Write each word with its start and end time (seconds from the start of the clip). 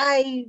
I 0.00 0.46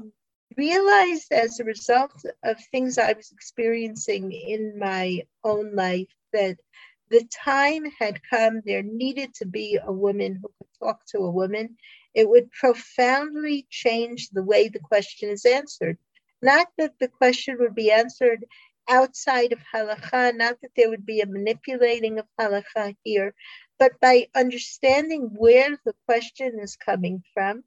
realized 0.57 1.31
as 1.31 1.59
a 1.59 1.63
result 1.63 2.13
of 2.43 2.63
things 2.65 2.99
I 2.99 3.13
was 3.13 3.31
experiencing 3.31 4.31
in 4.31 4.77
my 4.77 5.23
own 5.43 5.73
life 5.73 6.13
that 6.33 6.57
the 7.09 7.27
time 7.33 7.85
had 7.99 8.21
come, 8.29 8.61
there 8.63 8.83
needed 8.83 9.33
to 9.35 9.47
be 9.47 9.79
a 9.83 9.91
woman 9.91 10.35
who 10.35 10.49
could 10.59 10.69
talk 10.79 11.03
to 11.07 11.21
a 11.21 11.31
woman. 11.31 11.77
It 12.13 12.29
would 12.29 12.51
profoundly 12.51 13.65
change 13.71 14.29
the 14.29 14.43
way 14.43 14.67
the 14.67 14.79
question 14.79 15.31
is 15.31 15.45
answered. 15.45 15.97
Not 16.43 16.67
that 16.77 16.99
the 16.99 17.07
question 17.07 17.57
would 17.59 17.73
be 17.73 17.91
answered 17.91 18.45
outside 18.87 19.51
of 19.51 19.59
halacha, 19.73 20.37
not 20.37 20.61
that 20.61 20.71
there 20.75 20.91
would 20.91 21.07
be 21.07 21.21
a 21.21 21.25
manipulating 21.25 22.19
of 22.19 22.27
halacha 22.39 22.95
here, 23.03 23.33
but 23.79 23.99
by 23.99 24.27
understanding 24.35 25.31
where 25.35 25.75
the 25.85 25.95
question 26.05 26.59
is 26.59 26.75
coming 26.75 27.23
from, 27.33 27.63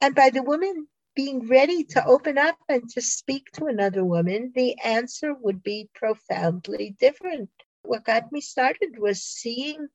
and 0.00 0.14
by 0.14 0.30
the 0.30 0.44
woman 0.44 0.86
being 1.18 1.48
ready 1.48 1.82
to 1.82 2.06
open 2.06 2.38
up 2.38 2.56
and 2.68 2.88
to 2.88 3.00
speak 3.00 3.50
to 3.50 3.64
another 3.64 4.04
woman, 4.04 4.52
the 4.54 4.78
answer 4.84 5.34
would 5.34 5.60
be 5.64 5.88
profoundly 5.92 6.94
different. 7.00 7.50
What 7.82 8.04
got 8.04 8.30
me 8.30 8.40
started 8.40 8.90
was 9.00 9.20
seeing 9.20 9.88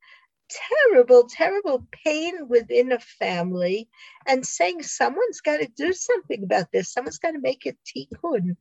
terrible, 0.49 1.25
terrible 1.29 1.87
pain 2.03 2.49
within 2.49 2.91
a 2.91 2.99
family 2.99 3.87
and 4.27 4.45
saying 4.45 4.83
someone's 4.83 5.39
got 5.39 5.61
to 5.61 5.69
do 5.77 5.93
something 5.93 6.43
about 6.43 6.73
this. 6.73 6.91
Someone's 6.91 7.19
got 7.19 7.31
to 7.31 7.39
make 7.39 7.65
it 7.65 7.77
tikkun. 7.87 8.57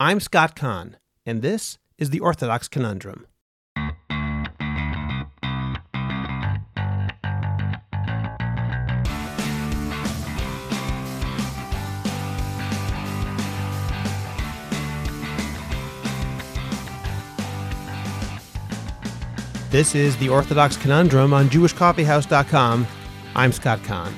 I'm 0.00 0.20
Scott 0.20 0.56
Kahn, 0.56 0.96
and 1.26 1.42
this 1.42 1.76
is 1.98 2.08
the 2.08 2.20
Orthodox 2.20 2.66
Conundrum. 2.66 3.26
This 19.74 19.96
is 19.96 20.16
the 20.18 20.28
Orthodox 20.28 20.76
Conundrum 20.76 21.34
on 21.34 21.48
JewishCoffeehouse.com. 21.48 22.86
I'm 23.34 23.50
Scott 23.50 23.82
Kahn. 23.82 24.14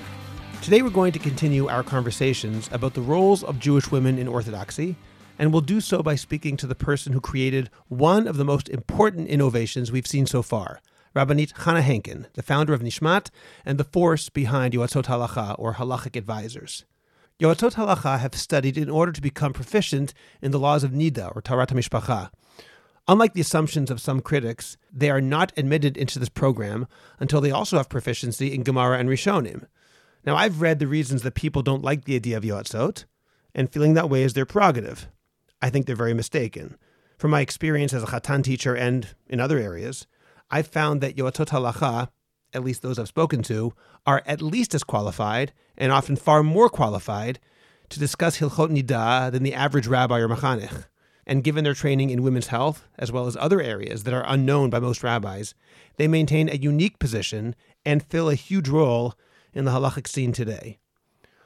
Today 0.61 0.83
we're 0.83 0.91
going 0.91 1.13
to 1.13 1.19
continue 1.19 1.67
our 1.67 1.83
conversations 1.83 2.69
about 2.73 2.93
the 2.93 3.01
roles 3.01 3.43
of 3.43 3.59
Jewish 3.59 3.91
women 3.91 4.19
in 4.19 4.29
Orthodoxy, 4.29 4.97
and 5.39 5.51
we'll 5.51 5.63
do 5.63 5.81
so 5.81 6.03
by 6.03 6.15
speaking 6.15 6.59
to 6.59 6.67
the 6.67 6.75
person 6.75 7.15
who 7.15 7.23
created 7.23 7.71
one 7.89 8.29
of 8.29 8.37
the 8.37 8.45
most 8.45 8.69
important 8.69 9.29
innovations 9.29 9.91
we've 9.91 10.07
seen 10.07 10.27
so 10.27 10.43
far, 10.43 10.83
Rabbanit 11.15 11.55
Chana 11.55 11.81
Henkin, 11.81 12.27
the 12.35 12.43
founder 12.43 12.75
of 12.75 12.83
Nishmat 12.83 13.31
and 13.65 13.79
the 13.79 13.85
force 13.85 14.29
behind 14.29 14.75
Yoatzot 14.75 15.07
Halacha, 15.07 15.59
or 15.59 15.77
halachic 15.77 16.17
advisors. 16.17 16.85
Yoatzot 17.41 17.77
Halacha 17.77 18.19
have 18.19 18.35
studied 18.35 18.77
in 18.77 18.91
order 18.91 19.11
to 19.11 19.23
become 19.23 19.55
proficient 19.55 20.13
in 20.43 20.51
the 20.51 20.59
laws 20.59 20.85
of 20.85 20.91
Nida, 20.91 21.35
or 21.35 21.41
Taharat 21.41 21.69
HaMishpacha, 21.69 22.29
Unlike 23.09 23.35
the 23.35 23.41
assumptions 23.41 23.91
of 23.91 24.01
some 24.01 24.21
critics, 24.21 24.77
they 24.93 25.11
are 25.11 25.21
not 25.21 25.53
admitted 25.57 25.97
into 25.97 26.19
this 26.19 26.29
program 26.29 26.89
until 27.21 27.41
they 27.41 27.53
also 27.53 27.77
have 27.77 27.89
proficiency 27.89 28.53
in 28.53 28.65
Gemara 28.65 28.99
and 28.99 29.09
Rishonim. 29.09 29.67
Now, 30.25 30.35
I've 30.35 30.61
read 30.61 30.81
the 30.81 30.89
reasons 30.89 31.23
that 31.23 31.35
people 31.35 31.63
don't 31.63 31.85
like 31.85 32.05
the 32.05 32.17
idea 32.17 32.37
of 32.37 32.43
Yoatzot, 32.43 33.05
and 33.55 33.73
feeling 33.73 33.95
that 33.95 34.11
way 34.11 34.25
is 34.25 34.35
their 34.35 34.45
prerogative. 34.45 35.09
I 35.63 35.71
think 35.71 35.87
they're 35.87 35.95
very 35.95 36.15
mistaken. 36.15 36.77
From 37.17 37.31
my 37.31 37.43
experience 37.43 37.93
as 37.95 38.03
a 38.03 38.07
Chatan 38.07 38.43
teacher 38.43 38.75
and 38.75 39.15
in 39.29 39.39
other 39.39 39.59
areas, 39.59 40.09
I've 40.51 40.67
found 40.67 41.01
that 41.01 41.17
Yoatzot 41.17 41.51
Halacha, 41.51 42.09
at 42.53 42.65
least 42.65 42.83
those 42.83 42.99
I've 42.99 43.07
spoken 43.07 43.43
to, 43.45 43.73
are 44.05 44.23
at 44.27 44.43
least 44.43 44.75
as 44.75 44.83
qualified, 44.83 45.53
and 45.79 45.93
often 45.93 46.17
far 46.17 46.43
more 46.43 46.69
qualified, 46.69 47.39
to 47.91 48.01
discuss 48.01 48.39
Hilchot 48.39 48.71
Nidah 48.71 49.31
than 49.31 49.45
the 49.45 49.55
average 49.55 49.87
rabbi 49.87 50.19
or 50.19 50.29
mechanech 50.29 50.87
and 51.27 51.43
given 51.43 51.65
their 51.65 51.75
training 51.75 52.11
in 52.11 52.23
women's 52.23 52.49
health, 52.49 52.87
as 52.99 53.11
well 53.11 53.27
as 53.27 53.37
other 53.37 53.61
areas 53.61 54.05
that 54.05 54.15
are 54.15 54.25
unknown 54.27 54.71
by 54.71 54.79
most 54.79 55.03
rabbis, 55.03 55.55
they 55.97 56.07
maintain 56.07 56.49
a 56.49 56.57
unique 56.57 56.99
position 56.99 57.55
and 57.85 58.03
fill 58.05 58.31
a 58.31 58.35
huge 58.35 58.69
role 58.69 59.15
in 59.53 59.65
the 59.65 59.71
halachic 59.71 60.07
scene 60.07 60.33
today. 60.33 60.79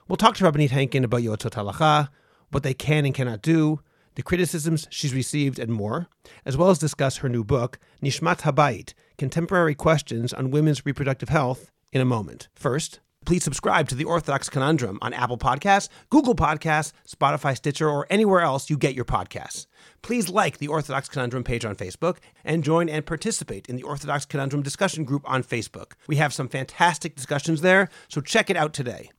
We'll 0.08 0.16
talk 0.16 0.34
to 0.36 0.44
Rabbanit 0.44 0.70
Henkin 0.70 1.04
about 1.04 1.22
Yoatzot 1.22 1.52
Halacha, 1.52 2.08
what 2.50 2.62
they 2.62 2.74
can 2.74 3.06
and 3.06 3.14
cannot 3.14 3.42
do, 3.42 3.80
the 4.16 4.22
criticisms 4.22 4.88
she's 4.90 5.14
received, 5.14 5.58
and 5.58 5.72
more, 5.72 6.08
as 6.44 6.56
well 6.56 6.70
as 6.70 6.78
discuss 6.78 7.19
her 7.19 7.28
new 7.28 7.44
book, 7.44 7.78
Nishmat 8.02 8.40
Habayit 8.40 8.92
Contemporary 9.19 9.74
Questions 9.74 10.32
on 10.32 10.50
Women's 10.50 10.84
Reproductive 10.84 11.28
Health, 11.28 11.70
in 11.92 12.00
a 12.00 12.04
moment. 12.04 12.48
First, 12.54 13.00
Please 13.26 13.44
subscribe 13.44 13.86
to 13.88 13.94
the 13.94 14.04
Orthodox 14.04 14.48
Conundrum 14.48 14.98
on 15.03 15.12
Apple 15.12 15.36
Podcasts, 15.36 15.88
Google 16.08 16.34
Podcasts, 16.34 16.92
Spotify, 17.06 17.54
Stitcher, 17.54 17.88
or 17.88 18.06
anywhere 18.08 18.41
else 18.41 18.70
you 18.70 18.78
get 18.78 18.94
your 18.94 19.04
podcasts. 19.04 19.66
Please 20.03 20.31
like 20.31 20.58
the 20.58 20.69
Orthodox 20.69 21.08
Conundrum 21.08 21.44
page 21.44 21.64
on 21.64 21.76
Facebook 21.76 22.16
and 22.44 22.64
join 22.64 22.88
and 22.88 23.04
participate 23.04 23.69
in 23.69 23.76
the 23.76 23.82
Orthodox 23.82 24.25
Conundrum 24.25 24.62
discussion 24.62 25.04
group 25.04 25.22
on 25.31 25.44
Facebook. 25.44 25.92
We 26.08 26.16
have 26.16 26.32
some 26.32 26.48
fantastic 26.48 27.14
discussions 27.14 27.60
there, 27.60 27.91
so 28.08 28.20
check 28.22 28.48
it 28.48 28.56
out 28.56 28.72
today. 28.72 29.10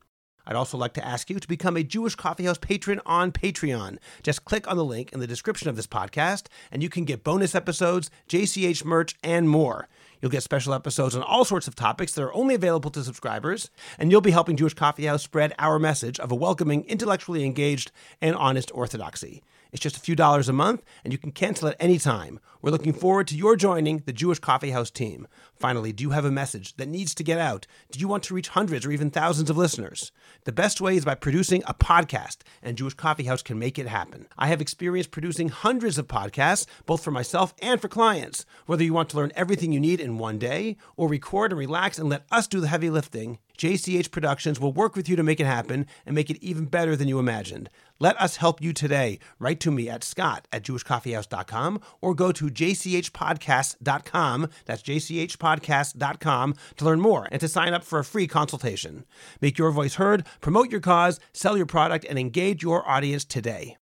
I'd 0.46 0.56
also 0.56 0.76
like 0.76 0.94
to 0.94 1.06
ask 1.06 1.30
you 1.30 1.38
to 1.38 1.48
become 1.48 1.76
a 1.76 1.82
Jewish 1.82 2.16
Coffeehouse 2.16 2.60
patron 2.60 3.00
on 3.06 3.32
Patreon. 3.32 3.98
Just 4.22 4.44
click 4.44 4.68
on 4.68 4.76
the 4.76 4.84
link 4.84 5.12
in 5.12 5.20
the 5.20 5.26
description 5.26 5.68
of 5.68 5.76
this 5.76 5.86
podcast, 5.86 6.46
and 6.70 6.82
you 6.82 6.88
can 6.88 7.04
get 7.04 7.24
bonus 7.24 7.54
episodes, 7.54 8.10
JCH 8.28 8.84
merch, 8.84 9.16
and 9.22 9.48
more. 9.48 9.88
You'll 10.20 10.30
get 10.30 10.42
special 10.42 10.74
episodes 10.74 11.16
on 11.16 11.22
all 11.22 11.44
sorts 11.44 11.66
of 11.66 11.74
topics 11.74 12.12
that 12.12 12.22
are 12.22 12.34
only 12.34 12.54
available 12.54 12.90
to 12.90 13.02
subscribers, 13.02 13.70
and 13.98 14.10
you'll 14.10 14.20
be 14.20 14.30
helping 14.30 14.56
Jewish 14.56 14.74
Coffee 14.74 15.06
House 15.06 15.22
spread 15.22 15.52
our 15.58 15.78
message 15.78 16.20
of 16.20 16.30
a 16.30 16.36
welcoming, 16.36 16.84
intellectually 16.84 17.44
engaged, 17.44 17.90
and 18.20 18.36
honest 18.36 18.70
orthodoxy. 18.72 19.42
It's 19.72 19.82
just 19.82 19.96
a 19.96 20.00
few 20.00 20.14
dollars 20.14 20.50
a 20.50 20.52
month, 20.52 20.82
and 21.02 21.12
you 21.12 21.18
can 21.18 21.32
cancel 21.32 21.66
at 21.68 21.76
any 21.80 21.98
time. 21.98 22.40
We're 22.60 22.70
looking 22.70 22.92
forward 22.92 23.26
to 23.28 23.36
your 23.36 23.56
joining 23.56 23.98
the 23.98 24.12
Jewish 24.12 24.38
Coffee 24.38 24.70
House 24.70 24.90
team. 24.90 25.26
Finally, 25.62 25.92
do 25.92 26.02
you 26.02 26.10
have 26.10 26.24
a 26.24 26.30
message 26.32 26.76
that 26.76 26.88
needs 26.88 27.14
to 27.14 27.22
get 27.22 27.38
out? 27.38 27.68
Do 27.92 28.00
you 28.00 28.08
want 28.08 28.24
to 28.24 28.34
reach 28.34 28.48
hundreds 28.48 28.84
or 28.84 28.90
even 28.90 29.10
thousands 29.10 29.48
of 29.48 29.56
listeners? 29.56 30.10
The 30.42 30.50
best 30.50 30.80
way 30.80 30.96
is 30.96 31.04
by 31.04 31.14
producing 31.14 31.62
a 31.68 31.72
podcast, 31.72 32.38
and 32.64 32.76
Jewish 32.76 32.94
Coffee 32.94 33.22
House 33.22 33.42
can 33.42 33.60
make 33.60 33.78
it 33.78 33.86
happen. 33.86 34.26
I 34.36 34.48
have 34.48 34.60
experience 34.60 35.06
producing 35.06 35.50
hundreds 35.50 35.98
of 35.98 36.08
podcasts, 36.08 36.66
both 36.84 37.04
for 37.04 37.12
myself 37.12 37.54
and 37.62 37.80
for 37.80 37.86
clients. 37.86 38.44
Whether 38.66 38.82
you 38.82 38.92
want 38.92 39.10
to 39.10 39.16
learn 39.16 39.30
everything 39.36 39.72
you 39.72 39.78
need 39.78 40.00
in 40.00 40.18
one 40.18 40.40
day, 40.40 40.78
or 40.96 41.08
record 41.08 41.52
and 41.52 41.58
relax 41.60 41.96
and 41.96 42.08
let 42.08 42.24
us 42.32 42.48
do 42.48 42.58
the 42.58 42.66
heavy 42.66 42.90
lifting, 42.90 43.38
JCH 43.56 44.10
Productions 44.10 44.58
will 44.58 44.72
work 44.72 44.96
with 44.96 45.08
you 45.08 45.14
to 45.14 45.22
make 45.22 45.38
it 45.38 45.46
happen 45.46 45.86
and 46.04 46.16
make 46.16 46.30
it 46.30 46.42
even 46.42 46.64
better 46.64 46.96
than 46.96 47.06
you 47.06 47.20
imagined. 47.20 47.70
Let 48.00 48.20
us 48.20 48.34
help 48.36 48.60
you 48.60 48.72
today. 48.72 49.20
Write 49.38 49.60
to 49.60 49.70
me 49.70 49.88
at 49.88 50.02
scott 50.02 50.48
at 50.50 50.64
jewishcoffeehouse.com 50.64 51.80
or 52.00 52.16
go 52.16 52.32
to 52.32 52.46
jchpodcast.com, 52.46 54.48
that's 54.64 54.82
jchpodcast.com, 54.82 55.51
to 55.60 56.84
learn 56.84 57.00
more 57.00 57.28
and 57.30 57.40
to 57.40 57.48
sign 57.48 57.74
up 57.74 57.84
for 57.84 57.98
a 57.98 58.04
free 58.04 58.26
consultation. 58.26 59.04
Make 59.40 59.58
your 59.58 59.70
voice 59.70 59.94
heard, 59.94 60.26
promote 60.40 60.70
your 60.70 60.80
cause, 60.80 61.20
sell 61.32 61.56
your 61.56 61.66
product, 61.66 62.06
and 62.08 62.18
engage 62.18 62.62
your 62.62 62.88
audience 62.88 63.24
today. 63.24 63.76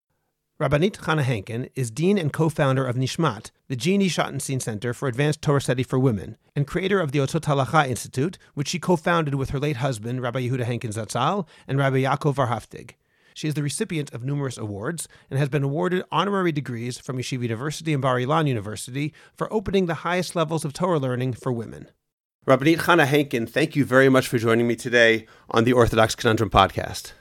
Rabbanit 0.60 0.96
Chana 0.96 1.22
Henkin 1.22 1.68
is 1.76 1.92
dean 1.92 2.18
and 2.18 2.32
co-founder 2.32 2.84
of 2.84 2.96
Nishmat, 2.96 3.52
the 3.68 3.76
Jeannie 3.76 4.08
Schottenstein 4.08 4.60
Center 4.60 4.92
for 4.92 5.06
Advanced 5.06 5.40
Torah 5.40 5.60
Study 5.60 5.84
for 5.84 6.00
Women, 6.00 6.36
and 6.56 6.66
creator 6.66 6.98
of 6.98 7.12
the 7.12 7.20
Yotzot 7.20 7.42
Halacha 7.42 7.88
Institute, 7.88 8.38
which 8.54 8.66
she 8.66 8.80
co-founded 8.80 9.36
with 9.36 9.50
her 9.50 9.60
late 9.60 9.76
husband, 9.76 10.20
Rabbi 10.20 10.48
Yehuda 10.48 10.64
Henkin 10.64 10.92
Zatzal, 10.92 11.46
and 11.68 11.78
Rabbi 11.78 11.98
Yaakov 12.02 12.34
Warhaftig. 12.34 12.94
She 13.38 13.46
is 13.46 13.54
the 13.54 13.62
recipient 13.62 14.12
of 14.12 14.24
numerous 14.24 14.58
awards 14.58 15.06
and 15.30 15.38
has 15.38 15.48
been 15.48 15.62
awarded 15.62 16.02
honorary 16.10 16.50
degrees 16.50 16.98
from 16.98 17.18
Yeshiva 17.18 17.42
University 17.42 17.92
and 17.92 18.02
Bar 18.02 18.16
Ilan 18.16 18.48
University 18.48 19.14
for 19.32 19.46
opening 19.52 19.86
the 19.86 20.02
highest 20.02 20.34
levels 20.34 20.64
of 20.64 20.72
Torah 20.72 20.98
learning 20.98 21.34
for 21.34 21.52
women. 21.52 21.86
Rabbanit 22.48 22.78
Chana 22.78 23.06
Henkin, 23.06 23.48
thank 23.48 23.76
you 23.76 23.84
very 23.84 24.08
much 24.08 24.26
for 24.26 24.38
joining 24.38 24.66
me 24.66 24.74
today 24.74 25.28
on 25.50 25.62
the 25.62 25.72
Orthodox 25.72 26.16
Conundrum 26.16 26.50
podcast. 26.50 27.12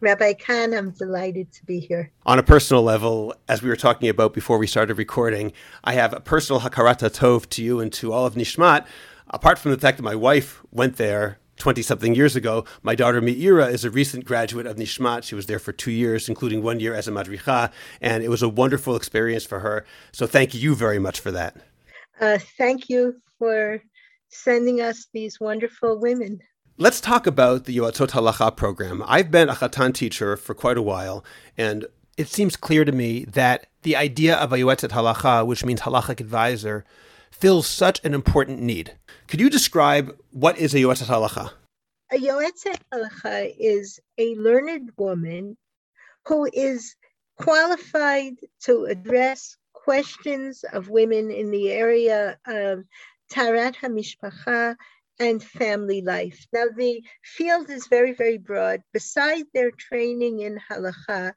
Rabbi 0.00 0.34
Kahn, 0.34 0.72
I'm 0.72 0.92
delighted 0.92 1.50
to 1.54 1.64
be 1.64 1.80
here. 1.80 2.12
On 2.26 2.38
a 2.38 2.44
personal 2.44 2.84
level, 2.84 3.34
as 3.48 3.60
we 3.60 3.68
were 3.68 3.74
talking 3.74 4.08
about 4.08 4.34
before 4.34 4.58
we 4.58 4.68
started 4.68 4.96
recording, 4.98 5.52
I 5.82 5.94
have 5.94 6.12
a 6.12 6.20
personal 6.20 6.60
hakarat 6.60 7.00
hatov 7.00 7.48
to 7.48 7.64
you 7.64 7.80
and 7.80 7.92
to 7.94 8.12
all 8.12 8.24
of 8.24 8.36
Nishmat. 8.36 8.86
Apart 9.30 9.58
from 9.58 9.72
the 9.72 9.78
fact 9.78 9.96
that 9.96 10.04
my 10.04 10.14
wife 10.14 10.62
went 10.70 10.94
there 10.94 11.40
20 11.56 11.82
something 11.82 12.14
years 12.14 12.36
ago, 12.36 12.64
my 12.82 12.94
daughter 12.94 13.20
Meira 13.20 13.70
is 13.70 13.84
a 13.84 13.90
recent 13.90 14.24
graduate 14.24 14.66
of 14.66 14.76
Nishmat. 14.76 15.22
She 15.22 15.34
was 15.34 15.46
there 15.46 15.58
for 15.58 15.72
two 15.72 15.90
years, 15.90 16.28
including 16.28 16.62
one 16.62 16.80
year 16.80 16.94
as 16.94 17.08
a 17.08 17.12
madricha, 17.12 17.70
and 18.00 18.22
it 18.22 18.28
was 18.28 18.42
a 18.42 18.48
wonderful 18.48 18.96
experience 18.96 19.44
for 19.44 19.60
her. 19.60 19.84
So 20.12 20.26
thank 20.26 20.54
you 20.54 20.74
very 20.74 20.98
much 20.98 21.20
for 21.20 21.30
that. 21.32 21.56
Uh, 22.20 22.38
thank 22.56 22.88
you 22.88 23.16
for 23.38 23.82
sending 24.28 24.80
us 24.80 25.06
these 25.12 25.38
wonderful 25.40 25.98
women. 25.98 26.40
Let's 26.78 27.00
talk 27.00 27.26
about 27.26 27.64
the 27.64 27.76
Yoatzot 27.76 28.10
Halacha 28.10 28.54
program. 28.54 29.02
I've 29.06 29.30
been 29.30 29.48
a 29.48 29.54
Chatan 29.54 29.94
teacher 29.94 30.36
for 30.36 30.54
quite 30.54 30.76
a 30.76 30.82
while, 30.82 31.24
and 31.56 31.86
it 32.18 32.28
seems 32.28 32.56
clear 32.56 32.84
to 32.84 32.92
me 32.92 33.24
that 33.24 33.66
the 33.82 33.96
idea 33.96 34.36
of 34.36 34.52
a 34.52 34.56
Yoatzot 34.56 34.90
Halacha, 34.90 35.46
which 35.46 35.64
means 35.64 35.80
halachic 35.82 36.20
advisor, 36.20 36.84
fills 37.38 37.66
such 37.66 38.02
an 38.02 38.14
important 38.14 38.60
need. 38.60 38.96
Could 39.28 39.40
you 39.40 39.50
describe 39.50 40.16
what 40.30 40.56
is 40.56 40.72
a 40.72 40.78
Yoatzot 40.78 41.06
Halacha? 41.06 41.52
A 42.10 42.16
Yoetzet 42.16 42.78
Halacha 42.90 43.54
is 43.58 44.00
a 44.16 44.34
learned 44.36 44.92
woman 44.96 45.56
who 46.24 46.48
is 46.50 46.96
qualified 47.36 48.36
to 48.60 48.86
address 48.86 49.58
questions 49.74 50.64
of 50.72 50.88
women 50.88 51.30
in 51.30 51.50
the 51.50 51.70
area 51.70 52.38
of 52.46 52.84
Taharat 53.30 53.76
HaMishpacha 53.76 54.76
and 55.18 55.42
family 55.42 56.00
life. 56.00 56.46
Now, 56.54 56.66
the 56.74 57.02
field 57.22 57.68
is 57.68 57.86
very, 57.88 58.12
very 58.12 58.38
broad. 58.38 58.80
Beside 58.94 59.44
their 59.52 59.70
training 59.72 60.40
in 60.40 60.58
halacha, 60.70 61.34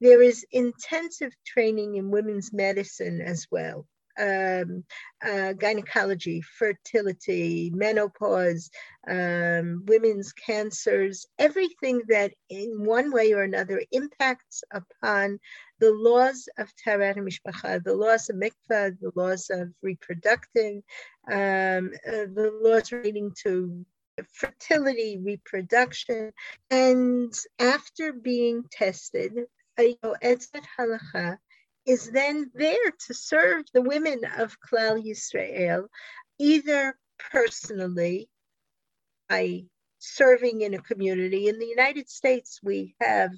there 0.00 0.22
is 0.22 0.44
intensive 0.50 1.32
training 1.46 1.94
in 1.94 2.10
women's 2.10 2.52
medicine 2.52 3.22
as 3.22 3.46
well 3.50 3.86
um, 4.18 4.84
uh, 5.24 5.52
gynecology, 5.52 6.42
fertility, 6.42 7.70
menopause, 7.74 8.70
um, 9.08 9.84
women's 9.86 10.32
cancers, 10.32 11.26
everything 11.38 12.02
that 12.08 12.32
in 12.50 12.84
one 12.84 13.12
way 13.12 13.32
or 13.32 13.42
another 13.42 13.82
impacts 13.92 14.62
upon 14.72 15.38
the 15.80 15.92
laws 15.92 16.48
of 16.58 16.70
Taharat 16.84 17.16
Mishpacha, 17.16 17.82
the 17.82 17.94
laws 17.94 18.28
of 18.28 18.36
mikvah, 18.36 18.98
the 19.00 19.12
laws 19.14 19.50
of 19.50 19.68
reproductive, 19.82 20.82
um, 21.30 21.92
uh, 22.06 22.26
the 22.34 22.58
laws 22.62 22.92
relating 22.92 23.32
to 23.42 23.84
fertility, 24.32 25.18
reproduction. 25.18 26.32
And 26.70 27.32
after 27.58 28.12
being 28.12 28.64
tested, 28.70 29.32
a 29.78 29.96
Yoetzet 30.04 30.64
Halacha 30.78 31.38
is 31.88 32.10
then 32.10 32.50
there 32.54 32.90
to 33.06 33.14
serve 33.14 33.64
the 33.72 33.80
women 33.80 34.20
of 34.36 34.58
Klal 34.60 35.02
Yisrael, 35.02 35.86
either 36.38 36.94
personally 37.32 38.28
by 39.30 39.64
serving 39.98 40.60
in 40.60 40.74
a 40.74 40.82
community. 40.82 41.48
In 41.48 41.58
the 41.58 41.66
United 41.66 42.10
States, 42.10 42.60
we 42.62 42.94
have 43.00 43.30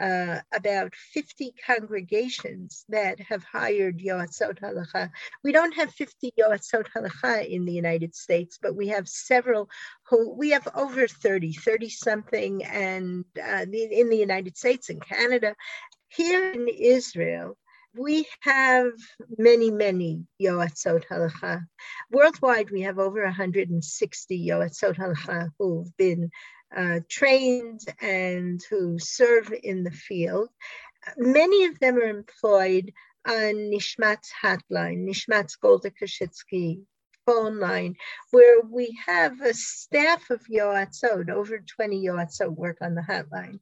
uh, 0.00 0.38
about 0.54 0.94
50 0.94 1.52
congregations 1.66 2.84
that 2.90 3.18
have 3.18 3.42
hired 3.42 3.98
Yoatzot 3.98 4.60
Halacha. 4.60 5.10
We 5.42 5.50
don't 5.50 5.74
have 5.74 5.92
50 5.92 6.32
Yoatzot 6.38 6.86
Halacha 6.94 7.48
in 7.48 7.64
the 7.64 7.72
United 7.72 8.14
States, 8.14 8.56
but 8.62 8.76
we 8.76 8.86
have 8.88 9.08
several 9.08 9.68
who, 10.08 10.32
we 10.32 10.50
have 10.50 10.68
over 10.76 11.08
30, 11.08 11.54
30 11.54 11.88
something, 11.88 12.64
and 12.64 13.24
uh, 13.36 13.66
in 13.72 14.10
the 14.10 14.18
United 14.18 14.56
States 14.56 14.90
and 14.90 15.04
Canada. 15.04 15.56
Here 16.08 16.52
in 16.52 16.68
Israel, 16.68 17.56
we 17.96 18.26
have 18.40 18.92
many, 19.38 19.70
many 19.70 20.24
Yoatzot 20.40 21.04
Halacha. 21.10 21.64
Worldwide, 22.10 22.70
we 22.70 22.82
have 22.82 22.98
over 22.98 23.22
160 23.24 24.48
Yoatzot 24.48 24.96
Halacha 24.96 25.50
who've 25.58 25.96
been 25.96 26.30
uh, 26.76 27.00
trained 27.08 27.80
and 28.00 28.60
who 28.70 28.98
serve 28.98 29.52
in 29.62 29.84
the 29.84 29.90
field. 29.90 30.48
Many 31.16 31.66
of 31.66 31.78
them 31.78 31.96
are 31.96 32.02
employed 32.02 32.92
on 33.26 33.70
Nishmat's 33.70 34.32
hotline, 34.42 35.08
Nishmat's 35.08 35.56
Golda 35.56 35.90
Koschitzky 35.90 36.82
phone 37.24 37.58
line, 37.58 37.96
where 38.30 38.60
we 38.60 38.96
have 39.06 39.40
a 39.40 39.52
staff 39.52 40.30
of 40.30 40.40
Yoatzot, 40.52 41.30
over 41.30 41.58
20 41.58 42.04
Yoatzot 42.04 42.54
work 42.54 42.78
on 42.80 42.94
the 42.94 43.02
hotline 43.02 43.58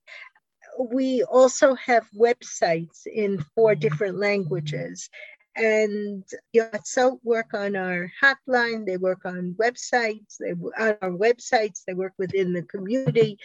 we 0.79 1.23
also 1.25 1.75
have 1.75 2.06
websites 2.17 3.06
in 3.06 3.44
four 3.55 3.73
mm-hmm. 3.73 3.81
different 3.81 4.19
languages. 4.19 5.09
And 5.56 6.25
Yoatzot 6.55 7.21
work 7.23 7.55
on 7.55 7.76
our 7.76 8.11
hotline, 8.21 8.87
they 8.87 8.97
work 8.97 9.25
on 9.25 9.55
websites, 9.56 10.37
they 10.41 10.50
on 10.50 10.97
our 11.00 11.11
websites, 11.11 11.82
they 11.87 11.94
work 11.94 12.12
within 12.19 12.53
the 12.53 12.62
community. 12.62 13.38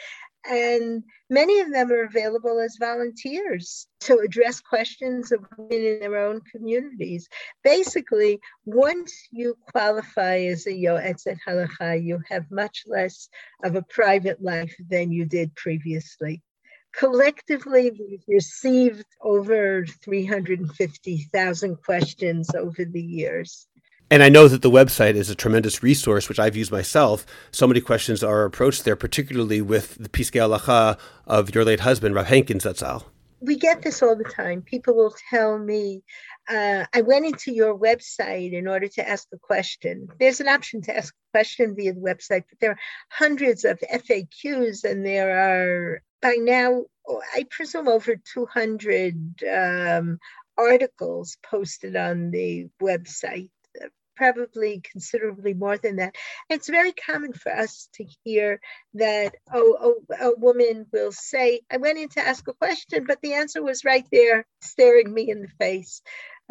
And 0.50 1.04
many 1.30 1.60
of 1.60 1.72
them 1.72 1.92
are 1.92 2.04
available 2.04 2.60
as 2.60 2.78
volunteers 2.80 3.88
to 4.02 4.20
address 4.20 4.60
questions 4.62 5.32
of 5.32 5.46
women 5.58 5.86
in 5.86 6.00
their 6.00 6.18
own 6.18 6.42
communities. 6.52 7.28
Basically, 7.64 8.40
once 8.66 9.14
you 9.30 9.56
qualify 9.72 10.38
as 10.40 10.66
a 10.66 10.72
Yoetzet 10.72 11.38
Halacha, 11.48 12.04
you 12.04 12.22
have 12.28 12.50
much 12.50 12.84
less 12.88 13.30
of 13.64 13.76
a 13.76 13.84
private 13.84 14.42
life 14.42 14.74
than 14.90 15.12
you 15.12 15.26
did 15.26 15.54
previously. 15.56 16.42
Collectively, 16.94 17.92
we've 17.92 18.24
received 18.28 19.06
over 19.22 19.86
350,000 20.04 21.76
questions 21.84 22.50
over 22.56 22.84
the 22.84 23.02
years. 23.02 23.68
And 24.12 24.24
I 24.24 24.30
know 24.30 24.48
that 24.48 24.64
the 24.64 24.72
website 24.72 25.14
is 25.14 25.30
a 25.30 25.36
tremendous 25.36 25.84
resource, 25.84 26.28
which 26.28 26.40
I've 26.40 26.56
used 26.56 26.72
myself. 26.72 27.28
So 27.52 27.68
many 27.68 27.80
questions 27.80 28.24
are 28.24 28.44
approached 28.44 28.84
there, 28.84 28.96
particularly 28.96 29.62
with 29.62 29.96
the 30.00 30.10
Piskei 30.10 30.42
Halacha 30.42 30.98
of 31.28 31.54
your 31.54 31.64
late 31.64 31.82
husband, 31.82 32.16
Rav 32.16 32.26
Henkin's 32.26 32.66
Zatzal. 32.66 33.04
We 33.42 33.58
get 33.58 33.82
this 33.82 34.04
all 34.04 34.16
the 34.16 34.24
time. 34.24 34.62
People 34.62 34.96
will 34.96 35.14
tell 35.30 35.58
me, 35.58 36.04
uh, 36.50 36.86
I 36.94 37.02
went 37.02 37.26
into 37.26 37.54
your 37.54 37.78
website 37.78 38.54
in 38.54 38.68
order 38.68 38.88
to 38.88 39.08
ask 39.08 39.28
a 39.34 39.38
question. 39.38 40.10
There's 40.20 40.42
an 40.42 40.48
option 40.48 40.82
to 40.84 40.98
ask 40.98 41.14
a 41.14 41.38
question 41.38 41.76
via 41.76 41.94
the 41.94 42.02
website, 42.02 42.44
but 42.50 42.60
there 42.60 42.72
are 42.72 42.80
hundreds 43.10 43.64
of 43.64 43.80
FAQs 43.80 44.84
and 44.84 45.06
there 45.06 45.40
are 45.40 46.02
by 46.22 46.36
now, 46.38 46.86
I 47.34 47.46
presume 47.50 47.88
over 47.88 48.16
200 48.34 49.44
um, 49.50 50.20
articles 50.58 51.38
posted 51.44 51.96
on 51.96 52.32
the 52.32 52.68
website, 52.82 53.50
probably 54.20 54.82
considerably 54.92 55.54
more 55.54 55.78
than 55.78 55.96
that. 55.96 56.14
It's 56.50 56.70
very 56.70 56.92
common 56.92 57.32
for 57.32 57.56
us 57.56 57.88
to 57.94 58.06
hear 58.24 58.60
that 58.96 59.34
oh, 59.52 59.78
oh, 59.80 60.16
a 60.20 60.38
woman 60.38 60.86
will 60.92 61.14
say, 61.14 61.62
I 61.72 61.78
went 61.78 61.98
in 61.98 62.10
to 62.10 62.28
ask 62.28 62.46
a 62.48 62.54
question, 62.54 63.06
but 63.08 63.20
the 63.22 63.36
answer 63.36 63.64
was 63.64 63.86
right 63.86 64.06
there 64.12 64.46
staring 64.62 65.12
me 65.12 65.30
in 65.30 65.42
the 65.42 65.48
face. 65.58 66.02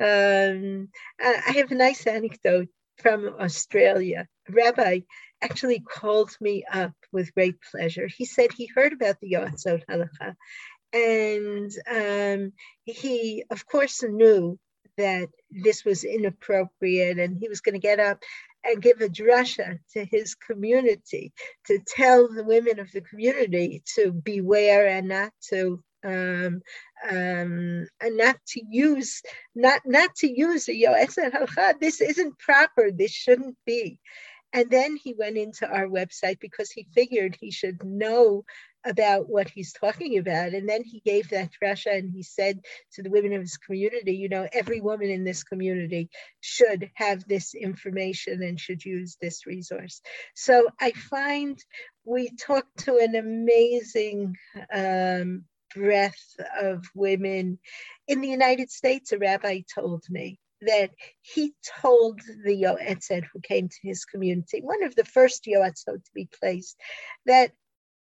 Um, 0.00 0.88
I 1.20 1.52
have 1.56 1.70
a 1.70 1.74
nice 1.74 2.06
anecdote 2.06 2.68
from 3.02 3.36
Australia. 3.38 4.26
A 4.48 4.52
rabbi 4.52 5.00
actually 5.42 5.80
called 5.80 6.34
me 6.40 6.64
up 6.72 6.94
with 7.12 7.34
great 7.34 7.56
pleasure. 7.70 8.08
He 8.08 8.24
said 8.24 8.50
he 8.50 8.70
heard 8.74 8.94
about 8.94 9.20
the 9.20 9.32
Yoatzot 9.32 9.82
Halacha, 9.90 10.36
and 10.94 11.70
um, 11.90 12.52
he, 12.84 13.44
of 13.50 13.66
course, 13.66 14.02
knew 14.02 14.58
that 14.98 15.30
this 15.50 15.84
was 15.84 16.04
inappropriate, 16.04 17.18
and 17.18 17.38
he 17.38 17.48
was 17.48 17.62
going 17.62 17.74
to 17.74 17.80
get 17.80 18.00
up 18.00 18.20
and 18.64 18.82
give 18.82 19.00
a 19.00 19.08
drasha 19.08 19.78
to 19.94 20.04
his 20.04 20.34
community 20.34 21.32
to 21.66 21.80
tell 21.86 22.28
the 22.28 22.44
women 22.44 22.80
of 22.80 22.92
the 22.92 23.00
community 23.00 23.82
to 23.96 24.12
beware 24.12 24.86
and 24.88 25.08
not 25.08 25.32
to 25.50 25.82
um, 26.04 26.62
um, 27.10 27.86
and 28.00 28.16
not 28.16 28.36
to 28.48 28.62
use 28.70 29.22
not 29.54 29.82
not 29.86 30.14
to 30.16 30.28
use 30.30 30.68
a 30.68 30.72
yoetzet 30.72 31.32
halacha. 31.32 31.80
This 31.80 32.00
isn't 32.00 32.38
proper. 32.38 32.90
This 32.92 33.12
shouldn't 33.12 33.56
be. 33.66 34.00
And 34.52 34.70
then 34.70 34.96
he 34.96 35.14
went 35.14 35.36
into 35.36 35.68
our 35.68 35.86
website 35.86 36.40
because 36.40 36.70
he 36.70 36.86
figured 36.94 37.36
he 37.38 37.50
should 37.50 37.84
know 37.84 38.44
about 38.84 39.28
what 39.28 39.48
he's 39.48 39.72
talking 39.72 40.18
about. 40.18 40.54
And 40.54 40.68
then 40.68 40.82
he 40.84 41.00
gave 41.04 41.30
that 41.30 41.50
drasha 41.62 41.96
and 41.98 42.10
he 42.12 42.22
said 42.22 42.60
to 42.92 43.02
the 43.02 43.10
women 43.10 43.32
of 43.32 43.40
his 43.40 43.56
community, 43.56 44.14
you 44.14 44.28
know, 44.28 44.48
every 44.52 44.80
woman 44.80 45.10
in 45.10 45.24
this 45.24 45.42
community 45.42 46.08
should 46.40 46.90
have 46.94 47.26
this 47.26 47.54
information 47.54 48.42
and 48.42 48.58
should 48.58 48.84
use 48.84 49.16
this 49.20 49.46
resource. 49.46 50.00
So 50.34 50.68
I 50.80 50.92
find 50.92 51.58
we 52.04 52.30
talked 52.36 52.84
to 52.84 52.98
an 52.98 53.14
amazing 53.14 54.36
um, 54.72 55.44
breadth 55.74 56.36
of 56.60 56.84
women. 56.94 57.58
In 58.06 58.20
the 58.20 58.28
United 58.28 58.70
States, 58.70 59.12
a 59.12 59.18
rabbi 59.18 59.62
told 59.74 60.04
me 60.08 60.38
that 60.62 60.90
he 61.22 61.52
told 61.80 62.20
the 62.44 62.62
Yoetzet 62.62 63.24
who 63.32 63.40
came 63.40 63.68
to 63.68 63.78
his 63.82 64.04
community, 64.04 64.60
one 64.60 64.82
of 64.82 64.94
the 64.96 65.04
first 65.04 65.44
Yoetzot 65.44 66.04
to 66.04 66.10
be 66.14 66.28
placed, 66.40 66.76
that 67.26 67.52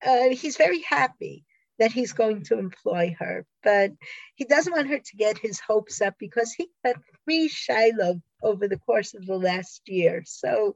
uh, 0.06 0.30
he's 0.30 0.58
very 0.58 0.82
happy 0.82 1.46
that 1.80 1.92
he's 1.92 2.14
going 2.14 2.44
to 2.44 2.58
employ 2.58 3.16
her, 3.20 3.46
but 3.64 3.92
he 4.36 4.46
doesn't 4.46 4.74
want 4.74 4.88
her 4.88 5.00
to 5.00 5.18
get 5.18 5.38
his 5.38 5.60
hopes 5.60 6.02
up 6.02 6.16
because 6.20 6.54
he 6.54 6.70
got 6.86 6.96
three 7.24 7.48
Shiloh 7.50 8.22
over 8.42 8.68
the 8.68 8.80
course 8.80 9.14
of 9.14 9.26
the 9.26 9.38
last 9.38 9.82
year. 9.88 10.24
So 10.26 10.76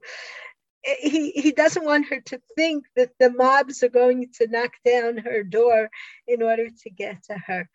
eh, 0.86 0.96
he, 1.02 1.32
he 1.32 1.52
doesn't 1.52 1.86
want 1.86 2.08
her 2.10 2.20
to 2.22 2.42
think 2.56 2.86
that 2.96 3.12
the 3.20 3.32
mobs 3.32 3.82
are 3.84 3.90
going 3.90 4.28
to 4.40 4.48
knock 4.48 4.74
down 4.86 5.18
her 5.18 5.44
door 5.44 5.90
in 6.28 6.42
order 6.42 6.68
to 6.70 6.90
get 6.90 7.24
to 7.26 7.38
her. 7.38 7.70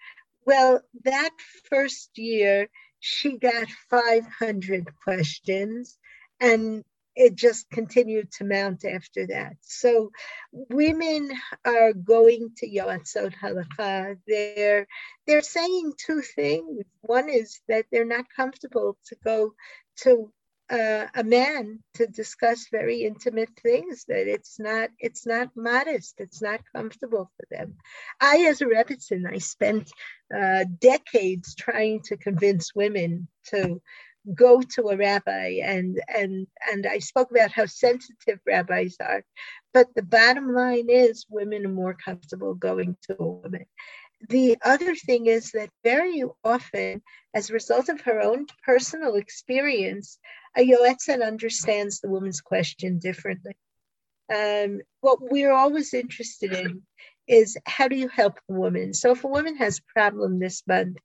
Well, 0.47 0.83
that 1.05 1.31
first 1.71 2.19
year, 2.19 2.69
she 3.01 3.39
got 3.39 3.69
500 3.89 4.89
questions 5.03 5.99
and 6.41 6.85
it 7.17 7.35
just 7.35 7.71
continued 7.71 8.31
to 8.33 8.45
mount 8.45 8.85
after 8.85 9.27
that. 9.29 9.57
So 9.61 10.11
women 10.53 11.31
are 11.65 11.93
going 11.93 12.51
to 12.59 12.69
Yoatzot 12.69 13.35
Halacha. 13.35 14.19
They're, 14.27 14.87
they're 15.27 15.43
saying 15.43 15.93
two 15.97 16.23
things. 16.23 16.85
One 17.03 17.29
is 17.29 17.61
that 17.69 17.87
they're 17.91 18.05
not 18.05 18.27
comfortable 18.35 18.97
to 19.07 19.17
go 19.25 19.55
to 20.03 20.33
uh, 20.71 21.07
a 21.15 21.23
man 21.23 21.79
to 21.95 22.07
discuss 22.07 22.69
very 22.71 23.03
intimate 23.03 23.51
things 23.63 24.07
that 24.09 24.27
it's 24.27 24.59
not 24.59 24.89
it's 24.99 25.27
not 25.27 25.51
modest 25.55 26.15
it's 26.19 26.41
not 26.41 26.61
comfortable 26.75 27.31
for 27.37 27.47
them 27.51 27.75
i 28.19 28.47
as 28.49 28.63
a 28.63 28.65
rebbitzin 28.65 29.31
i 29.31 29.37
spent 29.37 29.91
uh, 30.35 30.65
decades 30.81 31.55
trying 31.55 32.01
to 32.01 32.17
convince 32.17 32.75
women 32.75 33.29
to 33.45 33.81
go 34.33 34.63
to 34.63 34.89
a 34.89 34.97
rabbi 34.97 35.61
and 35.63 36.01
and 36.09 36.47
and 36.73 36.87
i 36.87 36.99
spoke 36.99 37.31
about 37.31 37.53
how 37.53 37.67
sensitive 37.67 38.39
rabbis 38.47 38.97
are 39.01 39.23
but 39.75 39.89
the 39.95 40.03
bottom 40.03 40.55
line 40.55 40.89
is 40.89 41.27
women 41.29 41.67
are 41.67 41.71
more 41.71 41.95
comfortable 41.95 42.55
going 42.55 42.97
to 43.03 43.15
a 43.19 43.27
woman 43.27 43.67
the 44.29 44.57
other 44.65 44.95
thing 44.95 45.27
is 45.27 45.51
that 45.53 45.71
very 45.83 46.25
often, 46.43 47.03
as 47.35 47.51
a 47.51 47.53
result 47.53 47.89
of 47.89 48.01
her 48.03 48.21
own 48.21 48.47
personal 48.65 49.17
experience, 49.17 50.19
a 50.57 50.67
yoetzet 50.67 51.25
understands 51.25 52.01
the 52.01 52.09
woman's 52.09 52.41
question 52.41 52.99
differently. 52.99 53.57
Um, 54.35 54.81
what 55.01 55.19
we're 55.21 55.53
always 55.53 55.93
interested 55.93 56.53
in 56.53 56.83
is 57.27 57.57
how 57.67 57.89
do 57.89 57.97
you 57.97 58.09
help 58.09 58.39
the 58.49 58.55
woman? 58.55 58.95
So 58.95 59.13
if 59.13 59.25
a 59.25 59.29
woman 59.29 59.57
has 59.57 59.79
a 59.79 59.93
problem 59.93 60.39
this 60.39 60.63
month, 60.67 60.97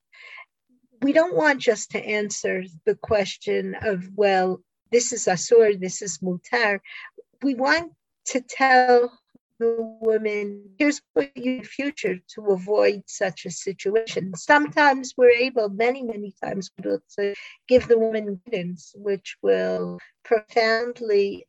we 1.02 1.14
don't 1.14 1.36
want 1.36 1.60
just 1.60 1.92
to 1.92 2.06
answer 2.06 2.64
the 2.86 2.96
question 2.96 3.76
of, 3.82 4.10
well, 4.16 4.62
this 4.92 5.14
is 5.14 5.26
asur, 5.26 5.80
this 5.80 6.02
is 6.02 6.20
mutar. 6.20 6.80
We 7.42 7.56
want 7.56 7.94
to 8.26 8.42
tell 8.42 9.12
the 9.60 9.76
woman, 10.02 10.70
here's 10.78 11.02
what 11.14 11.36
you 11.36 11.64
future 11.64 12.20
to 12.36 12.46
avoid 12.48 13.04
such 13.08 13.46
a 13.46 13.52
situation. 13.52 14.34
Sometimes 14.36 15.14
we're 15.18 15.32
able, 15.32 15.70
many, 15.70 16.02
many 16.02 16.34
times, 16.42 16.72
to 16.82 17.36
give 17.68 17.88
the 17.88 18.00
woman 18.00 18.42
guidance, 18.46 18.94
which 18.96 19.36
will 19.42 20.00
profoundly 20.24 21.46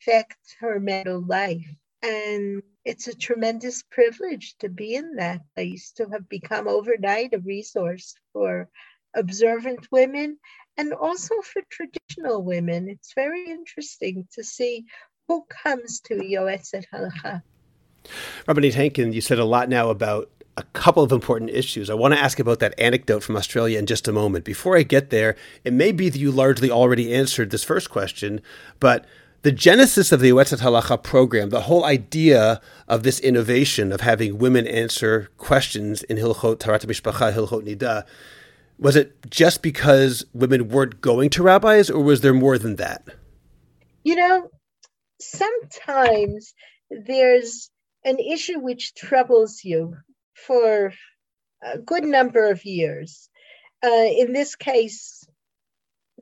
affect 0.00 0.36
her 0.60 0.78
mental 0.78 1.24
life. 1.26 1.66
And 2.02 2.62
it's 2.84 3.08
a 3.08 3.16
tremendous 3.16 3.82
privilege 3.82 4.56
to 4.58 4.68
be 4.68 4.94
in 4.94 5.16
that 5.16 5.40
place, 5.54 5.92
to 5.92 6.06
have 6.10 6.28
become 6.28 6.68
overnight 6.68 7.32
a 7.32 7.38
resource 7.38 8.14
for 8.34 8.68
observant 9.14 9.86
women 9.90 10.38
and 10.76 10.92
also 10.92 11.34
for 11.42 11.62
traditional 11.70 12.42
women. 12.42 12.88
It's 12.88 13.12
very 13.14 13.48
interesting 13.50 14.26
to 14.32 14.42
see 14.42 14.84
who 15.28 15.44
comes 15.48 16.00
to 16.00 16.14
Yoetzet 16.14 16.84
Halacha. 16.92 17.42
Rabbanit 18.46 18.74
Henkin, 18.74 19.12
you 19.12 19.20
said 19.20 19.38
a 19.38 19.44
lot 19.44 19.68
now 19.68 19.88
about 19.88 20.30
a 20.56 20.62
couple 20.72 21.02
of 21.02 21.10
important 21.10 21.50
issues. 21.50 21.90
I 21.90 21.94
want 21.94 22.14
to 22.14 22.20
ask 22.20 22.38
about 22.38 22.60
that 22.60 22.78
anecdote 22.78 23.22
from 23.22 23.36
Australia 23.36 23.78
in 23.78 23.86
just 23.86 24.06
a 24.06 24.12
moment. 24.12 24.44
Before 24.44 24.76
I 24.76 24.82
get 24.82 25.10
there, 25.10 25.36
it 25.64 25.72
may 25.72 25.90
be 25.90 26.08
that 26.08 26.18
you 26.18 26.30
largely 26.30 26.70
already 26.70 27.12
answered 27.14 27.50
this 27.50 27.64
first 27.64 27.90
question, 27.90 28.40
but 28.78 29.04
the 29.42 29.52
genesis 29.52 30.12
of 30.12 30.20
the 30.20 30.30
Yoetzet 30.30 30.60
Halacha 30.60 31.02
program, 31.02 31.50
the 31.50 31.62
whole 31.62 31.84
idea 31.84 32.60
of 32.88 33.02
this 33.02 33.20
innovation 33.20 33.92
of 33.92 34.00
having 34.00 34.38
women 34.38 34.66
answer 34.66 35.28
questions 35.36 36.02
in 36.04 36.16
Hilchot 36.16 36.56
Taharat 36.56 36.86
Mishpacha, 36.86 37.32
Hilchot 37.32 37.66
Nida, 37.66 38.04
was 38.78 38.96
it 38.96 39.30
just 39.30 39.62
because 39.62 40.24
women 40.32 40.68
weren't 40.68 41.00
going 41.00 41.30
to 41.30 41.42
rabbis, 41.42 41.90
or 41.90 42.02
was 42.02 42.20
there 42.20 42.34
more 42.34 42.58
than 42.58 42.76
that? 42.76 43.04
You 44.02 44.16
know, 44.16 44.50
sometimes 45.20 46.54
there's 46.90 47.70
an 48.04 48.18
issue 48.18 48.58
which 48.58 48.94
troubles 48.94 49.60
you 49.64 49.96
for 50.34 50.92
a 51.62 51.78
good 51.78 52.04
number 52.04 52.50
of 52.50 52.64
years. 52.64 53.30
Uh, 53.82 54.08
in 54.18 54.32
this 54.32 54.56
case, 54.56 55.24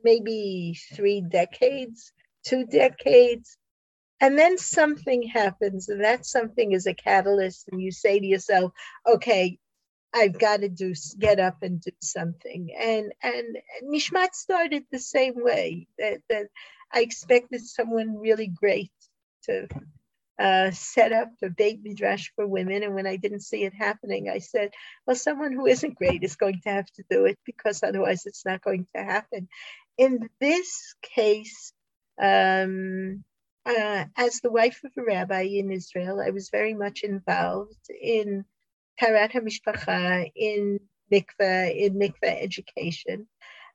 maybe 0.03 0.77
three 0.93 1.21
decades, 1.21 2.13
two 2.45 2.65
decades. 2.65 3.57
And 4.21 4.37
then 4.39 4.57
something 4.57 5.23
happens, 5.23 5.89
and 5.89 6.03
that 6.03 6.25
something 6.25 6.71
is 6.71 6.87
a 6.87 6.93
catalyst, 6.93 7.67
and 7.69 7.81
you 7.81 7.91
say 7.91 8.19
to 8.19 8.25
yourself, 8.25 8.71
okay, 9.05 9.59
I've 10.13 10.37
got 10.37 10.61
to 10.61 10.69
do 10.69 10.93
get 11.19 11.39
up 11.39 11.63
and 11.63 11.81
do 11.81 11.91
something. 12.01 12.69
And 12.79 13.13
and 13.23 13.57
Nishmat 13.83 14.33
started 14.33 14.83
the 14.91 14.99
same 14.99 15.35
way. 15.35 15.87
That 15.97 16.21
that 16.29 16.47
I 16.93 17.01
expected 17.01 17.61
someone 17.61 18.17
really 18.17 18.47
great 18.47 18.91
to 19.45 19.67
uh, 20.39 20.71
set 20.71 21.11
up 21.11 21.29
a 21.41 21.49
beit 21.49 21.81
midrash 21.83 22.31
for 22.35 22.47
women. 22.47 22.83
And 22.83 22.95
when 22.95 23.07
I 23.07 23.17
didn't 23.17 23.41
see 23.41 23.63
it 23.63 23.73
happening, 23.73 24.29
I 24.29 24.39
said, 24.39 24.71
well, 25.05 25.15
someone 25.15 25.53
who 25.53 25.65
isn't 25.65 25.95
great 25.95 26.23
is 26.23 26.35
going 26.35 26.61
to 26.61 26.69
have 26.69 26.91
to 26.93 27.03
do 27.09 27.25
it 27.25 27.37
because 27.45 27.83
otherwise 27.83 28.25
it's 28.25 28.45
not 28.45 28.63
going 28.63 28.87
to 28.95 29.03
happen. 29.03 29.47
In 29.97 30.29
this 30.39 30.95
case, 31.01 31.73
um, 32.21 33.23
uh, 33.65 34.05
as 34.17 34.41
the 34.41 34.51
wife 34.51 34.81
of 34.83 34.91
a 34.97 35.03
rabbi 35.03 35.41
in 35.43 35.71
Israel, 35.71 36.19
I 36.19 36.31
was 36.31 36.49
very 36.49 36.73
much 36.73 37.03
involved 37.03 37.89
in 37.89 38.45
Taharat 39.01 39.31
HaMishpacha, 39.31 40.31
in 40.35 40.79
mikveh, 41.11 41.75
in 41.75 41.93
mikveh 41.95 42.43
education. 42.43 43.27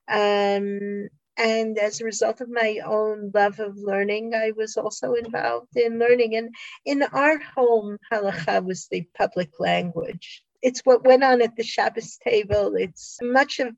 Um, 0.07 1.09
and 1.37 1.77
as 1.77 2.01
a 2.01 2.05
result 2.05 2.41
of 2.41 2.49
my 2.49 2.79
own 2.85 3.31
love 3.33 3.59
of 3.59 3.77
learning, 3.77 4.33
I 4.35 4.51
was 4.51 4.75
also 4.75 5.13
involved 5.13 5.75
in 5.75 5.97
learning. 5.97 6.35
And 6.35 6.53
in 6.85 7.03
our 7.03 7.39
home, 7.39 7.97
halacha 8.11 8.65
was 8.65 8.87
the 8.87 9.07
public 9.17 9.51
language. 9.59 10.43
It's 10.61 10.81
what 10.81 11.05
went 11.05 11.23
on 11.23 11.41
at 11.41 11.55
the 11.55 11.63
Shabbos 11.63 12.17
table. 12.17 12.75
It's 12.75 13.17
much 13.21 13.59
of 13.59 13.73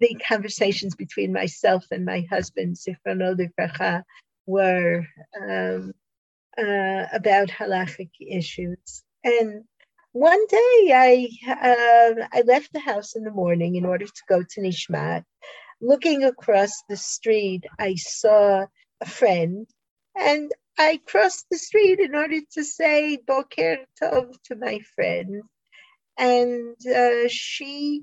the 0.00 0.16
conversations 0.26 0.94
between 0.94 1.34
myself 1.34 1.84
and 1.90 2.06
my 2.06 2.26
husband, 2.30 2.76
Zichrono 2.76 3.36
Livracha, 3.36 4.04
were 4.46 5.06
um, 5.38 5.92
uh, 6.56 7.04
about 7.12 7.48
halachic 7.48 8.10
issues. 8.20 9.04
And 9.22 9.64
one 10.12 10.46
day 10.46 10.92
I 10.92 11.28
uh, 11.48 12.26
I 12.32 12.42
left 12.42 12.72
the 12.72 12.80
house 12.80 13.16
in 13.16 13.24
the 13.24 13.30
morning 13.30 13.76
in 13.76 13.84
order 13.84 14.06
to 14.06 14.22
go 14.28 14.42
to 14.42 14.60
Nishmat, 14.60 15.24
looking 15.80 16.24
across 16.24 16.82
the 16.88 16.96
street, 16.96 17.64
I 17.78 17.96
saw 17.96 18.66
a 19.00 19.06
friend 19.06 19.66
and 20.16 20.50
I 20.78 21.00
crossed 21.06 21.46
the 21.50 21.58
street 21.58 22.00
in 22.00 22.14
order 22.14 22.40
to 22.52 22.64
say 22.64 23.18
Boker 23.26 23.78
Tov 24.00 24.32
to 24.44 24.56
my 24.56 24.80
friend. 24.94 25.42
And 26.18 26.76
uh, 26.86 27.28
she 27.28 28.02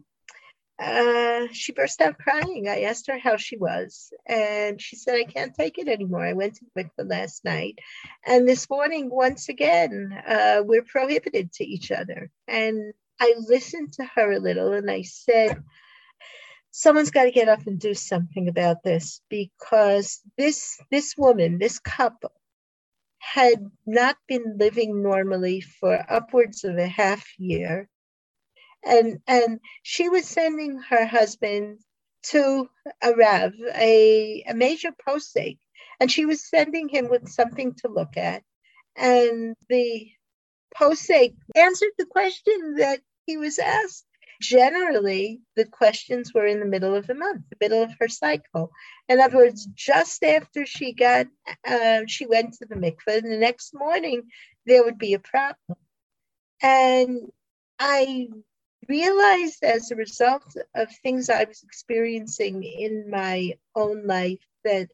uh, 0.79 1.47
she 1.51 1.73
burst 1.73 2.01
out 2.01 2.17
crying. 2.17 2.67
I 2.69 2.83
asked 2.83 3.07
her 3.07 3.17
how 3.17 3.37
she 3.37 3.57
was, 3.57 4.13
and 4.25 4.81
she 4.81 4.95
said, 4.95 5.15
I 5.15 5.23
can't 5.23 5.53
take 5.53 5.77
it 5.77 5.87
anymore. 5.87 6.25
I 6.25 6.33
went 6.33 6.55
to 6.55 6.65
mikveh 6.77 7.09
last 7.09 7.43
night, 7.43 7.79
and 8.25 8.47
this 8.47 8.69
morning, 8.69 9.09
once 9.09 9.49
again, 9.49 10.17
uh, 10.27 10.61
we're 10.63 10.83
prohibited 10.83 11.51
to 11.53 11.65
each 11.65 11.91
other. 11.91 12.31
And 12.47 12.93
I 13.19 13.35
listened 13.37 13.93
to 13.93 14.05
her 14.15 14.31
a 14.31 14.39
little, 14.39 14.73
and 14.73 14.89
I 14.89 15.01
said, 15.01 15.61
someone's 16.71 17.11
got 17.11 17.25
to 17.25 17.31
get 17.31 17.49
up 17.49 17.67
and 17.67 17.79
do 17.79 17.93
something 17.93 18.47
about 18.47 18.83
this 18.83 19.21
because 19.29 20.21
this 20.37 20.79
this 20.91 21.15
woman 21.17 21.57
this 21.57 21.79
couple 21.79 22.31
had 23.17 23.65
not 23.85 24.15
been 24.27 24.55
living 24.57 25.03
normally 25.03 25.61
for 25.61 26.05
upwards 26.09 26.63
of 26.63 26.77
a 26.77 26.87
half 26.87 27.25
year 27.37 27.89
and 28.85 29.19
and 29.27 29.59
she 29.83 30.09
was 30.09 30.27
sending 30.27 30.79
her 30.89 31.05
husband 31.05 31.79
to 32.23 32.69
a 33.01 33.13
rav 33.13 33.53
a, 33.75 34.43
a 34.47 34.53
major 34.53 34.91
posek 35.07 35.57
and 35.99 36.11
she 36.11 36.25
was 36.25 36.47
sending 36.47 36.89
him 36.89 37.09
with 37.09 37.29
something 37.29 37.73
to 37.75 37.87
look 37.89 38.17
at 38.17 38.43
and 38.97 39.55
the 39.69 40.07
posek 40.75 41.35
answered 41.55 41.91
the 41.97 42.05
question 42.05 42.75
that 42.77 42.99
he 43.25 43.37
was 43.37 43.59
asked 43.59 44.05
generally 44.41 45.41
the 45.55 45.65
questions 45.65 46.33
were 46.33 46.45
in 46.45 46.59
the 46.59 46.65
middle 46.65 46.95
of 46.95 47.07
the 47.07 47.13
month, 47.13 47.43
the 47.49 47.57
middle 47.59 47.83
of 47.83 47.93
her 47.99 48.07
cycle. 48.07 48.71
In 49.07 49.19
other 49.19 49.37
words, 49.37 49.67
just 49.75 50.23
after 50.23 50.65
she 50.65 50.93
got, 50.93 51.27
uh, 51.67 52.01
she 52.07 52.25
went 52.25 52.53
to 52.55 52.65
the 52.65 52.75
mikveh, 52.75 53.17
and 53.17 53.31
the 53.31 53.37
next 53.37 53.73
morning 53.73 54.23
there 54.65 54.83
would 54.83 54.97
be 54.97 55.13
a 55.13 55.19
problem. 55.19 55.77
And 56.61 57.19
I 57.79 58.29
realized 58.89 59.63
as 59.63 59.91
a 59.91 59.95
result 59.95 60.43
of 60.75 60.89
things 61.03 61.29
I 61.29 61.45
was 61.45 61.63
experiencing 61.63 62.63
in 62.63 63.09
my 63.09 63.53
own 63.75 64.07
life 64.07 64.39
that 64.65 64.89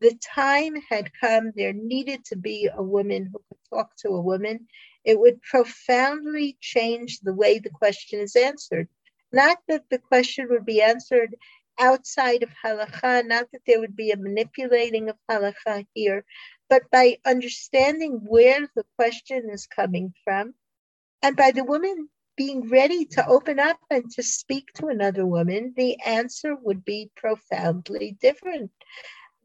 the 0.00 0.14
time 0.22 0.76
had 0.88 1.10
come, 1.20 1.52
there 1.56 1.72
needed 1.72 2.24
to 2.26 2.36
be 2.36 2.68
a 2.72 2.82
woman 2.82 3.30
who 3.32 3.40
could 3.48 3.58
talk 3.70 3.96
to 3.98 4.10
a 4.10 4.20
woman 4.20 4.68
it 5.04 5.18
would 5.18 5.40
profoundly 5.42 6.58
change 6.60 7.20
the 7.20 7.32
way 7.32 7.58
the 7.58 7.70
question 7.70 8.20
is 8.20 8.36
answered. 8.36 8.88
Not 9.32 9.58
that 9.68 9.84
the 9.90 9.98
question 9.98 10.48
would 10.50 10.66
be 10.66 10.82
answered 10.82 11.34
outside 11.78 12.42
of 12.42 12.50
halacha, 12.62 13.26
not 13.26 13.50
that 13.52 13.62
there 13.66 13.80
would 13.80 13.96
be 13.96 14.10
a 14.10 14.18
manipulating 14.18 15.08
of 15.08 15.16
halacha 15.30 15.86
here, 15.94 16.24
but 16.68 16.90
by 16.90 17.18
understanding 17.24 18.20
where 18.26 18.68
the 18.76 18.84
question 18.96 19.48
is 19.50 19.66
coming 19.66 20.12
from, 20.24 20.54
and 21.22 21.36
by 21.36 21.52
the 21.52 21.64
woman 21.64 22.10
being 22.38 22.70
ready 22.70 23.06
to 23.06 23.26
open 23.28 23.60
up 23.60 23.78
and 23.90 24.10
to 24.12 24.24
speak 24.24 24.72
to 24.76 24.88
another 24.88 25.26
woman, 25.26 25.74
the 25.76 26.00
answer 26.06 26.56
would 26.56 26.84
be 26.86 27.10
profoundly 27.16 28.16
different. 28.22 28.72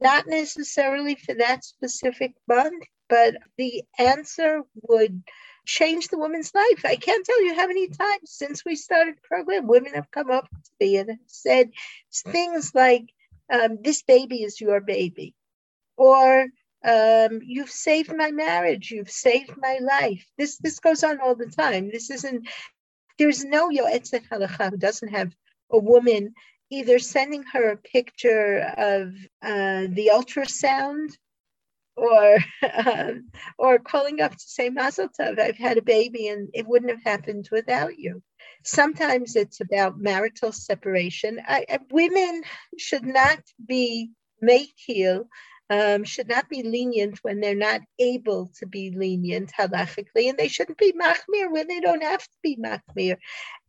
not 0.01 0.27
necessarily 0.27 1.15
for 1.15 1.35
that 1.35 1.63
specific 1.65 2.33
month, 2.47 2.83
but 3.09 3.35
the 3.57 3.83
answer 4.00 4.63
would 4.89 5.23
change 5.65 6.09
the 6.09 6.19
woman's 6.19 6.53
life. 6.55 6.85
I 6.85 6.97
can't 6.97 7.25
tell 7.25 7.43
you 7.45 7.55
how 7.55 7.67
many 7.67 7.89
times 7.89 8.31
since 8.31 8.65
we 8.65 8.75
started 8.75 9.15
the 9.17 9.27
program, 9.27 9.67
women 9.67 9.93
have 9.95 10.12
come 10.12 10.31
up 10.31 10.50
to 10.50 10.71
me 10.81 10.97
and 10.97 11.19
said 11.27 11.71
things 12.27 12.73
like, 12.75 13.05
um, 13.51 13.79
This 13.81 14.03
baby 14.03 14.43
is 14.43 14.62
your 14.62 14.81
baby, 14.81 15.35
or 15.97 16.47
um, 16.85 17.41
You've 17.43 17.71
saved 17.71 18.13
my 18.15 18.31
marriage, 18.31 18.91
you've 18.91 19.12
saved 19.12 19.53
my 19.57 19.79
life. 19.81 20.25
This, 20.38 20.57
this 20.59 20.79
goes 20.79 21.03
on 21.03 21.21
all 21.21 21.35
the 21.35 21.47
time. 21.47 21.91
This 21.91 22.12
isn't, 22.12 22.47
there's 23.17 23.43
no 23.43 23.70
Yoetzet 23.70 24.27
Halacha 24.29 24.72
who 24.72 24.77
doesn't 24.77 25.10
have 25.10 25.34
a 25.72 25.77
woman 25.77 26.34
either 26.70 27.00
sending 27.00 27.43
her 27.43 27.72
a 27.72 27.77
picture 27.77 28.60
of 28.77 29.13
uh, 29.41 29.88
the 29.89 30.12
ultrasound 30.13 31.10
or 31.96 32.38
um, 32.86 33.29
or 33.58 33.77
calling 33.79 34.20
up 34.22 34.32
to 34.32 34.39
say 34.39 34.70
Mazel 34.70 35.10
Tov, 35.10 35.39
I've 35.39 35.58
had 35.58 35.77
a 35.77 35.84
baby 35.84 36.27
and 36.27 36.50
it 36.53 36.67
wouldn't 36.67 36.91
have 36.91 37.03
happened 37.03 37.50
without 37.51 37.98
you. 37.98 38.24
Sometimes 38.63 39.36
it's 39.36 39.62
about 39.62 40.00
marital 40.00 40.51
separation. 40.51 41.39
I, 41.48 41.65
I, 41.70 41.79
women 41.91 42.43
should 42.77 43.05
not 43.05 43.39
be 43.63 44.12
makil, 44.43 45.25
um, 45.70 46.03
should 46.03 46.27
not 46.29 46.50
be 46.50 46.63
lenient 46.63 47.20
when 47.24 47.39
they're 47.39 47.55
not 47.55 47.82
able 48.00 48.51
to 48.60 48.67
be 48.67 48.91
lenient 48.91 49.51
halachically, 49.58 50.29
and 50.29 50.38
they 50.38 50.48
shouldn't 50.50 50.77
be 50.77 50.93
machmir 50.93 51.51
when 51.51 51.67
they 51.67 51.79
don't 51.79 52.03
have 52.03 52.24
to 52.24 52.38
be 52.43 52.58
machmir. 52.58 53.17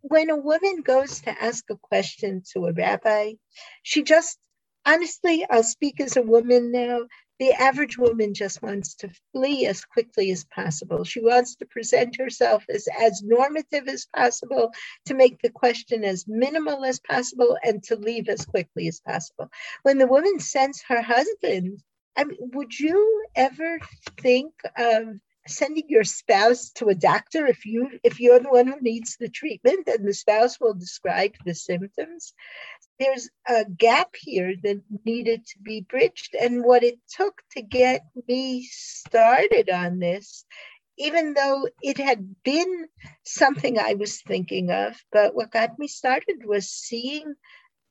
When 0.03 0.31
a 0.31 0.37
woman 0.37 0.83
goes 0.83 1.23
to 1.23 1.43
ask 1.43 1.65
a 1.71 1.77
question 1.77 2.43
to 2.53 2.67
a 2.67 2.73
rabbi, 2.73 3.35
she 3.83 4.03
just 4.03 4.39
honestly, 4.87 5.47
I'll 5.49 5.63
speak 5.65 6.01
as 6.01 6.17
a 6.17 6.23
woman 6.23 6.73
now 6.73 7.01
the 7.38 7.53
average 7.53 7.99
woman 7.99 8.33
just 8.35 8.62
wants 8.62 8.95
to 8.95 9.11
flee 9.33 9.67
as 9.67 9.85
quickly 9.85 10.31
as 10.31 10.45
possible. 10.45 11.05
She 11.05 11.21
wants 11.21 11.57
to 11.57 11.67
present 11.67 12.17
herself 12.17 12.64
as, 12.69 12.87
as 13.00 13.23
normative 13.23 13.88
as 13.88 14.07
possible, 14.14 14.71
to 15.07 15.14
make 15.14 15.41
the 15.43 15.50
question 15.50 16.05
as 16.05 16.26
minimal 16.29 16.85
as 16.85 17.00
possible, 17.00 17.59
and 17.64 17.83
to 17.85 17.97
leave 17.97 18.29
as 18.29 18.45
quickly 18.45 18.88
as 18.88 19.00
possible. 19.00 19.50
When 19.83 19.99
the 19.99 20.07
woman 20.07 20.38
sends 20.38 20.83
her 20.88 21.03
husband, 21.03 21.83
I 22.17 22.25
mean, 22.25 22.38
would 22.53 22.79
you 22.79 23.26
ever 23.35 23.81
think 24.21 24.53
of 24.76 25.19
sending 25.47 25.85
your 25.88 26.05
spouse 26.05 26.71
to 26.71 26.88
a 26.88 26.95
doctor 26.95 27.47
if 27.47 27.67
you 27.67 27.91
if 28.03 28.19
you're 28.19 28.38
the 28.38 28.49
one 28.49 28.67
who 28.67 28.81
needs 28.81 29.17
the 29.19 29.29
treatment 29.29 29.87
and 29.87 30.07
the 30.07 30.14
spouse 30.14 30.59
will 30.59 30.73
describe 30.73 31.33
the 31.45 31.55
symptoms 31.55 32.33
there's 32.99 33.29
a 33.49 33.65
gap 33.65 34.11
here 34.19 34.55
that 34.63 34.81
needed 35.05 35.47
to 35.47 35.59
be 35.63 35.83
bridged. 35.83 36.35
And 36.41 36.65
what 36.65 36.83
it 36.85 36.99
took 37.09 37.43
to 37.53 37.63
get 37.63 38.03
me 38.29 38.67
started 38.71 39.71
on 39.71 39.99
this 39.99 40.45
even 40.99 41.35
though 41.35 41.69
it 41.83 41.99
had 41.99 42.25
been 42.45 42.87
something 43.25 43.79
i 43.79 43.95
was 43.95 44.21
thinking 44.23 44.71
of 44.71 44.95
but 45.13 45.35
what 45.35 45.51
got 45.51 45.79
me 45.79 45.89
started 45.89 46.37
was 46.45 46.69
seeing 46.71 47.35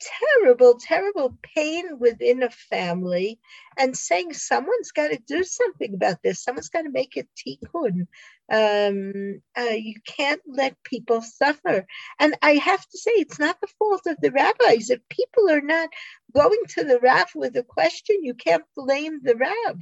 terrible, 0.03 0.77
terrible 0.79 1.37
pain 1.55 1.99
within 1.99 2.43
a 2.43 2.49
family 2.49 3.39
and 3.77 3.97
saying 3.97 4.33
someone's 4.33 4.91
got 4.91 5.09
to 5.09 5.19
do 5.27 5.43
something 5.43 5.93
about 5.93 6.17
this. 6.23 6.43
Someone's 6.43 6.69
got 6.69 6.83
to 6.83 6.89
make 6.89 7.17
it 7.17 7.27
tikkun. 7.37 8.07
Um, 8.51 9.41
uh, 9.57 9.73
you 9.73 9.95
can't 10.05 10.41
let 10.47 10.81
people 10.83 11.21
suffer. 11.21 11.85
And 12.19 12.35
I 12.41 12.55
have 12.55 12.85
to 12.87 12.97
say, 12.97 13.11
it's 13.11 13.39
not 13.39 13.59
the 13.61 13.67
fault 13.79 14.01
of 14.05 14.17
the 14.21 14.31
rabbis. 14.31 14.89
If 14.89 14.99
people 15.09 15.49
are 15.49 15.61
not 15.61 15.89
going 16.33 16.59
to 16.69 16.83
the 16.83 16.99
Rav 16.99 17.27
with 17.35 17.55
a 17.55 17.63
question, 17.63 18.17
you 18.23 18.33
can't 18.33 18.65
blame 18.75 19.21
the 19.23 19.35
Rav. 19.35 19.77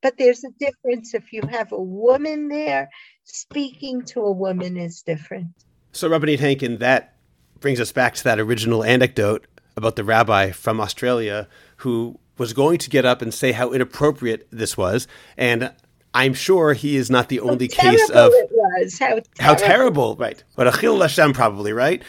But 0.00 0.16
there's 0.16 0.44
a 0.44 0.50
difference 0.58 1.14
if 1.14 1.32
you 1.32 1.42
have 1.50 1.72
a 1.72 1.82
woman 1.82 2.48
there, 2.48 2.88
speaking 3.24 4.02
to 4.06 4.20
a 4.20 4.32
woman 4.32 4.76
is 4.76 5.02
different. 5.02 5.48
So, 5.92 6.08
Rabbanit 6.08 6.38
Henkin, 6.38 6.78
that 6.78 7.17
brings 7.60 7.80
us 7.80 7.92
back 7.92 8.14
to 8.14 8.24
that 8.24 8.38
original 8.38 8.84
anecdote 8.84 9.46
about 9.76 9.96
the 9.96 10.04
rabbi 10.04 10.50
from 10.50 10.80
Australia 10.80 11.48
who 11.78 12.18
was 12.36 12.52
going 12.52 12.78
to 12.78 12.90
get 12.90 13.04
up 13.04 13.22
and 13.22 13.32
say 13.34 13.52
how 13.52 13.72
inappropriate 13.72 14.46
this 14.50 14.76
was. 14.76 15.06
And 15.36 15.72
I'm 16.14 16.34
sure 16.34 16.72
he 16.72 16.96
is 16.96 17.10
not 17.10 17.28
the 17.28 17.40
only 17.40 17.68
case 17.68 18.08
of 18.10 18.32
it 18.32 18.48
was. 18.50 18.98
How 18.98 19.06
terrible. 19.06 19.28
how 19.40 19.54
terrible, 19.54 20.16
right? 20.16 20.42
But 20.56 20.72
Achil 20.72 21.00
Hashem 21.00 21.32
probably, 21.32 21.72
right? 21.72 22.02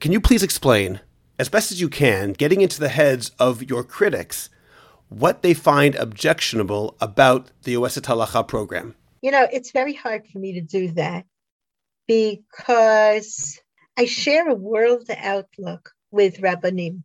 Can 0.00 0.12
you 0.12 0.20
please 0.20 0.42
explain, 0.42 1.00
as 1.38 1.48
best 1.48 1.72
as 1.72 1.80
you 1.80 1.88
can, 1.88 2.32
getting 2.32 2.60
into 2.60 2.80
the 2.80 2.88
heads 2.88 3.30
of 3.38 3.62
your 3.62 3.82
critics, 3.82 4.50
what 5.08 5.42
they 5.42 5.54
find 5.54 5.94
objectionable 5.94 6.96
about 7.00 7.50
the 7.62 7.74
Yoetzet 7.74 8.02
Halacha 8.02 8.46
program? 8.46 8.94
You 9.22 9.30
know, 9.30 9.46
it's 9.52 9.70
very 9.70 9.94
hard 9.94 10.26
for 10.26 10.38
me 10.38 10.52
to 10.54 10.60
do 10.60 10.90
that 10.92 11.24
because 12.06 13.60
I 13.98 14.04
share 14.04 14.48
a 14.48 14.54
world 14.54 15.08
outlook 15.10 15.92
with 16.10 16.40
Rabbanim. 16.40 17.02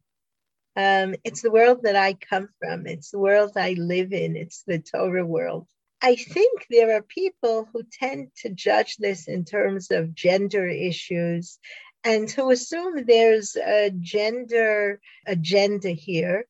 Um, 0.76 1.16
it's 1.24 1.42
the 1.42 1.52
world 1.52 1.84
that 1.84 1.96
I 1.96 2.14
come 2.14 2.50
from. 2.60 2.86
It's 2.86 3.12
the 3.12 3.20
world 3.20 3.54
I 3.56 3.74
live 3.78 4.12
in. 4.12 4.36
It's 4.36 4.64
the 4.64 4.80
Torah 4.80 5.26
world. 5.26 5.68
I 6.02 6.16
think 6.16 6.66
there 6.70 6.98
are 6.98 7.02
people 7.02 7.70
who 7.72 7.84
tend 7.84 8.32
to 8.38 8.50
judge 8.50 8.98
this 8.98 9.28
in 9.28 9.46
terms 9.46 9.92
of 9.92 10.16
gender 10.16 10.68
issues 10.68 11.60
and 12.04 12.28
to 12.30 12.50
assume 12.50 13.06
there's 13.06 13.56
a 13.56 13.92
gender 13.92 15.00
agenda 15.26 15.90
here. 15.92 16.46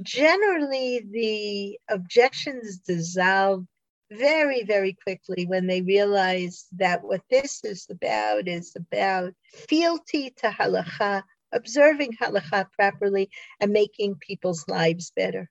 Generally, 0.00 1.06
the 1.10 1.78
objections 1.90 2.78
dissolve 2.78 3.66
very, 4.10 4.64
very 4.64 4.96
quickly 5.02 5.46
when 5.46 5.66
they 5.66 5.82
realize 5.82 6.66
that 6.72 7.02
what 7.02 7.22
this 7.30 7.64
is 7.64 7.86
about 7.90 8.48
is 8.48 8.74
about 8.76 9.32
fealty 9.68 10.30
to 10.38 10.48
halacha, 10.48 11.22
observing 11.52 12.12
halacha 12.20 12.66
properly, 12.72 13.30
and 13.60 13.72
making 13.72 14.16
people's 14.16 14.66
lives 14.68 15.12
better. 15.16 15.50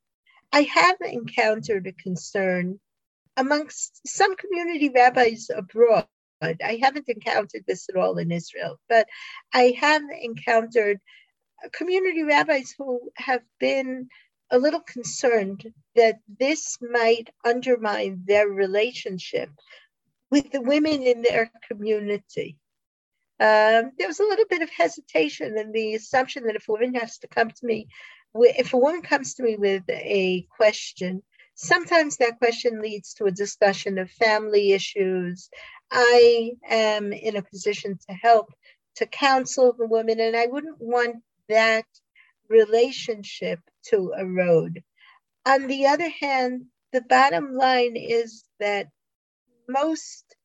I 0.51 0.63
have 0.63 0.97
encountered 1.01 1.87
a 1.87 1.93
concern 1.93 2.79
amongst 3.37 4.07
some 4.07 4.35
community 4.35 4.89
rabbis 4.89 5.49
abroad. 5.53 6.05
I 6.41 6.79
haven't 6.81 7.09
encountered 7.09 7.63
this 7.67 7.87
at 7.89 7.95
all 7.95 8.17
in 8.17 8.31
Israel, 8.31 8.79
but 8.89 9.07
I 9.53 9.75
have 9.79 10.03
encountered 10.21 10.99
community 11.71 12.23
rabbis 12.23 12.75
who 12.77 12.99
have 13.15 13.41
been 13.59 14.09
a 14.53 14.59
little 14.59 14.81
concerned 14.81 15.73
that 15.95 16.19
this 16.39 16.77
might 16.79 17.31
undermine 17.43 18.21
their 18.25 18.47
relationship 18.47 19.49
with 20.29 20.51
the 20.51 20.61
women 20.61 21.01
in 21.01 21.23
their 21.23 21.51
community. 21.67 22.55
Um, 23.39 23.91
there 23.97 24.07
was 24.07 24.19
a 24.19 24.23
little 24.23 24.45
bit 24.47 24.61
of 24.61 24.69
hesitation 24.69 25.57
and 25.57 25.73
the 25.73 25.95
assumption 25.95 26.45
that 26.45 26.55
if 26.55 26.69
a 26.69 26.71
woman 26.71 26.93
has 26.93 27.17
to 27.17 27.27
come 27.27 27.49
to 27.49 27.65
me, 27.65 27.87
if 28.35 28.73
a 28.73 28.77
woman 28.77 29.01
comes 29.01 29.33
to 29.33 29.43
me 29.43 29.55
with 29.55 29.83
a 29.89 30.45
question, 30.55 31.23
sometimes 31.55 32.17
that 32.17 32.37
question 32.37 32.79
leads 32.79 33.15
to 33.15 33.25
a 33.25 33.31
discussion 33.31 33.97
of 33.97 34.11
family 34.11 34.71
issues. 34.71 35.49
I 35.91 36.51
am 36.69 37.11
in 37.11 37.37
a 37.37 37.43
position 37.43 37.97
to 38.07 38.13
help 38.13 38.53
to 38.97 39.07
counsel 39.07 39.73
the 39.75 39.87
woman, 39.87 40.19
and 40.19 40.37
I 40.37 40.45
wouldn't 40.45 40.79
want 40.79 41.23
that 41.49 41.85
relationship 42.49 43.59
to 43.89 44.13
erode. 44.17 44.83
On 45.45 45.67
the 45.67 45.87
other 45.87 46.09
hand, 46.09 46.65
the 46.91 47.01
bottom 47.01 47.53
line 47.53 47.95
is 47.95 48.43
that 48.59 48.87
most 49.67 50.35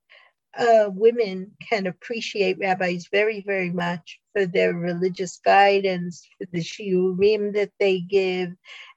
uh, 0.58 0.88
women 0.92 1.52
can 1.68 1.86
appreciate 1.86 2.58
rabbis 2.58 3.06
very, 3.12 3.42
very 3.46 3.70
much 3.70 4.18
for 4.32 4.46
their 4.46 4.72
religious 4.74 5.38
guidance, 5.44 6.26
for 6.38 6.46
the 6.52 6.60
shiurim 6.60 7.54
that 7.54 7.70
they 7.78 8.00
give, 8.00 8.50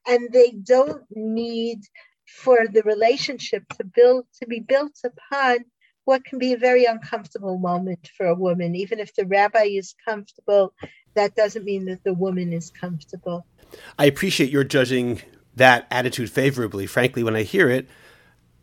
and 0.08 0.32
they 0.32 0.52
don't 0.52 1.04
need 1.12 1.82
for 2.26 2.68
the 2.72 2.82
relationship 2.84 3.64
to 3.78 3.84
build 3.84 4.26
to 4.42 4.48
be 4.48 4.60
built 4.60 4.98
upon 5.04 5.60
what 6.06 6.24
can 6.24 6.40
be 6.40 6.54
a 6.54 6.58
very 6.58 6.86
uncomfortable 6.86 7.60
moment 7.60 8.10
for 8.18 8.26
a 8.26 8.36
woman. 8.36 8.76
Even 8.76 9.00
if 9.00 9.14
the 9.14 9.26
rabbi 9.26 9.66
is 9.66 9.94
comfortable, 10.08 10.74
that 11.14 11.36
doesn't 11.36 11.66
mean 11.66 11.86
that 11.86 12.04
the 12.04 12.14
woman 12.14 12.54
is 12.54 12.72
comfortable. 12.72 13.46
I 13.98 14.06
appreciate 14.06 14.50
your 14.50 14.64
judging 14.64 15.22
that 15.56 15.88
attitude 15.92 16.32
favorably. 16.32 16.88
Frankly, 16.88 17.24
when 17.24 17.36
I 17.36 17.44
hear 17.44 17.70
it, 17.70 17.88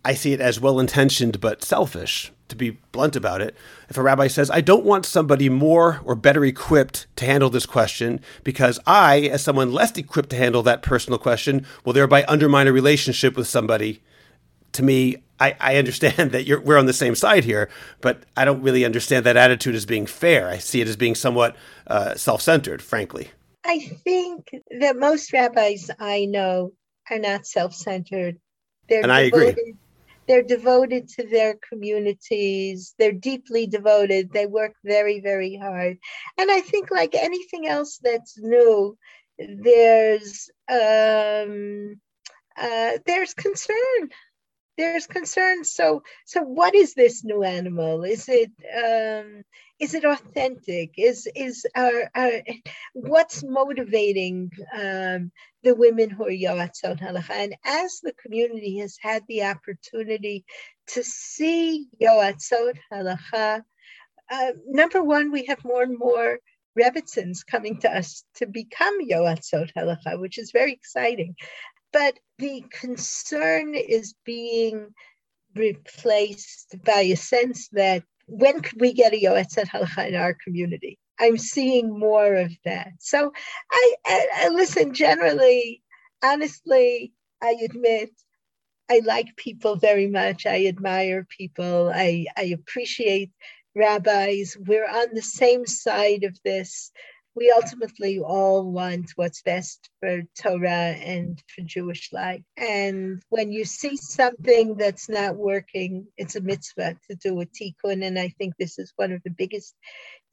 I 0.05 0.15
see 0.15 0.33
it 0.33 0.41
as 0.41 0.61
well 0.61 0.81
intentioned 0.81 1.41
but 1.41 1.63
selfish, 1.63 2.33
to 2.49 2.57
be 2.57 2.79
blunt 2.93 3.17
about 3.17 3.41
it. 3.41 3.55
If 3.89 3.99
a 3.99 4.03
rabbi 4.03 4.29
says, 4.29 4.51
I 4.51 4.61
don't 4.61 4.85
want 4.85 5.05
somebody 5.05 5.49
more 5.49 6.01
or 6.05 6.15
better 6.15 6.45
equipped 6.45 7.07
to 7.17 7.27
handle 7.27 7.51
this 7.51 7.67
question 7.67 8.21
because 8.43 8.81
I, 8.87 9.21
as 9.21 9.43
someone 9.43 9.73
less 9.73 9.97
equipped 9.97 10.31
to 10.31 10.37
handle 10.37 10.63
that 10.63 10.83
personal 10.83 11.19
question, 11.19 11.67
will 11.85 11.93
thereby 11.93 12.25
undermine 12.27 12.69
a 12.69 12.73
relationship 12.73 13.37
with 13.37 13.49
somebody, 13.49 14.03
to 14.73 14.83
me, 14.83 15.17
I, 15.41 15.57
I 15.61 15.77
understand 15.77 16.31
that 16.33 16.63
we're 16.65 16.79
on 16.79 16.87
the 16.87 16.93
same 16.93 17.15
side 17.15 17.45
here, 17.45 17.69
but 18.01 18.23
I 18.37 18.45
don't 18.45 18.63
really 18.63 18.85
understand 18.85 19.27
that 19.27 19.37
attitude 19.37 19.75
as 19.75 19.87
being 19.87 20.07
fair. 20.07 20.49
I 20.49 20.59
see 20.59 20.81
it 20.81 20.89
as 20.89 20.97
being 20.97 21.15
somewhat 21.15 21.57
uh, 21.87 22.15
self 22.15 22.43
centered, 22.43 22.83
frankly. 22.83 23.31
I 23.65 23.81
think 23.81 24.51
that 24.81 24.97
most 24.97 25.33
rabbis 25.33 25.91
I 25.99 26.25
know 26.25 26.73
are 27.11 27.19
not 27.19 27.47
self-centered. 27.47 28.39
They're 28.89 29.03
and 29.03 29.13
I 29.13 29.21
agree. 29.21 29.75
They're 30.27 30.43
devoted 30.43 31.09
to 31.11 31.27
their 31.27 31.59
communities. 31.69 32.95
They're 32.99 33.13
deeply 33.13 33.67
devoted. 33.67 34.31
They 34.31 34.47
work 34.47 34.75
very, 34.85 35.21
very 35.21 35.57
hard. 35.57 35.97
And 36.37 36.51
I 36.51 36.61
think, 36.61 36.91
like 36.91 37.15
anything 37.15 37.67
else 37.67 37.99
that's 38.03 38.39
new, 38.39 38.99
there's 39.39 40.51
um, 40.69 41.99
uh, 42.61 42.99
there's 43.07 43.35
concern 43.35 44.11
there's 44.79 45.09
concern 45.09 45.65
so 45.65 46.03
so 46.25 46.41
what 46.41 46.75
is 46.75 46.95
this 46.95 47.25
new 47.25 47.43
animal 47.43 48.05
is 48.05 48.29
it 48.29 48.51
um 48.73 49.43
is 49.81 49.95
it 49.95 50.05
authentic 50.05 50.95
is 50.97 51.29
is 51.35 51.67
our, 51.75 52.11
our 52.15 52.43
what's 52.95 53.45
motivating 53.45 54.51
um 54.77 55.31
the 55.63 55.75
women 55.75 56.11
who 56.11 56.25
are 56.25 56.31
yoatzot 56.31 57.01
halacha 57.01 57.31
and 57.31 57.57
as 57.65 58.01
the 58.03 58.13
community 58.23 58.79
has 58.79 58.97
had 59.01 59.23
the 59.29 59.45
opportunity 59.45 60.45
to 60.87 61.03
see 61.03 61.87
yoatzot 62.03 62.77
halacha 62.93 63.63
uh, 64.31 64.53
number 64.67 65.03
one 65.03 65.31
we 65.31 65.47
have 65.47 65.65
more 65.65 65.83
and 65.83 65.99
more 65.99 66.39
Rebbitzins 66.79 67.45
coming 67.45 67.81
to 67.81 67.91
us 67.91 68.25
to 68.37 68.47
become 68.47 68.99
Yoatzot 69.01 69.73
Halacha, 69.77 70.21
which 70.21 70.39
is 70.39 70.53
very 70.53 70.73
exciting. 70.73 71.35
But 71.93 72.19
the 72.39 72.65
concern 72.71 73.75
is 73.75 74.15
being 74.25 74.95
replaced 75.55 76.77
by 76.85 77.01
a 77.01 77.17
sense 77.17 77.69
that 77.73 78.05
when 78.29 78.61
could 78.61 78.81
we 78.81 78.93
get 78.93 79.15
a 79.15 79.21
Yoetzet 79.21 79.69
Halacha 79.69 80.09
in 80.09 80.15
our 80.15 80.35
community? 80.35 80.99
I'm 81.19 81.39
seeing 81.39 81.99
more 81.99 82.35
of 82.35 82.53
that. 82.65 82.93
So 83.01 83.33
I, 83.73 83.95
I, 84.07 84.27
I 84.37 84.49
listen, 84.49 84.95
generally, 84.95 85.83
honestly, 86.23 87.13
I 87.43 87.57
admit 87.65 88.11
I 88.91 89.01
like 89.05 89.37
people 89.37 89.77
very 89.77 90.07
much. 90.07 90.47
I 90.47 90.67
admire 90.67 91.27
people. 91.37 91.91
I, 91.93 92.27
I 92.37 92.45
appreciate 92.45 93.31
rabbis. 93.75 94.57
We're 94.59 94.89
on 94.89 95.09
the 95.15 95.23
same 95.23 95.67
side 95.67 96.25
of 96.25 96.39
this. 96.45 96.91
We 97.39 97.53
ultimately 97.55 98.19
all 98.19 98.69
want 98.69 99.13
what's 99.15 99.43
best 99.43 99.91
for 100.01 100.23
Torah 100.43 100.97
and 101.15 101.41
for 101.55 101.63
Jewish 101.63 102.13
life. 102.13 102.43
And 102.57 103.23
when 103.29 103.53
you 103.53 103.65
see 103.65 103.97
something 103.97 104.75
that's 104.75 105.09
not 105.09 105.37
working, 105.37 106.09
it's 106.17 106.35
a 106.35 106.41
mitzvah 106.41 106.97
to 107.09 107.15
do 107.15 107.41
a 107.41 107.47
tikkun. 107.47 108.05
And 108.05 108.19
I 108.19 108.35
think 108.39 108.55
this 108.59 108.81
is 108.81 108.93
one 108.97 109.13
of 109.13 109.23
the 109.23 109.31
biggest 109.31 109.77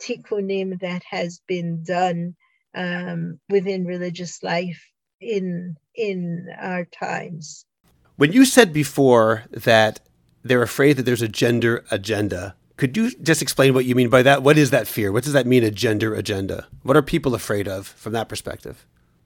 tikkunim 0.02 0.80
that 0.80 1.04
has 1.08 1.42
been 1.48 1.84
done 1.84 2.36
um, 2.74 3.40
within 3.50 3.86
religious 3.86 4.42
life 4.42 4.84
in 5.22 5.76
in 5.94 6.48
our 6.60 6.86
times. 6.86 7.68
When 8.16 8.34
you 8.34 8.46
said 8.46 8.74
before 8.74 9.44
that 9.52 10.00
they're 10.44 10.64
afraid 10.64 10.98
that 10.98 11.04
there's 11.04 11.22
a 11.22 11.28
gender 11.28 11.86
agenda, 11.92 12.56
could 12.78 12.98
you 12.98 13.12
just 13.22 13.42
explain 13.42 13.74
what 13.74 13.86
you 13.86 13.96
mean 13.96 14.10
by 14.10 14.22
that? 14.24 14.44
What 14.44 14.58
is 14.58 14.72
that 14.72 14.88
fear? 14.88 15.12
What 15.12 15.24
does 15.24 15.34
that 15.34 15.48
mean, 15.48 15.64
a 15.64 15.72
gender 15.72 16.14
agenda? 16.14 16.68
What 16.84 16.98
are 16.98 17.02
people 17.02 17.34
afraid 17.34 17.68
of 17.68 17.88
from 17.88 18.14
that 18.14 18.30
perspective? 18.30 18.86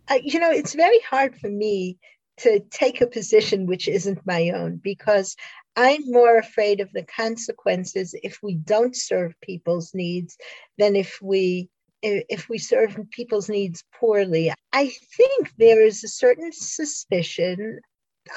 Uh, 0.09 0.19
you 0.23 0.39
know, 0.39 0.51
it's 0.51 0.73
very 0.73 0.99
hard 1.09 1.35
for 1.35 1.49
me 1.49 1.97
to 2.37 2.59
take 2.71 3.01
a 3.01 3.07
position 3.07 3.65
which 3.65 3.87
isn't 3.87 4.25
my 4.25 4.49
own 4.49 4.79
because 4.83 5.35
I'm 5.75 6.01
more 6.05 6.37
afraid 6.37 6.79
of 6.79 6.91
the 6.93 7.03
consequences 7.03 8.15
if 8.23 8.39
we 8.41 8.55
don't 8.55 8.95
serve 8.95 9.33
people's 9.41 9.93
needs 9.93 10.37
than 10.77 10.95
if 10.95 11.19
we 11.21 11.69
if 12.01 12.47
we 12.47 12.57
serve 12.57 12.97
people's 13.11 13.49
needs 13.49 13.83
poorly. 13.93 14.53
I 14.71 14.87
think 15.17 15.51
there 15.57 15.81
is 15.85 16.01
a 16.03 16.07
certain 16.07 16.51
suspicion 16.53 17.81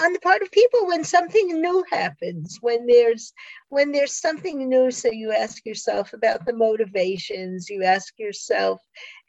on 0.01 0.13
the 0.13 0.21
part 0.21 0.43
of 0.43 0.51
people 0.51 0.87
when 0.87 1.05
something 1.05 1.61
new 1.61 1.85
happens 1.91 2.59
when 2.61 2.87
there's 2.87 3.33
when 3.69 3.93
there's 3.93 4.21
something 4.21 4.69
new. 4.69 4.91
So 4.91 5.11
you 5.11 5.33
ask 5.33 5.65
yourself 5.67 6.13
about 6.13 6.47
the 6.47 6.55
motivations. 6.55 7.69
You 7.71 7.85
ask 7.85 8.19
yourself 8.19 8.81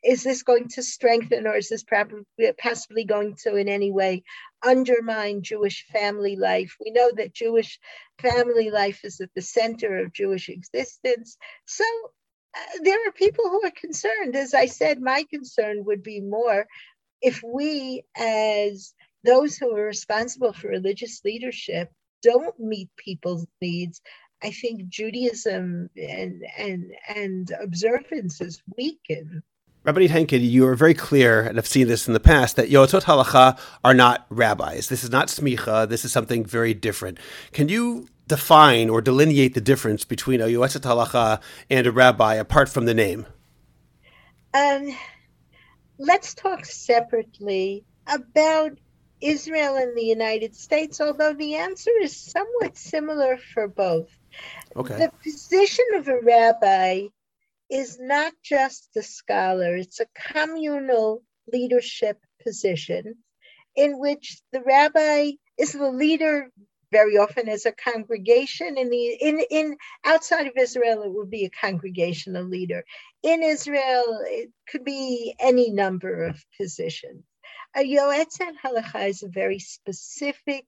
is 0.04 0.23
this 0.23 0.43
going 0.43 0.67
to 0.69 0.84
strengthen 0.84 1.47
or 1.47 1.56
is 1.56 1.69
this 1.69 1.84
probably 1.84 2.26
possibly 2.60 3.06
going 3.06 3.36
to 3.43 3.56
in 3.56 3.69
any 3.69 3.91
way 3.91 4.23
undermine 4.65 5.41
jewish 5.43 5.86
family 5.91 6.36
life? 6.36 6.76
We 6.84 6.91
know 6.91 7.12
that 7.17 7.34
jewish 7.34 7.80
family 8.21 8.69
life 8.69 9.02
is 9.04 9.19
at 9.21 9.30
the 9.36 9.41
center 9.41 9.99
of 9.99 10.13
jewish 10.13 10.49
existence. 10.49 11.38
So 11.65 11.86
uh, 12.56 12.80
there 12.84 13.08
are 13.08 13.12
people 13.13 13.45
who 13.49 13.65
are 13.65 13.71
concerned. 13.71 14.36
As 14.36 14.54
i 14.54 14.67
said 14.67 15.02
my 15.02 15.26
concern 15.32 15.86
would 15.86 16.04
be 16.04 16.21
more 16.21 16.65
if 17.21 17.41
we 17.43 18.04
as 18.17 18.93
those 19.23 19.57
who 19.57 19.75
are 19.75 19.86
responsible 19.86 20.53
for 20.53 20.67
religious 20.67 21.21
leadership 21.23 21.91
don't 22.21 22.59
meet 22.59 22.89
people's 22.97 23.45
needs, 23.62 24.01
I 24.41 24.51
think 24.51 24.88
Judaism 24.88 25.89
and 25.95 26.43
and 26.57 26.91
and 27.07 27.51
observances 27.62 28.62
weaken. 28.77 29.43
Rabbi 29.86 30.07
Henkin, 30.07 30.49
you 30.49 30.65
are 30.67 30.75
very 30.75 30.93
clear, 30.93 31.41
and 31.41 31.57
I've 31.57 31.67
seen 31.67 31.89
this 31.89 32.07
in 32.07 32.13
the 32.13 32.19
past, 32.21 32.55
that 32.55 32.69
Yoatzot 32.69 33.03
Halacha 33.03 33.59
are 33.83 33.93
not 33.93 34.25
rabbis. 34.29 34.88
This 34.88 35.03
is 35.03 35.09
not 35.09 35.27
smicha. 35.27 35.89
This 35.89 36.05
is 36.05 36.13
something 36.13 36.45
very 36.45 36.73
different. 36.73 37.17
Can 37.51 37.67
you 37.67 38.07
define 38.29 38.89
or 38.89 39.01
delineate 39.01 39.55
the 39.55 39.62
difference 39.62 40.05
between 40.05 40.39
a 40.39 40.45
Yoatzot 40.45 40.81
Halacha 40.81 41.41
and 41.69 41.86
a 41.86 41.91
rabbi 41.91 42.36
apart 42.36 42.69
from 42.69 42.86
the 42.86 42.93
name? 42.93 43.25
Um, 44.53 44.95
let's 45.97 46.33
talk 46.33 46.63
separately 46.63 47.83
about 48.07 48.77
Israel 49.23 49.75
and 49.75 49.95
the 49.95 50.03
United 50.03 50.55
States, 50.55 50.99
although 50.99 51.33
the 51.33 51.55
answer 51.55 51.91
is 52.01 52.15
somewhat 52.15 52.77
similar 52.77 53.38
for 53.38 53.67
both. 53.67 54.09
Okay. 54.75 54.97
The 54.97 55.12
position 55.23 55.86
of 55.95 56.07
a 56.07 56.19
rabbi 56.19 57.07
is 57.69 57.97
not 57.99 58.33
just 58.43 58.89
a 58.95 59.03
scholar, 59.03 59.75
it's 59.75 59.99
a 59.99 60.07
communal 60.33 61.23
leadership 61.51 62.19
position 62.43 63.15
in 63.75 63.99
which 63.99 64.41
the 64.51 64.62
rabbi 64.62 65.31
is 65.57 65.73
the 65.73 65.89
leader 65.89 66.51
very 66.91 67.17
often 67.17 67.49
as 67.49 67.65
a 67.65 67.71
congregation 67.71 68.77
in 68.77 68.89
the 68.89 69.17
in 69.19 69.41
in 69.49 69.75
outside 70.05 70.45
of 70.45 70.53
Israel 70.55 71.01
it 71.01 71.12
would 71.12 71.29
be 71.29 71.45
a 71.45 71.49
congregational 71.49 72.43
leader 72.43 72.86
in 73.23 73.41
Israel 73.41 74.19
it 74.25 74.51
could 74.69 74.86
be 74.86 75.33
any 75.39 75.71
number 75.71 76.25
of 76.25 76.45
positions 76.55 77.23
a 77.75 77.79
Yoetzet 77.79 78.55
Halacha 78.63 79.09
is 79.09 79.23
a 79.23 79.27
very 79.27 79.59
specific 79.59 80.65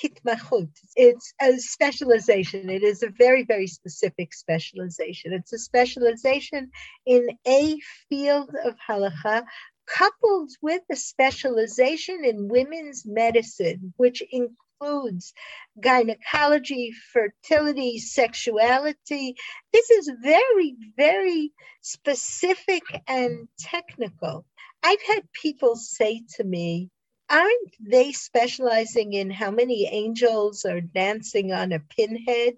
hitmachut. 0.00 0.70
It's 0.96 1.32
a 1.40 1.58
specialization. 1.58 2.70
It 2.70 2.82
is 2.82 3.02
a 3.02 3.10
very, 3.10 3.44
very 3.44 3.66
specific 3.66 4.32
specialization. 4.32 5.32
It's 5.32 5.52
a 5.52 5.58
specialization 5.58 6.70
in 7.06 7.28
a 7.46 7.76
field 8.08 8.50
of 8.64 8.76
halacha 8.88 9.44
coupled 9.86 10.50
with 10.62 10.82
a 10.90 10.96
specialization 10.96 12.24
in 12.24 12.48
women's 12.48 13.04
medicine, 13.04 13.92
which 13.96 14.22
includes 14.30 15.34
gynecology, 15.80 16.92
fertility, 17.12 17.98
sexuality. 17.98 19.34
This 19.72 19.90
is 19.90 20.10
very, 20.22 20.76
very 20.96 21.52
specific 21.82 22.82
and 23.06 23.48
technical. 23.58 24.44
I've 24.82 25.02
had 25.02 25.32
people 25.32 25.76
say 25.76 26.22
to 26.36 26.44
me, 26.44 26.90
aren't 27.30 27.76
they 27.80 28.12
specializing 28.12 29.12
in 29.12 29.30
how 29.30 29.50
many 29.50 29.86
angels 29.86 30.64
are 30.64 30.80
dancing 30.80 31.52
on 31.52 31.72
a 31.72 31.80
pinhead? 31.80 32.54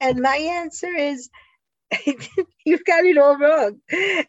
And 0.00 0.20
my 0.20 0.36
answer 0.36 0.92
is, 0.94 1.28
you've 2.64 2.84
got 2.84 3.04
it 3.04 3.18
all 3.18 3.38
wrong. 3.38 3.80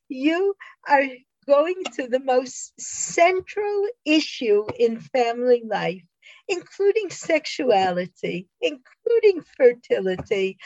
You 0.08 0.56
are 0.88 1.04
going 1.48 1.84
to 1.96 2.08
the 2.08 2.20
most 2.20 2.74
central 2.80 3.88
issue 4.06 4.66
in 4.78 5.00
family 5.00 5.64
life, 5.66 6.04
including 6.48 7.10
sexuality, 7.10 8.48
including 8.62 9.44
fertility, 9.56 10.58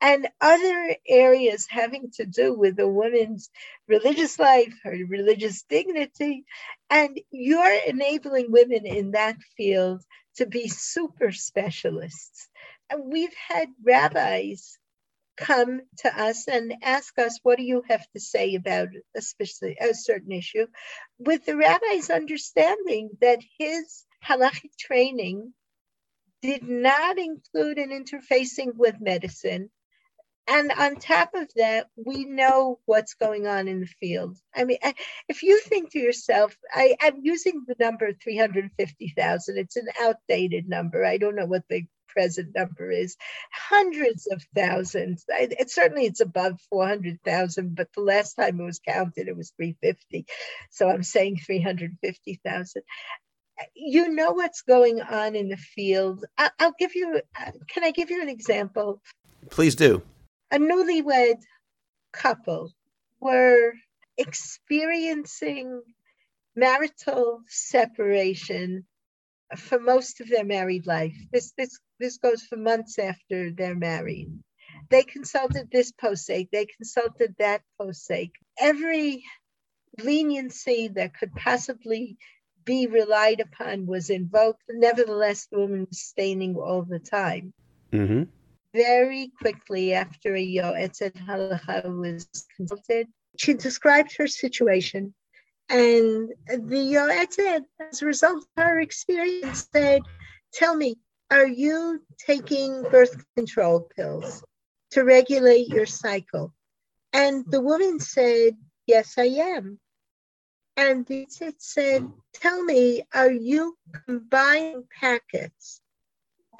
and 0.00 0.28
other 0.40 0.96
areas 1.06 1.66
having 1.68 2.10
to 2.12 2.24
do 2.24 2.54
with 2.54 2.78
a 2.78 2.88
woman's 2.88 3.50
religious 3.86 4.38
life, 4.38 4.72
her 4.82 4.96
religious 5.08 5.62
dignity. 5.68 6.44
And 6.88 7.20
you're 7.30 7.78
enabling 7.86 8.50
women 8.50 8.86
in 8.86 9.10
that 9.12 9.36
field 9.56 10.02
to 10.36 10.46
be 10.46 10.68
super 10.68 11.32
specialists. 11.32 12.48
And 12.88 13.12
we've 13.12 13.34
had 13.34 13.68
rabbis 13.84 14.78
come 15.36 15.80
to 15.98 16.22
us 16.22 16.48
and 16.48 16.74
ask 16.82 17.18
us, 17.18 17.38
what 17.42 17.58
do 17.58 17.64
you 17.64 17.82
have 17.88 18.06
to 18.12 18.20
say 18.20 18.54
about 18.54 18.88
a, 19.16 19.22
specific, 19.22 19.78
a 19.80 19.94
certain 19.94 20.32
issue? 20.32 20.66
With 21.18 21.44
the 21.44 21.56
rabbi's 21.56 22.10
understanding 22.10 23.10
that 23.20 23.40
his 23.58 24.04
halachic 24.26 24.76
training 24.78 25.52
did 26.42 26.62
not 26.62 27.18
include 27.18 27.78
an 27.78 27.90
interfacing 27.90 28.74
with 28.76 29.00
medicine 29.00 29.70
and 30.50 30.72
on 30.72 30.96
top 30.96 31.30
of 31.34 31.48
that, 31.54 31.86
we 31.94 32.24
know 32.24 32.80
what's 32.84 33.14
going 33.14 33.46
on 33.46 33.68
in 33.68 33.78
the 33.80 33.86
field. 33.86 34.36
I 34.52 34.64
mean, 34.64 34.78
if 35.28 35.44
you 35.44 35.60
think 35.60 35.92
to 35.92 36.00
yourself, 36.00 36.56
I, 36.74 36.96
am 37.00 37.20
using 37.22 37.64
the 37.68 37.76
number 37.78 38.12
350,000, 38.12 39.58
it's 39.58 39.76
an 39.76 39.86
outdated 40.02 40.68
number. 40.68 41.04
I 41.04 41.18
don't 41.18 41.36
know 41.36 41.46
what 41.46 41.62
the 41.70 41.84
present 42.08 42.56
number 42.56 42.90
is. 42.90 43.16
Hundreds 43.52 44.26
of 44.26 44.44
thousands. 44.52 45.24
It, 45.28 45.70
certainly 45.70 46.06
it's 46.06 46.20
above 46.20 46.60
400,000, 46.68 47.76
but 47.76 47.92
the 47.94 48.00
last 48.00 48.34
time 48.34 48.58
it 48.58 48.64
was 48.64 48.80
counted, 48.80 49.28
it 49.28 49.36
was 49.36 49.52
350. 49.56 50.26
So 50.70 50.90
I'm 50.90 51.04
saying 51.04 51.38
350,000 51.46 52.82
you 53.74 54.08
know 54.08 54.30
what's 54.32 54.62
going 54.62 55.02
on 55.02 55.36
in 55.36 55.50
the 55.50 55.58
field. 55.58 56.24
I, 56.38 56.48
will 56.58 56.72
give 56.78 56.94
you, 56.94 57.20
uh, 57.38 57.50
can 57.68 57.84
I 57.84 57.90
give 57.90 58.08
you 58.08 58.22
an 58.22 58.30
example? 58.30 59.02
Please 59.50 59.74
do 59.74 60.02
a 60.50 60.58
newlywed 60.58 61.40
couple 62.12 62.72
were 63.20 63.72
experiencing 64.16 65.82
marital 66.56 67.40
separation 67.46 68.84
for 69.56 69.78
most 69.78 70.20
of 70.20 70.28
their 70.28 70.44
married 70.44 70.86
life. 70.86 71.14
This 71.32 71.52
this 71.56 71.78
this 71.98 72.18
goes 72.18 72.42
for 72.42 72.56
months 72.56 72.98
after 72.98 73.50
they're 73.50 73.74
married. 73.74 74.30
They 74.88 75.02
consulted 75.02 75.70
this 75.70 75.92
posek, 75.92 76.48
they 76.50 76.66
consulted 76.66 77.34
that 77.38 77.62
posek. 77.80 78.32
Every 78.58 79.24
leniency 80.02 80.88
that 80.88 81.14
could 81.14 81.32
possibly 81.34 82.16
be 82.64 82.86
relied 82.86 83.40
upon 83.40 83.86
was 83.86 84.10
invoked. 84.10 84.62
Nevertheless, 84.68 85.46
the 85.46 85.58
woman 85.58 85.86
was 85.88 86.00
staining 86.00 86.56
all 86.56 86.82
the 86.82 86.98
time. 86.98 87.52
Mm-hmm 87.92 88.24
very 88.72 89.32
quickly 89.40 89.94
after 89.94 90.34
a 90.34 90.46
Yoetzet 90.46 91.14
Halacha 91.14 91.84
was 91.84 92.28
consulted. 92.56 93.08
She 93.36 93.54
described 93.54 94.16
her 94.16 94.26
situation, 94.26 95.14
and 95.68 96.30
the 96.46 96.94
Yoetzet, 96.94 97.64
as 97.80 98.02
a 98.02 98.06
result 98.06 98.44
of 98.56 98.64
her 98.64 98.80
experience, 98.80 99.68
said, 99.72 100.02
Tell 100.52 100.74
me, 100.74 100.96
are 101.30 101.46
you 101.46 102.02
taking 102.18 102.82
birth 102.82 103.24
control 103.36 103.88
pills 103.96 104.42
to 104.90 105.04
regulate 105.04 105.68
your 105.68 105.86
cycle? 105.86 106.52
And 107.12 107.44
the 107.48 107.60
woman 107.60 108.00
said, 108.00 108.56
Yes, 108.86 109.14
I 109.16 109.26
am. 109.26 109.78
And 110.76 111.06
the 111.06 111.26
Yoetzet 111.26 111.54
said, 111.58 112.10
Tell 112.34 112.62
me, 112.64 113.02
are 113.14 113.30
you 113.30 113.76
combining 114.06 114.84
packets 115.00 115.80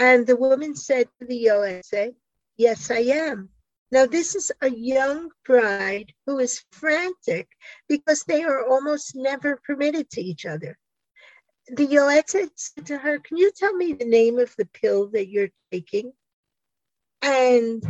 and 0.01 0.27
the 0.27 0.35
woman 0.35 0.75
said 0.75 1.09
to 1.19 1.27
the 1.27 1.45
Yoetzet, 1.45 2.15
Yes, 2.57 2.91
I 2.91 3.01
am. 3.01 3.51
Now, 3.93 4.07
this 4.07 4.35
is 4.35 4.51
a 4.63 4.71
young 4.71 5.31
bride 5.45 6.13
who 6.27 6.39
is 6.39 6.65
frantic 6.73 7.49
because 7.89 8.25
they 8.25 8.43
are 8.43 8.67
almost 8.67 9.15
never 9.15 9.61
permitted 9.65 10.11
to 10.11 10.21
each 10.21 10.47
other. 10.47 10.79
The 11.69 11.87
Yoetzet 11.87 12.51
said 12.55 12.87
to 12.87 12.99
her, 12.99 13.19
Can 13.19 13.37
you 13.37 13.53
tell 13.55 13.75
me 13.75 13.93
the 13.93 14.07
name 14.07 14.39
of 14.39 14.55
the 14.57 14.65
pill 14.67 15.09
that 15.11 15.29
you're 15.29 15.51
taking? 15.71 16.13
And 17.21 17.83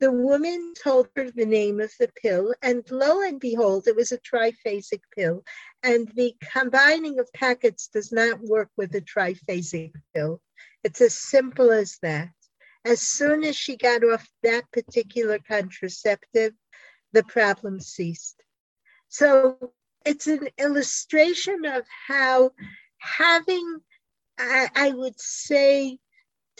the 0.00 0.10
woman 0.10 0.72
told 0.82 1.08
her 1.14 1.30
the 1.30 1.44
name 1.44 1.78
of 1.78 1.92
the 2.00 2.10
pill, 2.22 2.54
and 2.62 2.82
lo 2.90 3.20
and 3.20 3.38
behold, 3.38 3.86
it 3.86 3.94
was 3.94 4.12
a 4.12 4.18
triphasic 4.18 5.02
pill. 5.14 5.44
And 5.82 6.08
the 6.14 6.34
combining 6.52 7.18
of 7.18 7.32
packets 7.34 7.88
does 7.88 8.10
not 8.10 8.40
work 8.40 8.70
with 8.76 8.94
a 8.94 9.02
triphasic 9.02 9.92
pill. 10.14 10.40
It's 10.82 11.02
as 11.02 11.14
simple 11.14 11.70
as 11.70 11.98
that. 12.02 12.30
As 12.84 13.02
soon 13.02 13.44
as 13.44 13.56
she 13.56 13.76
got 13.76 14.02
off 14.02 14.26
that 14.42 14.64
particular 14.72 15.38
contraceptive, 15.38 16.54
the 17.12 17.22
problem 17.24 17.78
ceased. 17.80 18.42
So 19.08 19.72
it's 20.06 20.26
an 20.26 20.48
illustration 20.56 21.66
of 21.66 21.84
how 22.08 22.52
having, 22.98 23.80
I, 24.38 24.68
I 24.74 24.90
would 24.92 25.20
say, 25.20 25.98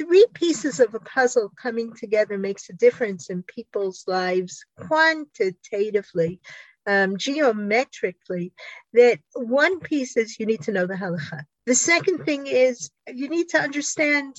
three 0.01 0.25
pieces 0.33 0.81
of 0.81 0.95
a 0.95 1.01
puzzle 1.01 1.53
coming 1.61 1.93
together 1.93 2.39
makes 2.39 2.71
a 2.71 2.73
difference 2.73 3.29
in 3.29 3.43
people's 3.43 4.05
lives 4.07 4.65
quantitatively, 4.79 6.41
um, 6.87 7.19
geometrically. 7.19 8.55
That 8.95 9.19
one 9.35 9.79
piece 9.81 10.17
is 10.17 10.39
you 10.39 10.47
need 10.47 10.63
to 10.63 10.73
know 10.73 10.87
the 10.87 10.95
halacha. 10.95 11.43
The 11.67 11.75
second 11.75 12.25
thing 12.25 12.47
is 12.47 12.91
you 13.07 13.29
need 13.29 13.51
to 13.51 13.61
understand 13.61 14.37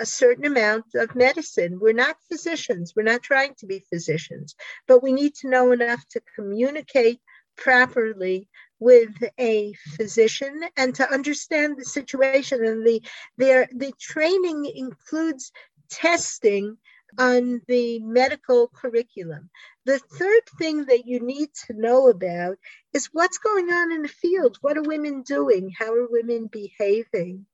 a 0.00 0.04
certain 0.04 0.44
amount 0.44 0.86
of 0.96 1.14
medicine. 1.14 1.78
We're 1.80 1.92
not 1.92 2.16
physicians, 2.28 2.94
we're 2.96 3.04
not 3.04 3.22
trying 3.22 3.54
to 3.58 3.66
be 3.66 3.86
physicians, 3.88 4.56
but 4.88 5.04
we 5.04 5.12
need 5.12 5.36
to 5.36 5.48
know 5.48 5.70
enough 5.70 6.04
to 6.10 6.20
communicate 6.34 7.20
properly 7.56 8.48
with 8.78 9.14
a 9.38 9.72
physician 9.96 10.60
and 10.76 10.94
to 10.94 11.10
understand 11.12 11.76
the 11.76 11.84
situation 11.84 12.64
and 12.64 12.86
the 12.86 13.02
their 13.38 13.68
the 13.74 13.92
training 13.98 14.66
includes 14.66 15.52
testing 15.90 16.76
on 17.18 17.62
the 17.68 17.98
medical 18.00 18.68
curriculum. 18.68 19.48
The 19.84 19.98
third 19.98 20.42
thing 20.58 20.84
that 20.86 21.06
you 21.06 21.20
need 21.20 21.48
to 21.66 21.74
know 21.74 22.08
about 22.08 22.58
is 22.92 23.08
what's 23.12 23.38
going 23.38 23.70
on 23.70 23.92
in 23.92 24.02
the 24.02 24.08
field. 24.08 24.58
What 24.60 24.76
are 24.76 24.82
women 24.82 25.22
doing? 25.22 25.72
How 25.78 25.92
are 25.92 26.08
women 26.10 26.48
behaving? 26.50 27.46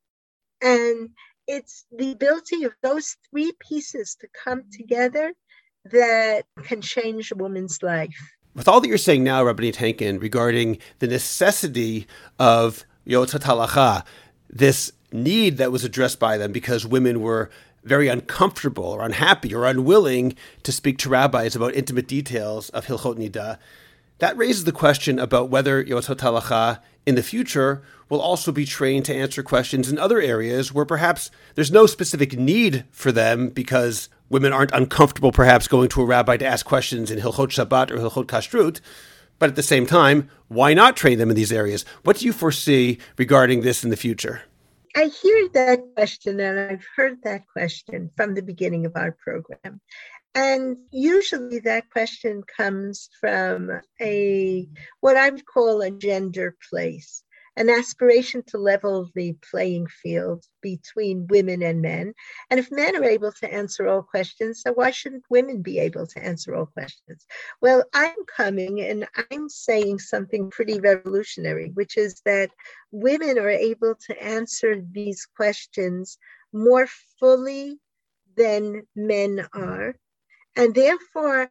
And 0.60 1.10
it's 1.46 1.84
the 1.92 2.12
ability 2.12 2.64
of 2.64 2.72
those 2.82 3.16
three 3.30 3.52
pieces 3.60 4.16
to 4.20 4.28
come 4.44 4.64
together 4.72 5.32
that 5.86 6.44
can 6.64 6.80
change 6.80 7.30
a 7.32 7.36
woman's 7.36 7.82
life. 7.82 8.32
With 8.54 8.68
all 8.68 8.80
that 8.80 8.88
you're 8.88 8.98
saying 8.98 9.24
now, 9.24 9.42
Rabbi 9.42 9.70
Henkin, 9.70 10.20
regarding 10.20 10.78
the 10.98 11.06
necessity 11.06 12.06
of 12.38 12.84
Yoetzet 13.06 13.40
Halacha, 13.40 14.04
this 14.50 14.92
need 15.10 15.56
that 15.56 15.72
was 15.72 15.84
addressed 15.84 16.18
by 16.18 16.36
them 16.36 16.52
because 16.52 16.86
women 16.86 17.22
were 17.22 17.50
very 17.82 18.08
uncomfortable 18.08 18.84
or 18.84 19.02
unhappy 19.02 19.54
or 19.54 19.64
unwilling 19.64 20.36
to 20.64 20.72
speak 20.72 20.98
to 20.98 21.08
rabbis 21.08 21.56
about 21.56 21.74
intimate 21.74 22.06
details 22.06 22.68
of 22.70 22.86
Hilchot 22.86 23.16
Nida, 23.16 23.58
that 24.18 24.36
raises 24.36 24.64
the 24.64 24.72
question 24.72 25.18
about 25.18 25.48
whether 25.48 25.82
Yoetzet 25.82 26.18
Halacha 26.18 26.80
in 27.06 27.14
the 27.14 27.22
future 27.22 27.82
will 28.08 28.20
also 28.20 28.52
be 28.52 28.66
trained 28.66 29.06
to 29.06 29.14
answer 29.14 29.42
questions 29.42 29.90
in 29.90 29.98
other 29.98 30.20
areas 30.20 30.72
where 30.72 30.84
perhaps 30.84 31.30
there's 31.54 31.72
no 31.72 31.86
specific 31.86 32.38
need 32.38 32.84
for 32.90 33.10
them 33.10 33.48
because 33.48 34.10
women 34.32 34.52
aren't 34.52 34.72
uncomfortable 34.72 35.30
perhaps 35.30 35.68
going 35.68 35.90
to 35.90 36.00
a 36.00 36.06
rabbi 36.06 36.38
to 36.38 36.46
ask 36.46 36.64
questions 36.64 37.10
in 37.10 37.18
Hilchot 37.18 37.50
Shabbat 37.50 37.90
or 37.90 37.98
Hilchot 37.98 38.26
Kashrut. 38.26 38.80
But 39.38 39.50
at 39.50 39.56
the 39.56 39.62
same 39.62 39.86
time, 39.86 40.30
why 40.48 40.72
not 40.72 40.96
train 40.96 41.18
them 41.18 41.28
in 41.28 41.36
these 41.36 41.52
areas? 41.52 41.84
What 42.02 42.16
do 42.16 42.24
you 42.24 42.32
foresee 42.32 42.98
regarding 43.18 43.60
this 43.60 43.84
in 43.84 43.90
the 43.90 43.96
future? 43.96 44.42
I 44.96 45.04
hear 45.04 45.48
that 45.50 45.80
question, 45.94 46.40
and 46.40 46.58
I've 46.58 46.86
heard 46.96 47.18
that 47.24 47.42
question 47.52 48.10
from 48.16 48.34
the 48.34 48.42
beginning 48.42 48.86
of 48.86 48.92
our 48.96 49.12
program. 49.22 49.80
And 50.34 50.78
usually 50.90 51.58
that 51.60 51.90
question 51.90 52.42
comes 52.56 53.10
from 53.20 53.70
a 54.00 54.66
what 55.00 55.18
I 55.18 55.28
would 55.28 55.44
call 55.44 55.82
a 55.82 55.90
gender 55.90 56.56
place 56.70 57.22
an 57.56 57.68
aspiration 57.68 58.42
to 58.46 58.58
level 58.58 59.10
the 59.14 59.34
playing 59.50 59.86
field 59.86 60.44
between 60.62 61.26
women 61.28 61.62
and 61.62 61.82
men. 61.82 62.14
And 62.50 62.58
if 62.58 62.70
men 62.70 62.96
are 62.96 63.04
able 63.04 63.32
to 63.32 63.52
answer 63.52 63.86
all 63.86 64.02
questions, 64.02 64.62
so 64.62 64.72
why 64.72 64.90
shouldn't 64.90 65.24
women 65.28 65.60
be 65.60 65.78
able 65.78 66.06
to 66.06 66.24
answer 66.24 66.54
all 66.54 66.66
questions? 66.66 67.26
Well, 67.60 67.84
I'm 67.92 68.16
coming 68.26 68.80
and 68.80 69.06
I'm 69.30 69.48
saying 69.48 69.98
something 69.98 70.50
pretty 70.50 70.80
revolutionary, 70.80 71.70
which 71.74 71.98
is 71.98 72.22
that 72.24 72.50
women 72.90 73.38
are 73.38 73.50
able 73.50 73.96
to 74.06 74.22
answer 74.22 74.82
these 74.90 75.26
questions 75.36 76.18
more 76.52 76.86
fully 77.20 77.78
than 78.36 78.86
men 78.96 79.46
are. 79.52 79.94
And 80.56 80.74
therefore, 80.74 81.50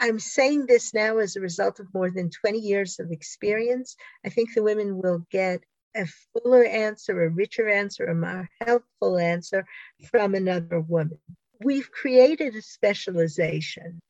I'm 0.00 0.18
saying 0.18 0.66
this 0.66 0.94
now 0.94 1.18
as 1.18 1.36
a 1.36 1.40
result 1.40 1.80
of 1.80 1.92
more 1.92 2.10
than 2.10 2.30
20 2.30 2.58
years 2.58 2.98
of 3.00 3.10
experience. 3.10 3.96
I 4.24 4.28
think 4.28 4.54
the 4.54 4.62
women 4.62 5.00
will 5.00 5.26
get 5.30 5.60
a 5.96 6.06
fuller 6.06 6.64
answer, 6.64 7.22
a 7.22 7.30
richer 7.30 7.68
answer, 7.68 8.04
a 8.04 8.14
more 8.14 8.48
helpful 8.60 9.18
answer 9.18 9.66
from 10.10 10.34
another 10.34 10.80
woman. 10.80 11.18
We've 11.64 11.90
created 11.90 12.54
a 12.54 12.62
specialization 12.62 14.00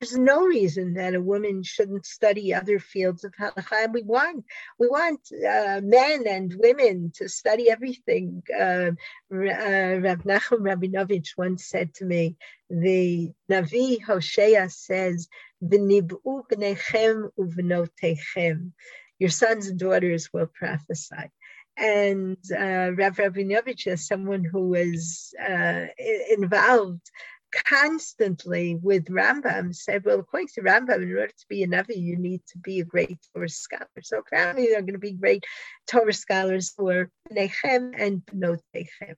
there's 0.00 0.16
no 0.16 0.44
reason 0.44 0.94
that 0.94 1.14
a 1.14 1.20
woman 1.20 1.62
shouldn't 1.62 2.06
study 2.06 2.54
other 2.54 2.78
fields 2.78 3.22
of 3.24 3.32
halacha. 3.38 3.92
We 3.92 4.02
want 4.02 4.44
we 4.78 4.88
want 4.88 5.20
uh, 5.32 5.80
men 5.82 6.26
and 6.26 6.54
women 6.56 7.12
to 7.16 7.28
study 7.28 7.70
everything. 7.70 8.42
Uh, 8.52 8.92
uh, 9.30 10.00
Rav 10.00 10.22
Nachum 10.24 10.60
Rabinovich 10.60 11.36
once 11.36 11.66
said 11.66 11.92
to 11.94 12.06
me, 12.06 12.36
the 12.70 13.32
Navi 13.50 14.02
Hosea 14.02 14.70
says, 14.70 15.28
"V'nib'u 15.62 16.44
b'nechem 16.50 17.30
u'v'notechem." 17.38 18.72
Your 19.18 19.30
sons 19.30 19.66
and 19.68 19.78
daughters 19.78 20.30
will 20.32 20.46
prophesy. 20.46 21.30
And 21.76 22.38
uh, 22.50 22.92
Rav 22.92 23.16
Rabinovich, 23.16 23.86
as 23.86 24.06
someone 24.06 24.44
who 24.44 24.68
was 24.68 25.34
uh, 25.38 25.86
involved 26.30 27.10
constantly 27.52 28.76
with 28.76 29.06
Rambam 29.06 29.74
said, 29.74 30.04
well, 30.04 30.20
according 30.20 30.48
to 30.54 30.62
Rambam, 30.62 31.02
in 31.02 31.10
order 31.10 31.28
to 31.28 31.46
be 31.48 31.62
a 31.62 31.66
Navi, 31.66 31.96
you 31.96 32.16
need 32.16 32.42
to 32.52 32.58
be 32.58 32.80
a 32.80 32.84
great 32.84 33.18
Torah 33.34 33.48
scholar. 33.48 33.88
So 34.02 34.18
apparently 34.18 34.66
they're 34.66 34.82
going 34.82 34.94
to 34.94 34.98
be 34.98 35.12
great 35.12 35.44
Torah 35.86 36.12
scholars 36.12 36.72
who 36.76 36.88
are 36.88 37.10
Nechem 37.32 37.92
and 37.96 38.22
Bnotechem. 38.26 39.14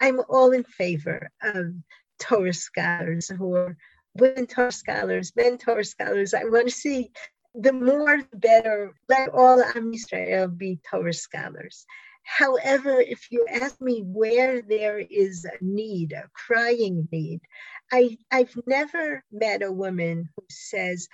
I'm 0.00 0.20
all 0.28 0.52
in 0.52 0.64
favor 0.64 1.30
of 1.42 1.74
Torah 2.20 2.52
scholars 2.52 3.28
who 3.28 3.54
are 3.54 3.76
women 4.14 4.46
Torah 4.46 4.72
scholars, 4.72 5.32
men 5.36 5.58
Torah 5.58 5.84
scholars. 5.84 6.34
I 6.34 6.44
want 6.44 6.68
to 6.68 6.74
see 6.74 7.10
the 7.54 7.72
more 7.72 8.22
the 8.30 8.36
better. 8.36 8.94
Let 9.08 9.30
all 9.30 9.62
Am 9.62 9.92
Israel 9.92 10.48
be 10.48 10.78
Torah 10.90 11.12
scholars. 11.12 11.86
However, 12.26 13.00
if 13.00 13.30
you 13.30 13.46
ask 13.48 13.80
me 13.80 14.02
where 14.04 14.60
there 14.60 14.98
is 14.98 15.44
a 15.44 15.64
need, 15.64 16.12
a 16.12 16.28
crying 16.34 17.08
need, 17.12 17.40
I, 17.92 18.18
I've 18.30 18.56
never 18.66 19.24
met 19.30 19.62
a 19.62 19.72
woman 19.72 20.28
who 20.36 20.44
says, 20.50 21.08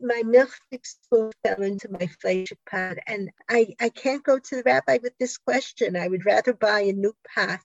my 0.00 0.22
milchig 0.24 0.84
spoon 0.84 1.32
fell 1.44 1.62
into 1.62 1.90
my 1.90 2.08
fleishik 2.22 2.58
pot, 2.70 2.98
and 3.06 3.30
I, 3.48 3.74
I 3.80 3.88
can't 3.88 4.22
go 4.22 4.38
to 4.38 4.56
the 4.56 4.62
rabbi 4.64 4.98
with 5.02 5.12
this 5.18 5.38
question. 5.38 5.96
I 5.96 6.08
would 6.08 6.24
rather 6.24 6.52
buy 6.52 6.80
a 6.80 6.92
new 6.92 7.14
pot. 7.34 7.60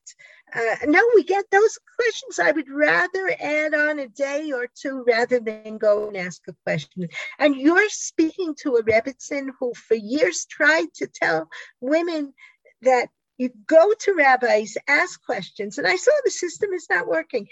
Uh, 0.53 0.75
no, 0.85 1.01
we 1.15 1.23
get 1.23 1.45
those 1.51 1.77
questions. 1.95 2.39
I 2.39 2.51
would 2.51 2.69
rather 2.69 3.35
add 3.39 3.73
on 3.73 3.99
a 3.99 4.07
day 4.07 4.51
or 4.51 4.67
two 4.75 5.03
rather 5.07 5.39
than 5.39 5.77
go 5.77 6.07
and 6.07 6.17
ask 6.17 6.41
a 6.47 6.55
question. 6.65 7.07
And 7.39 7.55
you're 7.55 7.89
speaking 7.89 8.55
to 8.61 8.75
a 8.75 8.83
Rebbitzin 8.83 9.49
who 9.59 9.73
for 9.73 9.95
years 9.95 10.45
tried 10.45 10.87
to 10.95 11.07
tell 11.07 11.49
women 11.81 12.33
that 12.81 13.09
you 13.37 13.49
go 13.67 13.93
to 13.99 14.13
rabbis, 14.13 14.77
ask 14.87 15.23
questions, 15.23 15.77
and 15.77 15.87
I 15.87 15.95
saw 15.95 16.11
the 16.23 16.31
system 16.31 16.71
is 16.73 16.87
not 16.89 17.07
working. 17.07 17.47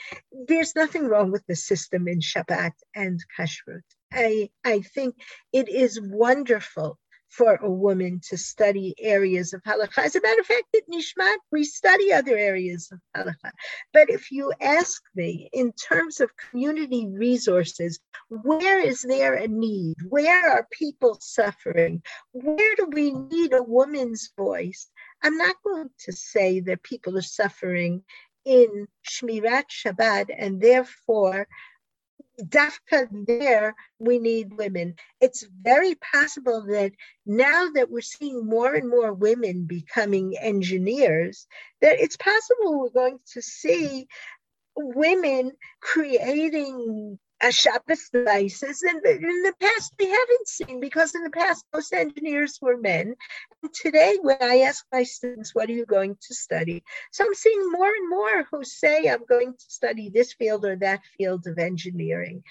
There's 0.47 0.75
nothing 0.75 1.07
wrong 1.07 1.31
with 1.31 1.45
the 1.47 1.55
system 1.55 2.07
in 2.07 2.19
Shabbat 2.19 2.73
and 2.95 3.19
Kashrut. 3.37 3.81
I, 4.13 4.49
I 4.63 4.81
think 4.81 5.15
it 5.53 5.69
is 5.69 5.99
wonderful 6.01 6.99
for 7.31 7.55
a 7.55 7.71
woman 7.71 8.19
to 8.29 8.37
study 8.37 8.93
areas 8.99 9.53
of 9.53 9.63
halakha. 9.63 9.99
As 9.99 10.15
a 10.15 10.21
matter 10.21 10.41
of 10.41 10.45
fact, 10.45 10.75
at 10.75 10.83
Nishmat, 10.89 11.37
we 11.49 11.63
study 11.63 12.11
other 12.11 12.37
areas 12.37 12.91
of 12.91 12.99
halakha. 13.15 13.51
But 13.93 14.09
if 14.09 14.31
you 14.31 14.51
ask 14.59 15.01
me, 15.15 15.49
in 15.53 15.71
terms 15.71 16.19
of 16.19 16.29
community 16.35 17.07
resources, 17.09 17.99
where 18.27 18.79
is 18.79 19.01
there 19.01 19.35
a 19.35 19.47
need? 19.47 19.95
Where 20.09 20.51
are 20.51 20.67
people 20.71 21.17
suffering? 21.21 22.03
Where 22.33 22.75
do 22.75 22.89
we 22.91 23.11
need 23.11 23.53
a 23.53 23.63
woman's 23.63 24.29
voice? 24.37 24.90
I'm 25.23 25.37
not 25.37 25.55
going 25.63 25.89
to 26.05 26.11
say 26.11 26.61
that 26.61 26.83
people 26.83 27.17
are 27.17 27.21
suffering 27.21 28.03
in 28.45 28.87
Shmirat 29.07 29.65
Shabbat 29.69 30.29
and 30.35 30.61
therefore 30.61 31.47
dafka 32.41 33.07
there 33.27 33.75
we 33.99 34.17
need 34.17 34.57
women. 34.57 34.95
It's 35.19 35.45
very 35.61 35.95
possible 35.95 36.65
that 36.69 36.91
now 37.25 37.69
that 37.75 37.91
we're 37.91 38.01
seeing 38.01 38.45
more 38.45 38.73
and 38.73 38.89
more 38.89 39.13
women 39.13 39.65
becoming 39.65 40.37
engineers 40.39 41.45
that 41.81 41.99
it's 41.99 42.17
possible 42.17 42.79
we're 42.79 42.89
going 42.89 43.19
to 43.33 43.41
see 43.41 44.07
women 44.75 45.51
creating 45.81 47.19
a 47.41 47.51
Shabbos 47.51 48.09
devices. 48.11 48.83
And 48.83 49.03
in 49.05 49.41
the 49.43 49.53
past, 49.59 49.93
we 49.99 50.05
haven't 50.05 50.47
seen 50.47 50.79
because 50.79 51.15
in 51.15 51.23
the 51.23 51.29
past, 51.29 51.65
most 51.73 51.93
engineers 51.93 52.59
were 52.61 52.77
men. 52.77 53.15
And 53.63 53.73
today, 53.73 54.17
when 54.21 54.37
I 54.41 54.61
ask 54.61 54.85
my 54.91 55.03
students, 55.03 55.55
what 55.55 55.69
are 55.69 55.73
you 55.73 55.85
going 55.85 56.17
to 56.21 56.33
study? 56.35 56.83
So 57.11 57.25
I'm 57.25 57.33
seeing 57.33 57.71
more 57.71 57.89
and 57.89 58.09
more 58.09 58.43
who 58.51 58.63
say, 58.63 59.07
I'm 59.07 59.25
going 59.27 59.53
to 59.53 59.65
study 59.67 60.09
this 60.09 60.33
field 60.33 60.65
or 60.65 60.75
that 60.77 61.01
field 61.17 61.47
of 61.47 61.57
engineering. 61.57 62.43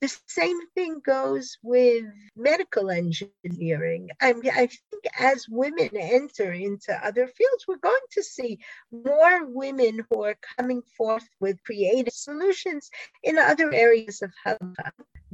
The 0.00 0.16
same 0.26 0.60
thing 0.76 1.00
goes 1.04 1.58
with 1.62 2.04
medical 2.36 2.88
engineering. 2.88 4.10
I, 4.20 4.32
mean, 4.32 4.52
I 4.54 4.68
think 4.68 5.04
as 5.18 5.46
women 5.48 5.90
enter 5.92 6.52
into 6.52 6.94
other 7.04 7.26
fields, 7.26 7.64
we're 7.66 7.78
going 7.78 7.98
to 8.12 8.22
see 8.22 8.60
more 8.92 9.44
women 9.46 10.04
who 10.08 10.22
are 10.22 10.36
coming 10.56 10.82
forth 10.96 11.28
with 11.40 11.62
creative 11.64 12.12
solutions 12.12 12.90
in 13.24 13.38
other 13.38 13.72
areas 13.72 14.22
of 14.22 14.32
health. 14.44 14.60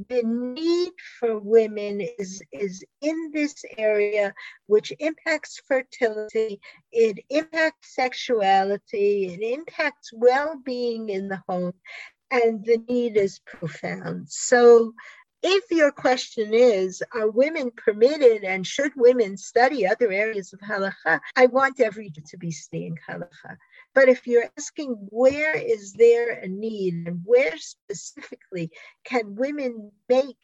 The 0.08 0.22
need 0.24 0.92
for 1.20 1.38
women 1.38 2.00
is, 2.18 2.42
is 2.50 2.82
in 3.00 3.30
this 3.32 3.64
area, 3.76 4.34
which 4.66 4.92
impacts 4.98 5.60
fertility, 5.68 6.58
it 6.90 7.18
impacts 7.28 7.94
sexuality, 7.94 9.26
it 9.26 9.42
impacts 9.42 10.10
well 10.12 10.58
being 10.64 11.10
in 11.10 11.28
the 11.28 11.42
home 11.48 11.74
and 12.34 12.64
the 12.64 12.78
need 12.88 13.16
is 13.16 13.38
profound. 13.46 14.28
So, 14.28 14.92
if 15.46 15.70
your 15.70 15.92
question 15.92 16.54
is, 16.54 17.02
are 17.12 17.30
women 17.30 17.70
permitted 17.76 18.44
and 18.44 18.66
should 18.66 18.92
women 18.96 19.36
study 19.36 19.86
other 19.86 20.10
areas 20.10 20.54
of 20.54 20.60
halacha? 20.60 21.20
I 21.36 21.46
want 21.46 21.80
everyone 21.80 22.24
to 22.26 22.38
be 22.38 22.50
studying 22.50 22.98
halacha. 23.06 23.58
But 23.94 24.08
if 24.08 24.26
you're 24.26 24.48
asking 24.56 24.96
where 25.10 25.54
is 25.54 25.92
there 25.92 26.30
a 26.30 26.48
need 26.48 27.06
and 27.06 27.20
where 27.24 27.56
specifically 27.58 28.70
can 29.04 29.36
women 29.36 29.92
make 30.08 30.36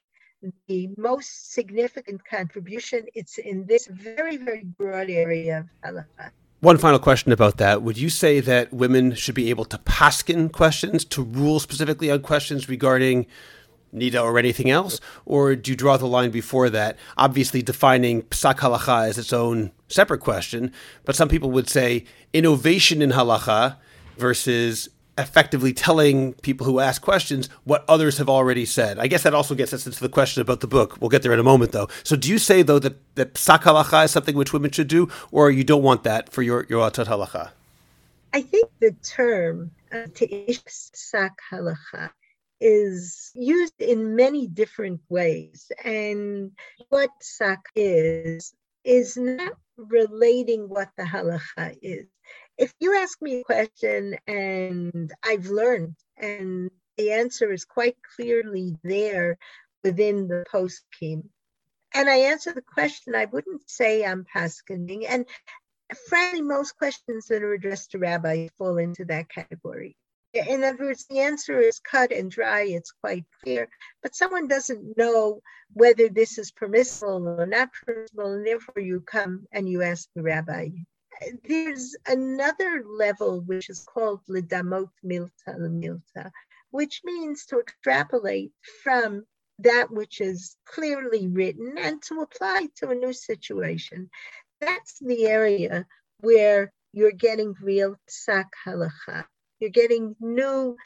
the 0.68 0.90
most 0.96 1.52
significant 1.54 2.20
contribution, 2.24 3.06
it's 3.14 3.38
in 3.38 3.66
this 3.66 3.86
very, 3.86 4.36
very 4.36 4.64
broad 4.64 5.08
area 5.08 5.60
of 5.60 5.94
halacha. 5.94 6.30
One 6.60 6.76
final 6.76 6.98
question 6.98 7.32
about 7.32 7.56
that. 7.56 7.80
Would 7.80 7.96
you 7.96 8.10
say 8.10 8.40
that 8.40 8.70
women 8.70 9.14
should 9.14 9.34
be 9.34 9.48
able 9.48 9.64
to 9.64 9.78
paskin 9.78 10.52
questions, 10.52 11.06
to 11.06 11.22
rule 11.22 11.58
specifically 11.58 12.10
on 12.10 12.20
questions 12.20 12.68
regarding 12.68 13.26
Nida 13.94 14.22
or 14.22 14.38
anything 14.38 14.68
else? 14.68 15.00
Or 15.24 15.56
do 15.56 15.70
you 15.70 15.76
draw 15.76 15.96
the 15.96 16.06
line 16.06 16.30
before 16.30 16.68
that? 16.68 16.98
Obviously, 17.16 17.62
defining 17.62 18.22
psak 18.24 18.58
halacha 18.58 19.08
as 19.08 19.16
its 19.16 19.32
own 19.32 19.72
separate 19.88 20.20
question, 20.20 20.70
but 21.06 21.16
some 21.16 21.30
people 21.30 21.50
would 21.50 21.70
say 21.70 22.04
innovation 22.34 23.00
in 23.00 23.12
halacha 23.12 23.76
versus 24.18 24.90
effectively 25.18 25.72
telling 25.72 26.32
people 26.34 26.66
who 26.66 26.80
ask 26.80 27.02
questions 27.02 27.48
what 27.64 27.84
others 27.88 28.18
have 28.18 28.28
already 28.28 28.64
said. 28.64 28.98
I 28.98 29.06
guess 29.06 29.22
that 29.22 29.34
also 29.34 29.54
gets 29.54 29.72
us 29.72 29.86
into 29.86 30.00
the 30.00 30.08
question 30.08 30.40
about 30.40 30.60
the 30.60 30.66
book. 30.66 30.96
We'll 31.00 31.10
get 31.10 31.22
there 31.22 31.32
in 31.32 31.38
a 31.38 31.44
moment, 31.44 31.72
though. 31.72 31.88
So, 32.04 32.16
do 32.16 32.30
you 32.30 32.38
say 32.38 32.62
though 32.62 32.78
that 32.78 32.96
that 33.16 33.34
psak 33.34 33.62
halacha 33.62 34.04
is 34.04 34.10
something 34.10 34.36
which 34.36 34.52
women 34.52 34.70
should 34.70 34.88
do, 34.88 35.08
or 35.30 35.50
you 35.50 35.64
don't 35.64 35.82
want 35.82 36.04
that 36.04 36.32
for 36.32 36.42
your 36.42 36.66
your 36.68 36.88
Yoatzot 36.88 37.06
halacha? 37.06 37.50
I 38.32 38.42
think 38.42 38.70
the 38.80 38.92
term 39.02 39.72
uh, 39.92 40.06
psak 40.14 41.30
halacha 41.50 42.10
is 42.60 43.32
used 43.34 43.80
in 43.80 44.14
many 44.14 44.46
different 44.46 45.00
ways, 45.08 45.72
and 45.84 46.52
what 46.88 47.10
psak 47.22 47.58
is 47.74 48.54
is 48.84 49.16
not 49.16 49.52
relating 49.76 50.68
what 50.68 50.90
the 50.96 51.04
halacha 51.04 51.76
is 51.82 52.06
if 52.60 52.74
you 52.78 52.94
ask 52.94 53.20
me 53.22 53.40
a 53.40 53.44
question 53.44 54.16
and 54.26 55.10
I've 55.24 55.46
learned 55.46 55.96
and 56.18 56.70
the 56.98 57.12
answer 57.12 57.50
is 57.50 57.64
quite 57.64 57.96
clearly 58.14 58.76
there 58.84 59.38
within 59.82 60.28
the 60.28 60.44
poskim, 60.52 61.22
and 61.94 62.10
I 62.10 62.16
answer 62.16 62.52
the 62.52 62.60
question, 62.60 63.14
I 63.14 63.24
wouldn't 63.24 63.68
say 63.68 64.04
I'm 64.04 64.26
paskening. 64.26 65.06
And 65.08 65.24
frankly, 66.08 66.42
most 66.42 66.76
questions 66.76 67.26
that 67.28 67.42
are 67.42 67.54
addressed 67.54 67.92
to 67.92 67.98
rabbi 67.98 68.48
fall 68.58 68.76
into 68.76 69.06
that 69.06 69.30
category. 69.30 69.96
In 70.34 70.62
other 70.62 70.84
words, 70.84 71.06
the 71.08 71.20
answer 71.20 71.58
is 71.58 71.80
cut 71.80 72.12
and 72.12 72.30
dry, 72.30 72.64
it's 72.64 72.92
quite 72.92 73.24
clear, 73.42 73.70
but 74.02 74.14
someone 74.14 74.48
doesn't 74.48 74.98
know 74.98 75.40
whether 75.72 76.10
this 76.10 76.36
is 76.36 76.52
permissible 76.52 77.26
or 77.26 77.46
not 77.46 77.70
permissible, 77.72 78.34
and 78.34 78.46
therefore 78.46 78.82
you 78.82 79.00
come 79.00 79.46
and 79.50 79.66
you 79.66 79.82
ask 79.82 80.08
the 80.14 80.22
rabbi 80.22 80.68
there's 81.44 81.96
another 82.06 82.84
level 82.86 83.40
which 83.40 83.68
is 83.68 83.84
called 83.84 84.20
lidamot 84.28 84.90
milta 85.04 85.30
milta, 85.48 86.30
which 86.70 87.02
means 87.04 87.46
to 87.46 87.60
extrapolate 87.60 88.52
from 88.82 89.24
that 89.58 89.90
which 89.90 90.20
is 90.20 90.56
clearly 90.64 91.28
written 91.28 91.76
and 91.78 92.02
to 92.02 92.20
apply 92.20 92.68
to 92.76 92.90
a 92.90 92.94
new 92.94 93.12
situation. 93.12 94.08
That's 94.60 94.98
the 95.00 95.26
area 95.26 95.86
where 96.20 96.72
you're 96.92 97.12
getting 97.12 97.54
real 97.60 97.96
psak 98.08 98.46
halacha. 98.66 99.24
You're 99.58 99.70
getting 99.70 100.16
new 100.20 100.76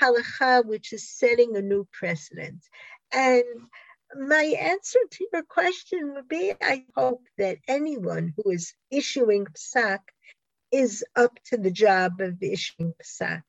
halacha, 0.00 0.64
which 0.64 0.92
is 0.92 1.10
setting 1.10 1.56
a 1.56 1.62
new 1.62 1.86
precedent. 1.92 2.62
And 3.12 3.44
my 4.18 4.54
answer 4.60 4.98
to 5.10 5.26
your 5.32 5.42
question 5.42 6.14
would 6.14 6.28
be 6.28 6.52
I 6.60 6.84
hope 6.96 7.22
that 7.38 7.58
anyone 7.68 8.32
who 8.36 8.50
is 8.50 8.74
issuing 8.90 9.46
psak 9.46 10.00
is 10.72 11.04
up 11.16 11.38
to 11.46 11.56
the 11.56 11.70
job 11.70 12.20
of 12.20 12.42
issuing 12.42 12.94
psak. 13.02 13.42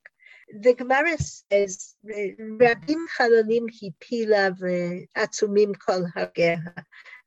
The 0.62 0.76
Gemara 0.76 1.18
says, 1.18 1.96
Rabim 2.06 3.06
chalalim 3.18 3.68
hipila 3.70 4.58
ve'atzumim 4.60 5.74
kol 5.80 6.08
harugeha. 6.16 6.84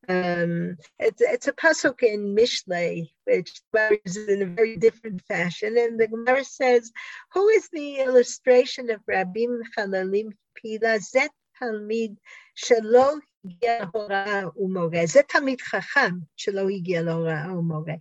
Um, 0.09 0.76
it's, 0.99 1.20
it's 1.20 1.49
a 1.49 1.53
pasuk 1.53 2.03
in 2.03 2.34
Mishlei, 2.34 3.11
which 3.24 3.61
is 4.05 4.16
in 4.16 4.43
a 4.43 4.47
very 4.47 4.76
different 4.76 5.20
fashion. 5.26 5.76
And 5.76 6.01
the 6.01 6.09
Gemara 6.09 6.45
says, 6.45 6.91
Who 7.34 7.49
is 7.49 7.68
the 7.72 7.97
illustration 7.97 8.91
of 8.91 9.01
Rabim 9.11 9.61
Chalalim 9.76 10.32
Pila 10.55 11.01
Zet 11.01 11.30
Talmid 11.61 12.16
Shelo 12.57 13.20
הגיע 13.45 13.84
להוראה 13.84 14.43
ומורה. 14.57 15.01
זה 15.07 15.20
תלמיד 15.28 15.61
חכם 15.61 16.11
שלא 16.36 16.68
הגיע 16.68 17.03
להוראה 17.03 17.53
ומורה. 17.59 17.95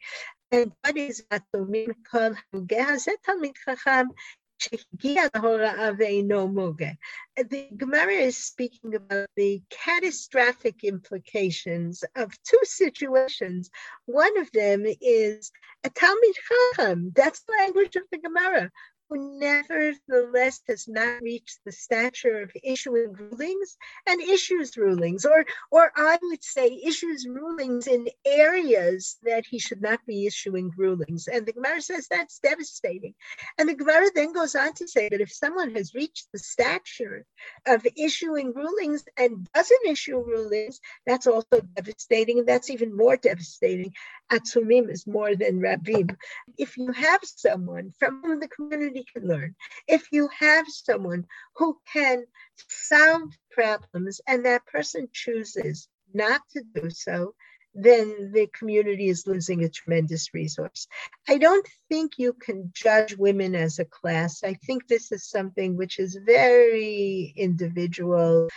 כל 2.12 2.28
הוגה 2.54 2.86
תלמיד 3.22 3.58
חכם 3.58 4.06
שהגיע 4.60 5.24
להוראה 5.36 5.90
ואינו 5.98 6.48
מוגה. 6.48 6.90
The 7.40 7.70
Gemara 7.78 8.18
is 8.30 8.38
speaking 8.38 8.96
about 8.96 9.30
the 9.36 9.62
catastrophic 9.70 10.84
implications 10.84 12.04
of 12.16 12.28
two 12.44 12.64
situations. 12.64 13.70
One 14.06 14.36
of 14.40 14.52
them 14.52 14.86
is 15.02 15.52
a 15.84 15.90
Talmid 15.90 16.38
Chacham. 16.48 17.12
That's 17.16 17.42
the 17.44 17.54
language 17.62 17.96
of 17.96 18.06
the 18.12 18.20
Gemara 18.26 18.72
who 19.10 19.40
nevertheless 19.40 20.62
has 20.68 20.88
not 20.88 21.22
reached 21.22 21.60
the 21.66 21.72
stature 21.72 22.42
of 22.42 22.52
issuing 22.64 23.14
rulings 23.14 23.78
and 24.08 24.22
issues 24.22 24.76
rulings, 24.78 25.26
or, 25.26 25.46
or 25.72 25.92
I 25.96 26.18
would 26.22 26.44
say 26.44 26.82
issues 26.84 27.26
rulings 27.28 27.88
in 27.88 28.08
areas 28.26 29.18
that 29.24 29.46
he 29.46 29.60
should 29.60 29.82
not 29.82 30.00
be 30.06 30.26
issuing 30.28 30.72
rulings. 30.76 31.28
And 31.28 31.46
the 31.46 31.54
Gemara 31.54 31.82
says 31.82 32.08
that's 32.10 32.40
devastating. 32.40 33.14
And 33.58 33.70
the 33.70 33.76
Gemara 33.76 34.08
then 34.14 34.34
goes 34.34 34.56
on 34.56 34.74
to 34.74 34.88
say 34.88 35.10
that 35.10 35.22
if 35.22 35.32
someone 35.32 35.74
has 35.76 35.94
reached 35.94 36.28
the 36.34 36.40
stature 36.40 37.26
of 37.66 37.86
issuing 37.96 38.54
rulings 38.54 39.04
and 39.18 39.48
doesn't 39.54 39.88
issue 39.88 40.18
rulings, 40.18 40.80
that's 41.06 41.28
also 41.28 41.62
devastating. 41.76 42.40
And 42.40 42.48
that's 42.48 42.70
even 42.70 42.96
more 42.96 43.18
devastating. 43.18 43.94
Atzumim 44.32 44.90
is 44.90 45.08
more 45.08 45.36
than 45.36 45.62
Rabim. 45.62 46.16
If 46.58 46.78
you 46.78 46.92
have 46.92 47.22
someone 47.24 47.94
from 47.98 48.40
the 48.40 48.48
community 48.48 48.97
can 49.06 49.28
learn. 49.28 49.56
If 49.88 50.12
you 50.12 50.30
have 50.40 50.66
someone 50.68 51.26
who 51.56 51.78
can 51.92 52.26
solve 52.68 53.32
problems 53.52 54.22
and 54.28 54.46
that 54.46 54.66
person 54.66 55.10
chooses 55.12 55.88
not 56.14 56.42
to 56.52 56.64
do 56.74 56.90
so, 56.90 57.34
then 57.74 58.32
the 58.34 58.48
community 58.48 59.08
is 59.08 59.28
losing 59.28 59.64
a 59.64 59.70
tremendous 59.70 60.34
resource. 60.34 60.88
I 61.28 61.38
don't 61.38 61.68
think 61.90 62.14
you 62.18 62.34
can 62.34 62.72
judge 62.74 63.16
women 63.16 63.54
as 63.54 63.78
a 63.78 63.86
class. 63.86 64.44
I 64.44 64.56
think 64.56 64.88
this 64.88 65.12
is 65.12 65.30
something 65.30 65.78
which 65.78 66.00
is 66.00 66.20
very 66.26 67.34
individual 67.38 68.50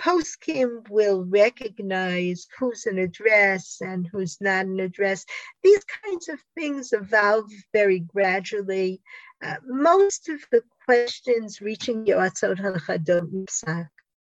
Poskim 0.00 0.88
will 0.90 1.24
recognize 1.24 2.46
who's 2.58 2.86
an 2.86 2.98
address 2.98 3.78
and 3.80 4.08
who's 4.10 4.40
not 4.40 4.66
an 4.66 4.80
address. 4.80 5.24
These 5.62 5.84
kinds 5.84 6.28
of 6.28 6.40
things 6.54 6.92
evolve 6.92 7.50
very 7.72 8.00
gradually. 8.00 9.00
Uh, 9.42 9.56
most 9.66 10.28
of 10.28 10.40
the 10.50 10.62
questions 10.84 11.60
reaching 11.60 12.04
Yoatzot 12.04 12.58
Halacha 12.58 13.04
don't. 13.04 13.50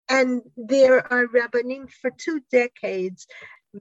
And 0.10 0.42
there 0.58 1.12
are 1.12 1.28
rabbanim 1.28 1.90
for 1.92 2.12
two 2.12 2.42
decades. 2.52 3.26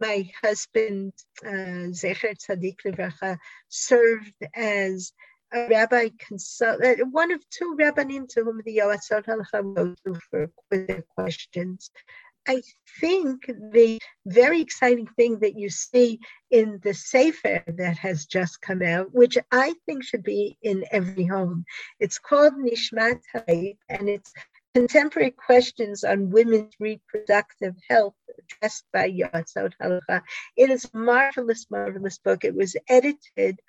My 0.01 0.31
husband, 0.43 1.13
uh, 1.45 1.91
Zecher 1.93 2.35
Tzadik 2.37 2.77
Livracha, 2.87 3.39
served 3.69 4.33
as 4.55 5.13
a 5.53 5.69
rabbi 5.69 6.11
consult, 6.19 6.83
uh, 6.83 6.97
one 7.11 7.33
of 7.33 7.49
two 7.51 7.77
rabbanim 7.79 8.29
to 8.29 8.45
whom 8.45 8.61
the 8.65 8.79
Yoatzot 8.79 9.27
Halacha 9.27 9.75
go 9.75 9.95
to 10.05 10.21
for 10.31 10.51
their 10.71 11.05
questions. 11.15 11.91
I 12.47 12.63
think 13.01 13.47
the 13.47 14.01
very 14.27 14.61
exciting 14.61 15.07
thing 15.07 15.39
that 15.41 15.57
you 15.57 15.71
see 15.71 16.19
in 16.51 16.81
the 16.83 16.93
Sefer 16.93 17.63
that 17.69 17.99
has 17.99 18.27
just 18.27 18.61
come 18.61 18.83
out, 18.83 19.15
which 19.15 19.39
I 19.53 19.75
think 19.87 20.03
should 20.03 20.25
be 20.25 20.59
in 20.61 20.85
every 20.91 21.27
home, 21.27 21.65
it's 22.01 22.19
called 22.19 22.55
Nishmat 22.55 23.21
Habayit, 23.33 23.79
and 23.89 24.09
it's 24.09 24.33
contemporary 24.75 25.31
questions 25.31 26.03
on 26.03 26.31
women's 26.31 26.75
reproductive 26.81 27.77
health 27.89 28.15
addressed 28.39 28.85
by 28.93 29.11
Yoatzot 29.11 29.75
Halacha. 29.81 30.23
It 30.57 30.71
is 30.71 30.91
a 30.93 30.97
marvelous, 30.97 31.71
marvelous 31.71 32.19
book. 32.19 32.45
It 32.45 32.55
was 32.55 32.77
edited 32.89 33.61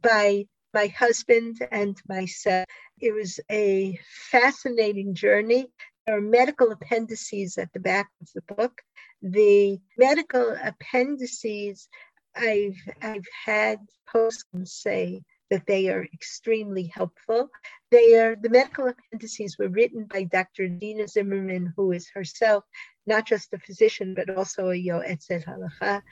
by 0.00 0.46
my 0.74 0.86
husband 0.88 1.58
and 1.70 2.00
myself. 2.08 2.66
It 3.00 3.12
was 3.12 3.40
a 3.50 3.98
fascinating 4.30 5.14
journey. 5.14 5.68
There 6.06 6.16
are 6.16 6.20
medical 6.20 6.72
appendices 6.72 7.58
at 7.58 7.72
the 7.72 7.80
back 7.80 8.08
of 8.20 8.28
the 8.34 8.54
book. 8.54 8.82
The 9.22 9.78
medical 9.96 10.56
appendices, 10.62 11.88
I've, 12.34 12.76
I've 13.00 13.26
had 13.44 13.78
posts 14.08 14.46
say 14.64 15.22
that 15.50 15.66
they 15.66 15.90
are 15.90 16.08
extremely 16.14 16.90
helpful. 16.94 17.50
They 17.90 18.18
are 18.18 18.34
the 18.34 18.48
medical 18.48 18.88
appendices 18.88 19.58
were 19.58 19.68
written 19.68 20.06
by 20.06 20.24
Dr. 20.24 20.66
Deena 20.66 21.06
Zimmerman, 21.06 21.74
who 21.76 21.92
is 21.92 22.08
herself 22.14 22.64
not 23.06 23.26
just 23.26 23.52
a 23.52 23.58
physician 23.58 24.14
but 24.14 24.30
also 24.30 24.70
a 24.70 24.74
yoetzet 24.74 25.44
halacha 25.44 26.02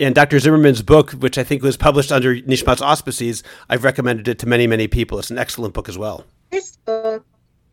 and 0.00 0.14
Dr. 0.14 0.38
Zimmerman's 0.38 0.82
book, 0.82 1.12
which 1.12 1.38
I 1.38 1.44
think 1.44 1.62
was 1.62 1.76
published 1.76 2.12
under 2.12 2.34
Nishmat's 2.34 2.82
auspices, 2.82 3.42
I've 3.68 3.84
recommended 3.84 4.28
it 4.28 4.38
to 4.40 4.46
many, 4.46 4.66
many 4.66 4.88
people. 4.88 5.18
It's 5.18 5.30
an 5.30 5.38
excellent 5.38 5.74
book 5.74 5.88
as 5.88 5.98
well. 5.98 6.24
This 6.50 6.76
book 6.76 7.24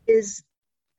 is 0.07 0.43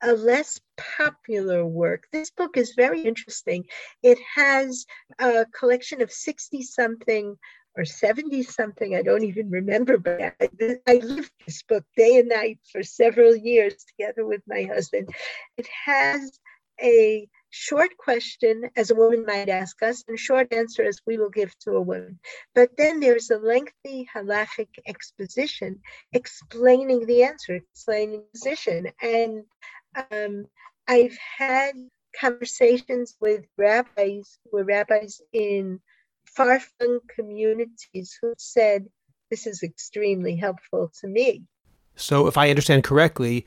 a 0.01 0.13
less 0.13 0.59
popular 0.97 1.65
work. 1.65 2.07
This 2.11 2.29
book 2.29 2.55
is 2.55 2.73
very 2.75 3.01
interesting. 3.01 3.65
It 4.03 4.19
has 4.35 4.85
a 5.19 5.45
collection 5.47 6.01
of 6.01 6.11
60 6.11 6.61
something 6.63 7.37
or 7.75 7.85
70 7.85 8.41
something, 8.43 8.95
I 8.95 9.03
don't 9.03 9.23
even 9.23 9.51
remember, 9.51 9.99
but 9.99 10.19
I, 10.41 10.49
I 10.87 10.95
lived 10.95 11.31
this 11.45 11.61
book 11.61 11.85
day 11.95 12.17
and 12.17 12.27
night 12.27 12.59
for 12.71 12.81
several 12.81 13.35
years 13.35 13.75
together 13.85 14.25
with 14.25 14.41
my 14.47 14.63
husband. 14.63 15.09
It 15.57 15.67
has 15.85 16.39
a 16.81 17.27
short 17.49 17.95
question 17.97 18.69
as 18.75 18.91
a 18.91 18.95
woman 18.95 19.25
might 19.25 19.49
ask 19.49 19.81
us, 19.81 20.03
and 20.07 20.19
short 20.19 20.53
answer 20.53 20.83
as 20.83 20.99
we 21.05 21.17
will 21.17 21.29
give 21.29 21.57
to 21.59 21.71
a 21.71 21.81
woman. 21.81 22.19
But 22.53 22.71
then 22.77 22.99
there's 22.99 23.29
a 23.29 23.37
lengthy 23.37 24.07
halachic 24.13 24.69
exposition 24.85 25.79
explaining 26.13 27.05
the 27.05 27.23
answer, 27.23 27.55
explaining 27.55 28.21
the 28.21 28.39
position. 28.39 28.87
And 29.01 29.43
um, 30.11 30.45
I've 30.87 31.17
had 31.37 31.73
conversations 32.19 33.15
with 33.21 33.45
rabbis 33.57 34.37
who 34.51 34.57
are 34.57 34.63
rabbis 34.63 35.21
in 35.31 35.79
far-flung 36.25 36.99
communities 37.15 38.17
who 38.21 38.33
said, 38.37 38.85
this 39.29 39.47
is 39.47 39.63
extremely 39.63 40.35
helpful 40.35 40.91
to 41.01 41.07
me. 41.07 41.43
So 41.95 42.27
if 42.27 42.37
I 42.37 42.49
understand 42.49 42.83
correctly, 42.83 43.45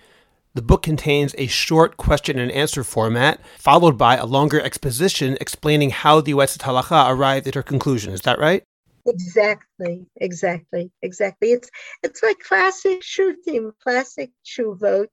the 0.55 0.63
book 0.63 0.83
contains 0.83 1.35
a 1.39 1.47
short 1.47 1.97
question 1.97 2.39
and 2.39 2.51
answer 2.51 2.83
format, 2.83 3.41
followed 3.59 3.97
by 3.97 4.17
a 4.17 4.27
longer 4.27 4.61
exposition 4.61 5.37
explaining 5.41 5.91
how 5.91 6.21
the 6.21 6.33
Yoetzet 6.33 6.59
Halacha 6.59 7.09
arrived 7.09 7.47
at 7.47 7.55
her 7.55 7.63
conclusion. 7.63 8.13
Is 8.13 8.23
that 8.23 8.39
right? 8.39 8.63
Exactly, 9.07 10.07
exactly, 10.17 10.91
exactly. 11.03 11.53
It's 11.53 11.71
it's 12.03 12.23
like 12.23 12.39
classic 12.41 13.03
shooting, 13.03 13.73
classic 13.83 14.31
shuvot. 14.45 15.07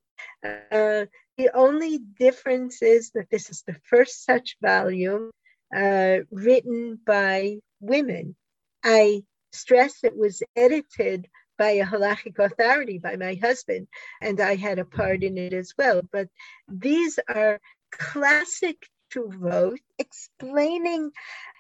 Uh, 0.44 1.06
the 1.38 1.50
only 1.54 2.00
difference 2.00 2.82
is 2.82 3.12
that 3.12 3.30
this 3.30 3.50
is 3.50 3.64
the 3.66 3.76
first 3.84 4.26
such 4.26 4.58
volume 4.62 5.32
uh, 5.76 6.18
written 6.32 7.00
by 7.06 7.60
women. 7.80 8.36
I 8.84 9.24
stress 9.52 10.04
it 10.04 10.18
was 10.18 10.44
edited 10.56 11.28
by 11.58 11.72
a 11.72 11.86
halachic 11.86 12.40
authority, 12.40 12.98
by 12.98 13.16
my 13.16 13.36
husband, 13.42 13.88
and 14.22 14.40
I 14.40 14.56
had 14.56 14.80
a 14.80 14.86
part 14.86 15.24
in 15.24 15.38
it 15.38 15.54
as 15.54 15.74
well. 15.78 16.02
But 16.12 16.30
these 16.68 17.20
are 17.28 17.60
classic 17.92 18.88
teshuvot 19.12 19.78
explaining 19.98 21.12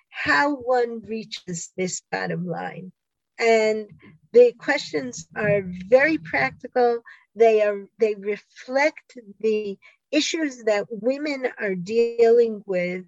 how 0.09 0.55
one 0.55 1.01
reaches 1.01 1.71
this 1.77 2.01
bottom 2.11 2.47
line. 2.47 2.91
And 3.39 3.87
the 4.33 4.53
questions 4.57 5.27
are 5.35 5.61
very 5.63 6.17
practical. 6.17 7.01
They 7.35 7.61
are 7.61 7.85
they 7.99 8.15
reflect 8.15 9.17
the 9.39 9.77
issues 10.11 10.63
that 10.63 10.87
women 10.89 11.47
are 11.59 11.75
dealing 11.75 12.63
with 12.65 13.05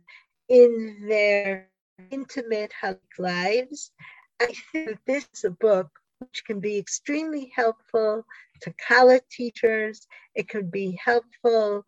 in 0.48 1.06
their 1.08 1.70
intimate 2.12 2.74
lives. 3.18 3.92
I 4.40 4.54
think 4.72 5.00
this 5.06 5.28
is 5.34 5.44
a 5.46 5.52
book 5.52 5.90
which 6.20 6.44
can 6.46 6.60
be 6.60 6.78
extremely 6.78 7.52
helpful 7.56 8.26
to 8.62 8.74
kallah 8.88 9.22
teachers. 9.32 10.08
It 10.36 10.50
could 10.50 10.72
be 10.72 11.00
helpful 11.04 11.86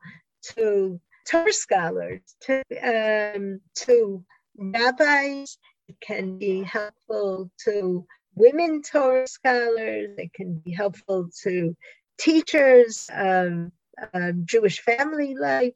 to 0.56 1.00
Torah 1.30 1.54
scholars, 1.54 2.22
to, 2.42 2.64
um, 2.82 3.62
to 3.76 4.24
rabbis. 4.58 5.58
It 5.88 5.96
can 6.02 6.38
be 6.38 6.64
helpful 6.64 7.52
to 7.66 8.06
women 8.36 8.82
Torah 8.82 9.28
scholars. 9.28 10.10
It 10.18 10.34
can 10.34 10.56
be 10.56 10.72
helpful 10.72 11.30
to 11.44 11.76
teachers 12.18 13.10
of 13.14 13.72
um, 14.14 14.44
Jewish 14.46 14.82
family 14.82 15.36
life. 15.36 15.76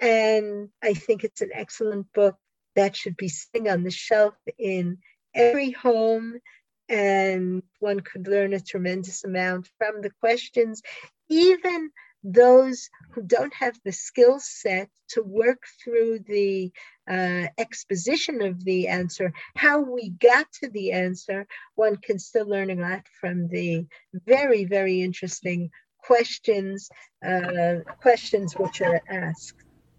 And 0.00 0.70
I 0.82 0.94
think 0.94 1.24
it's 1.24 1.42
an 1.42 1.50
excellent 1.52 2.12
book 2.14 2.36
that 2.74 2.96
should 2.96 3.16
be 3.16 3.28
sitting 3.28 3.68
on 3.68 3.82
the 3.82 3.90
shelf 3.90 4.34
in 4.58 4.98
every 5.34 5.72
home. 5.72 6.38
And 6.90 7.62
one 7.78 8.00
could 8.00 8.26
learn 8.26 8.52
a 8.52 8.60
tremendous 8.60 9.24
amount 9.24 9.70
from 9.78 10.02
the 10.02 10.10
questions, 10.20 10.82
even 11.28 11.90
those 12.22 12.90
who 13.12 13.22
don't 13.22 13.54
have 13.54 13.78
the 13.84 13.92
skill 13.92 14.38
set 14.40 14.90
to 15.08 15.22
work 15.22 15.62
through 15.82 16.18
the 16.26 16.70
uh, 17.08 17.46
exposition 17.58 18.42
of 18.42 18.64
the 18.64 18.88
answer, 18.88 19.32
how 19.56 19.80
we 19.80 20.10
got 20.10 20.46
to 20.52 20.68
the 20.68 20.92
answer, 20.92 21.46
one 21.74 21.96
can 21.96 22.18
still 22.18 22.46
learn 22.46 22.70
a 22.70 22.74
lot 22.74 23.06
from 23.20 23.48
the 23.48 23.86
very, 24.26 24.64
very 24.64 25.00
interesting 25.00 25.70
questions, 25.98 26.90
uh, 27.26 27.76
questions 28.00 28.54
which 28.54 28.80
are 28.80 29.00
asked. 29.08 29.54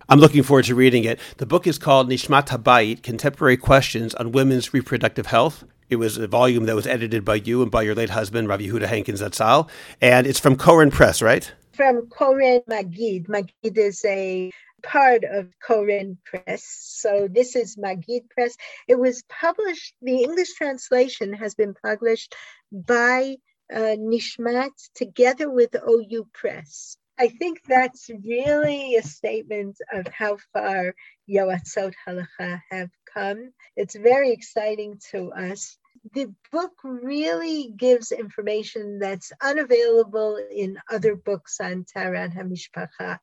I'm 0.10 0.20
looking 0.20 0.44
forward 0.44 0.66
to 0.66 0.76
reading 0.76 1.06
it. 1.06 1.20
The 1.38 1.46
book 1.46 1.66
is 1.66 1.78
called 1.78 2.10
Nishmat 2.10 2.48
Habayit 2.48 3.02
Contemporary 3.02 3.58
Questions 3.58 4.14
on 4.16 4.32
Women's 4.32 4.74
Reproductive 4.74 5.28
Health. 5.28 5.64
It 5.92 6.00
was 6.00 6.16
a 6.18 6.26
volume 6.26 6.68
that 6.68 6.76
was 6.76 6.88
edited 6.88 7.26
by 7.26 7.36
you 7.36 7.62
and 7.62 7.70
by 7.70 7.82
your 7.82 7.96
late 7.96 8.12
husband, 8.12 8.48
Rav 8.48 8.62
Yehuda 8.62 8.88
Henkin's 8.88 9.22
Zatzal. 9.22 9.70
And 10.00 10.26
it's 10.26 10.40
from 10.40 10.56
Koren 10.56 10.90
Press, 10.90 11.22
right? 11.22 11.52
From 11.74 12.08
Koren 12.08 12.62
Maggid. 12.66 13.28
Maggid 13.28 13.78
is 13.78 14.06
a 14.06 14.52
part 14.84 15.26
of 15.26 15.50
Koren 15.62 16.18
Press. 16.24 16.64
So 16.64 17.28
this 17.30 17.58
is 17.58 17.78
Maggid 17.78 18.30
Press. 18.30 18.56
It 18.88 18.98
was 18.98 19.22
published, 19.28 19.94
the 20.02 20.24
English 20.24 20.54
translation 20.54 21.34
has 21.34 21.56
been 21.56 21.74
published 21.74 22.36
by 22.72 23.36
uh, 23.70 23.98
Nishmat 24.00 24.72
together 24.96 25.52
with 25.52 25.76
OU 25.76 26.26
Press. 26.34 26.96
I 27.20 27.28
think 27.28 27.64
that's 27.68 28.10
really 28.24 28.96
a 28.96 29.04
statement 29.04 29.76
of 29.92 30.08
how 30.08 30.38
far 30.54 30.96
Yoatzot 31.30 31.94
Halacha 32.08 32.62
have 32.72 32.90
come. 33.14 33.52
It's 33.76 33.96
very 33.96 34.32
exciting 34.32 35.00
to 35.12 35.34
us. 35.34 35.78
The 36.14 36.34
book 36.52 36.74
really 36.84 37.74
gives 37.78 38.12
information 38.12 39.00
that's 39.00 39.32
unavailable 39.42 40.38
in 40.52 40.80
other 40.90 41.16
books 41.16 41.60
on 41.62 41.86
Taharat 41.86 42.36
HaMishpacha, 42.36 43.20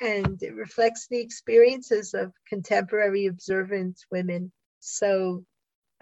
and 0.00 0.42
it 0.42 0.54
reflects 0.54 1.08
the 1.08 1.20
experiences 1.20 2.14
of 2.14 2.32
contemporary 2.48 3.26
observant 3.26 4.00
women. 4.10 4.50
So 4.80 5.44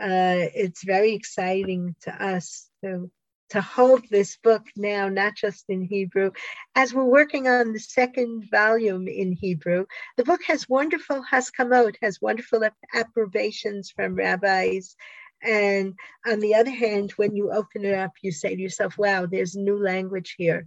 uh, 0.00 0.48
it's 0.54 0.84
very 0.84 1.12
exciting 1.12 1.96
to 2.02 2.24
us 2.24 2.68
to 2.82 3.10
to 3.50 3.60
hold 3.60 4.08
this 4.08 4.36
book 4.36 4.62
now, 4.76 5.08
not 5.08 5.34
just 5.34 5.64
in 5.68 5.82
Hebrew. 5.82 6.30
As 6.76 6.94
we're 6.94 7.04
working 7.04 7.48
on 7.48 7.72
the 7.72 7.80
second 7.80 8.48
volume 8.48 9.08
in 9.08 9.32
Hebrew, 9.32 9.86
the 10.16 10.24
book 10.24 10.40
has 10.46 10.68
wonderful 10.68 11.24
haskamot, 11.30 11.96
has 12.00 12.20
wonderful 12.20 12.62
approbations 12.94 13.90
from 13.90 14.14
rabbis. 14.14 14.94
And 15.42 15.94
on 16.26 16.40
the 16.40 16.54
other 16.54 16.70
hand, 16.70 17.12
when 17.12 17.34
you 17.34 17.50
open 17.50 17.84
it 17.84 17.94
up, 17.94 18.12
you 18.22 18.32
say 18.32 18.54
to 18.54 18.60
yourself, 18.60 18.98
wow, 18.98 19.26
there's 19.26 19.56
new 19.56 19.82
language 19.82 20.34
here. 20.36 20.66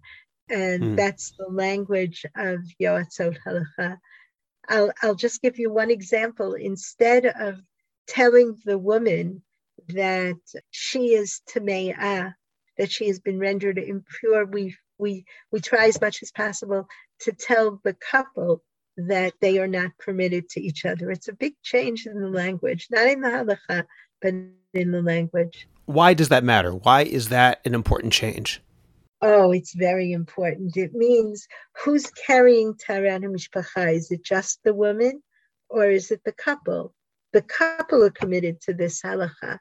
And 0.49 0.83
mm. 0.83 0.95
that's 0.95 1.33
the 1.37 1.47
language 1.47 2.25
of 2.35 2.59
Yoatzot 2.81 3.37
Halacha. 3.45 3.97
I'll, 4.67 4.91
I'll 5.01 5.15
just 5.15 5.41
give 5.41 5.59
you 5.59 5.71
one 5.71 5.91
example. 5.91 6.53
Instead 6.53 7.25
of 7.25 7.59
telling 8.07 8.57
the 8.65 8.77
woman 8.77 9.43
that 9.89 10.39
she 10.71 11.13
is 11.13 11.41
Tame'ah, 11.49 12.33
that 12.77 12.91
she 12.91 13.07
has 13.07 13.19
been 13.19 13.39
rendered 13.39 13.77
impure, 13.77 14.45
we 14.45 14.75
we 14.97 15.25
we 15.51 15.59
try 15.59 15.87
as 15.87 15.99
much 15.99 16.21
as 16.23 16.31
possible 16.31 16.87
to 17.21 17.31
tell 17.33 17.79
the 17.83 17.93
couple 17.93 18.63
that 18.97 19.33
they 19.41 19.59
are 19.59 19.67
not 19.67 19.97
permitted 19.97 20.49
to 20.49 20.61
each 20.61 20.85
other. 20.85 21.09
It's 21.11 21.27
a 21.27 21.33
big 21.33 21.55
change 21.63 22.05
in 22.05 22.19
the 22.19 22.29
language, 22.29 22.87
not 22.91 23.07
in 23.07 23.21
the 23.21 23.29
halacha, 23.29 23.85
but 24.23 24.33
in 24.73 24.91
the 24.91 25.01
language. 25.01 25.67
Why 25.85 26.13
does 26.13 26.29
that 26.29 26.43
matter? 26.43 26.73
Why 26.73 27.01
is 27.03 27.29
that 27.29 27.61
an 27.65 27.75
important 27.75 28.13
change? 28.13 28.61
Oh, 29.21 29.51
it's 29.51 29.73
very 29.75 30.11
important. 30.11 30.75
It 30.75 30.93
means 30.93 31.47
who's 31.77 32.09
carrying 32.11 32.73
Taharat 32.73 33.21
Mishpacha? 33.21 33.93
Is 33.93 34.11
it 34.11 34.23
just 34.23 34.63
the 34.63 34.73
woman 34.73 35.21
or 35.69 35.85
is 35.85 36.09
it 36.09 36.21
the 36.25 36.31
couple? 36.31 36.93
The 37.33 37.41
couple 37.41 38.03
are 38.03 38.09
committed 38.09 38.61
to 38.61 38.73
this 38.73 39.01
halacha. 39.01 39.59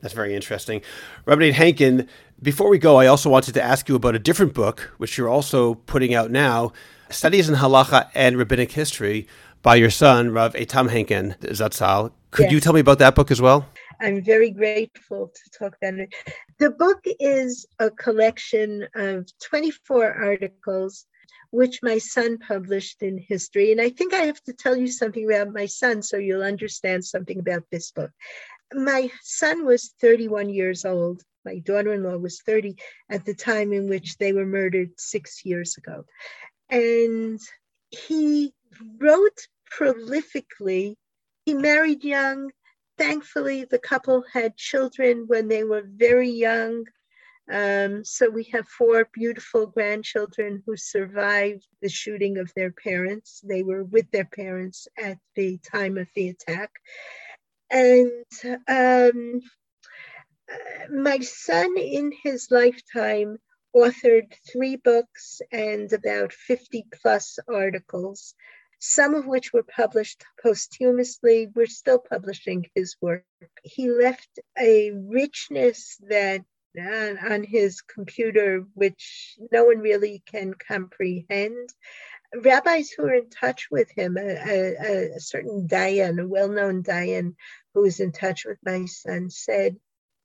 That's 0.00 0.14
very 0.14 0.34
interesting. 0.34 0.82
Rabbi 1.26 1.50
Henkin, 1.52 2.08
before 2.42 2.68
we 2.68 2.78
go, 2.78 2.96
I 2.96 3.06
also 3.06 3.30
wanted 3.30 3.54
to 3.54 3.62
ask 3.62 3.88
you 3.88 3.94
about 3.94 4.14
a 4.14 4.18
different 4.18 4.52
book, 4.52 4.92
which 4.98 5.16
you're 5.16 5.28
also 5.28 5.74
putting 5.74 6.14
out 6.14 6.30
now 6.30 6.72
Studies 7.10 7.48
in 7.48 7.54
Halacha 7.54 8.08
and 8.14 8.36
Rabbinic 8.36 8.72
History 8.72 9.28
by 9.62 9.76
your 9.76 9.90
son, 9.90 10.30
Rav 10.30 10.54
Eitam 10.54 10.88
Henkin 10.88 11.38
Zatzal. 11.38 12.12
Could 12.30 12.44
yes. 12.44 12.52
you 12.52 12.60
tell 12.60 12.72
me 12.72 12.80
about 12.80 12.98
that 12.98 13.14
book 13.14 13.30
as 13.30 13.40
well? 13.40 13.66
I'm 14.00 14.22
very 14.22 14.50
grateful 14.50 15.32
to 15.34 15.58
talk 15.58 15.76
it. 15.80 16.14
The 16.58 16.70
book 16.70 17.04
is 17.20 17.66
a 17.78 17.90
collection 17.90 18.86
of 18.94 19.28
24 19.42 20.12
articles 20.12 21.06
which 21.50 21.80
my 21.82 21.98
son 21.98 22.38
published 22.38 23.00
in 23.02 23.16
history. 23.16 23.70
And 23.70 23.80
I 23.80 23.90
think 23.90 24.12
I 24.12 24.22
have 24.22 24.42
to 24.42 24.52
tell 24.52 24.76
you 24.76 24.88
something 24.88 25.24
about 25.24 25.52
my 25.52 25.66
son 25.66 26.02
so 26.02 26.16
you'll 26.16 26.42
understand 26.42 27.04
something 27.04 27.38
about 27.38 27.62
this 27.70 27.92
book 27.92 28.10
my 28.74 29.10
son 29.22 29.64
was 29.64 29.94
31 30.00 30.48
years 30.48 30.84
old. 30.84 31.22
My 31.44 31.58
daughter 31.58 31.92
in 31.92 32.02
law 32.02 32.16
was 32.16 32.40
30 32.42 32.76
at 33.10 33.24
the 33.24 33.34
time 33.34 33.72
in 33.72 33.88
which 33.88 34.16
they 34.16 34.32
were 34.32 34.46
murdered 34.46 34.90
six 34.96 35.44
years 35.44 35.76
ago. 35.76 36.04
And 36.70 37.38
he 37.90 38.52
wrote 38.98 39.46
prolifically. 39.78 40.94
He 41.44 41.54
married 41.54 42.04
young. 42.04 42.50
Thankfully, 42.96 43.64
the 43.64 43.78
couple 43.78 44.24
had 44.32 44.56
children 44.56 45.24
when 45.26 45.48
they 45.48 45.64
were 45.64 45.82
very 45.84 46.30
young. 46.30 46.84
Um, 47.50 48.04
so 48.04 48.30
we 48.30 48.44
have 48.52 48.66
four 48.68 49.08
beautiful 49.12 49.66
grandchildren 49.66 50.62
who 50.64 50.76
survived 50.76 51.66
the 51.82 51.88
shooting 51.88 52.38
of 52.38 52.52
their 52.54 52.70
parents. 52.70 53.40
They 53.44 53.62
were 53.62 53.84
with 53.84 54.10
their 54.10 54.24
parents 54.24 54.88
at 54.96 55.18
the 55.34 55.58
time 55.58 55.98
of 55.98 56.08
the 56.14 56.28
attack. 56.28 56.70
And 57.70 58.24
um, 58.68 59.40
my 60.90 61.18
son, 61.18 61.76
in 61.76 62.12
his 62.22 62.50
lifetime, 62.50 63.38
authored 63.74 64.32
three 64.52 64.76
books 64.76 65.40
and 65.50 65.92
about 65.92 66.32
50 66.32 66.86
plus 67.02 67.38
articles, 67.48 68.34
some 68.86 69.14
of 69.14 69.26
which 69.26 69.52
were 69.52 69.62
published 69.62 70.24
posthumously. 70.42 71.48
We're 71.54 71.66
still 71.66 71.98
publishing 71.98 72.66
his 72.74 72.96
work. 73.00 73.24
He 73.62 73.90
left 73.90 74.38
a 74.58 74.90
richness 74.92 75.96
that 76.08 76.42
uh, 76.78 77.14
on 77.30 77.44
his 77.44 77.80
computer, 77.80 78.64
which 78.74 79.38
no 79.50 79.64
one 79.64 79.78
really 79.78 80.22
can 80.26 80.52
comprehend 80.52 81.70
rabbis 82.42 82.90
who 82.90 83.04
are 83.04 83.14
in 83.14 83.30
touch 83.30 83.68
with 83.70 83.90
him, 83.90 84.18
a, 84.18 84.20
a, 84.20 85.16
a 85.16 85.20
certain 85.20 85.66
Dayan, 85.66 86.22
a 86.22 86.26
well 86.26 86.48
known 86.48 86.82
Dayan 86.82 87.36
who 87.72 87.82
was 87.82 88.00
in 88.00 88.12
touch 88.12 88.44
with 88.44 88.58
my 88.64 88.84
son, 88.84 89.30
said 89.30 89.76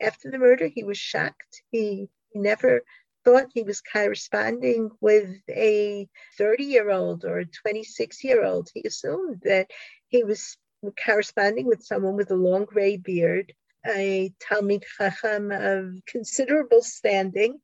after 0.01 0.30
the 0.30 0.38
murder 0.38 0.68
he 0.68 0.84
was 0.84 0.97
shocked. 0.97 1.62
He 1.72 2.10
never 2.34 2.82
thought 3.30 3.51
he 3.53 3.61
was 3.61 3.82
corresponding 3.82 4.89
with 5.01 5.30
a 5.49 6.07
30 6.38 6.63
year 6.63 6.89
old 6.89 7.25
or 7.25 7.39
a 7.39 7.45
26 7.45 8.23
year 8.23 8.43
old. 8.43 8.69
He 8.73 8.82
assumed 8.86 9.41
that 9.43 9.69
he 10.07 10.23
was 10.23 10.57
corresponding 11.05 11.67
with 11.67 11.84
someone 11.84 12.15
with 12.15 12.32
a 12.32 12.36
long 12.36 12.65
gray 12.65 12.97
beard, 12.97 13.53
a 13.86 14.34
Talmid 14.39 14.84
Chacham 14.97 15.51
of 15.51 16.03
considerable 16.07 16.82
standing, 16.82 17.59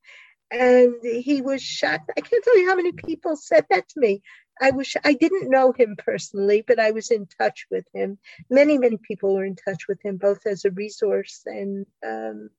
and 0.52 0.94
he 1.04 1.42
was 1.42 1.64
shocked. 1.64 2.12
I 2.16 2.22
can't 2.22 2.44
tell 2.44 2.60
you 2.60 2.70
how 2.70 2.76
many 2.76 2.92
people 2.92 3.36
said 3.36 3.66
that 3.72 3.90
to 3.90 4.00
me. 4.00 4.22
I 4.62 4.70
was 4.70 4.96
I 5.04 5.14
didn't 5.14 5.50
know 5.50 5.74
him 5.74 5.96
personally, 5.98 6.64
but 6.66 6.80
I 6.80 6.92
was 6.92 7.10
in 7.10 7.28
touch 7.40 7.66
with 7.72 7.86
him. 7.92 8.20
Many 8.52 8.78
many 8.78 8.98
people 8.98 9.34
were 9.34 9.46
in 9.46 9.56
touch 9.56 9.88
with 9.90 10.00
him, 10.06 10.18
both 10.18 10.46
as 10.46 10.64
a 10.64 10.72
resource 10.72 11.42
and 11.46 11.88
um, 12.06 12.50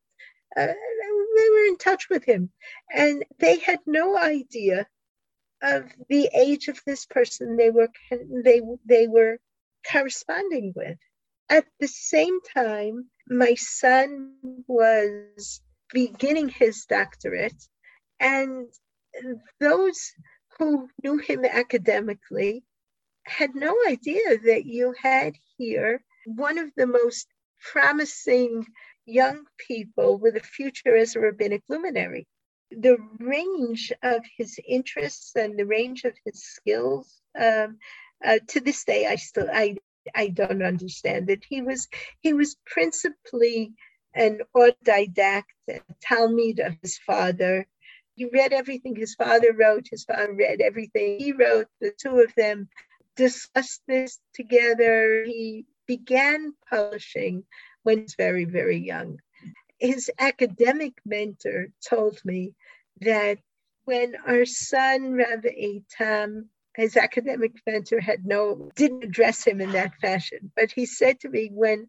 uh, 0.57 0.67
they 0.67 1.51
were 1.51 1.67
in 1.67 1.77
touch 1.77 2.09
with 2.09 2.25
him, 2.25 2.51
and 2.95 3.25
they 3.39 3.59
had 3.59 3.81
no 3.87 4.17
idea 4.17 4.87
of 5.63 5.85
the 6.09 6.29
age 6.35 6.69
of 6.69 6.81
this 6.85 7.07
person 7.07 7.57
they 7.57 7.71
were 7.71 7.89
they 8.11 8.61
they 8.85 9.09
were 9.09 9.39
corresponding 9.91 10.73
with. 10.75 10.99
At 11.49 11.67
the 11.81 11.89
same 11.89 12.41
time, 12.55 13.11
my 13.29 13.55
son 13.55 14.35
was 14.67 15.61
beginning 15.93 16.49
his 16.49 16.85
doctorate 16.87 17.69
and 18.19 18.67
those 19.61 20.13
who 20.59 20.89
knew 21.03 21.19
him 21.19 21.45
academically 21.45 22.65
had 23.25 23.55
no 23.55 23.77
idea 23.89 24.39
that 24.45 24.65
you 24.67 24.95
had 25.01 25.35
here 25.57 26.03
one 26.25 26.59
of 26.59 26.71
the 26.77 26.87
most 26.87 27.29
promising 27.73 28.67
young 29.07 29.45
people 29.57 30.19
with 30.19 30.37
a 30.37 30.41
future 30.41 30.97
as 30.97 31.17
a 31.17 31.21
rabbinic 31.21 31.63
luminary. 31.69 32.27
The 32.71 32.99
range 33.21 33.93
of 34.03 34.25
his 34.37 34.59
interests 34.67 35.35
and 35.37 35.59
the 35.59 35.67
range 35.67 36.05
of 36.05 36.15
his 36.25 36.43
skills, 36.43 37.21
um, 37.39 37.79
uh, 38.25 38.39
to 38.49 38.61
this 38.61 38.85
day, 38.85 39.07
I 39.07 39.17
still 39.17 39.49
I 39.53 39.77
I 40.15 40.29
don't 40.29 40.63
understand 40.63 41.31
it. 41.31 41.45
He 41.49 41.63
was 41.63 41.89
he 42.21 42.33
was 42.33 42.57
principally 42.67 43.73
an 44.15 44.41
autodidact, 44.57 45.45
a 45.69 45.81
talmid 46.05 46.67
of 46.67 46.77
his 46.83 46.99
father. 46.99 47.67
He 48.17 48.25
read 48.25 48.53
everything 48.53 48.97
his 48.97 49.15
father 49.15 49.53
wrote. 49.53 49.87
His 49.91 50.05
father 50.05 50.33
read 50.33 50.61
everything 50.61 51.19
he 51.19 51.33
wrote. 51.33 51.69
The 51.81 51.93
two 51.97 52.21
of 52.21 52.35
them 52.35 52.69
discussed 53.15 53.83
this 53.87 54.19
together. 54.35 55.25
He 55.25 55.67
began 55.87 56.55
publishing 56.69 57.45
when 57.87 57.99
he 57.99 58.03
was 58.03 58.15
very, 58.17 58.45
very 58.45 58.79
young. 58.79 59.21
His 59.79 60.11
academic 60.19 60.95
mentor 61.05 61.69
told 61.89 62.21
me 62.25 62.55
that 63.01 63.39
when 63.85 64.17
our 64.27 64.45
son, 64.45 65.13
Rav 65.13 65.45
Eitam, 65.45 66.47
his 66.75 66.97
academic 66.97 67.53
mentor 67.65 68.01
had 68.01 68.27
no, 68.27 68.71
didn't 68.75 69.05
address 69.05 69.47
him 69.47 69.61
in 69.61 69.71
that 69.73 69.95
fashion, 70.01 70.51
but 70.57 70.73
he 70.73 70.85
said 70.85 71.21
to 71.21 71.29
me 71.29 71.49
when 71.53 71.87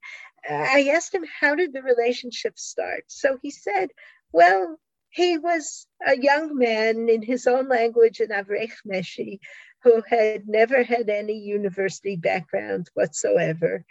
I 0.47 0.91
asked 0.93 1.13
him, 1.13 1.25
how 1.39 1.55
did 1.55 1.73
the 1.73 1.81
relationship 1.81 2.59
start? 2.59 3.05
So 3.07 3.39
he 3.41 3.49
said, 3.49 3.89
well, 4.31 4.77
he 5.09 5.39
was 5.39 5.87
a 6.05 6.15
young 6.15 6.55
man 6.55 7.09
in 7.09 7.23
his 7.23 7.47
own 7.47 7.67
language 7.67 8.19
in 8.19 8.29
Avrech 8.29 8.75
Meshi 8.85 9.39
who 9.83 10.03
had 10.07 10.47
never 10.47 10.83
had 10.83 11.09
any 11.09 11.39
university 11.39 12.15
background 12.15 12.89
whatsoever. 12.93 13.83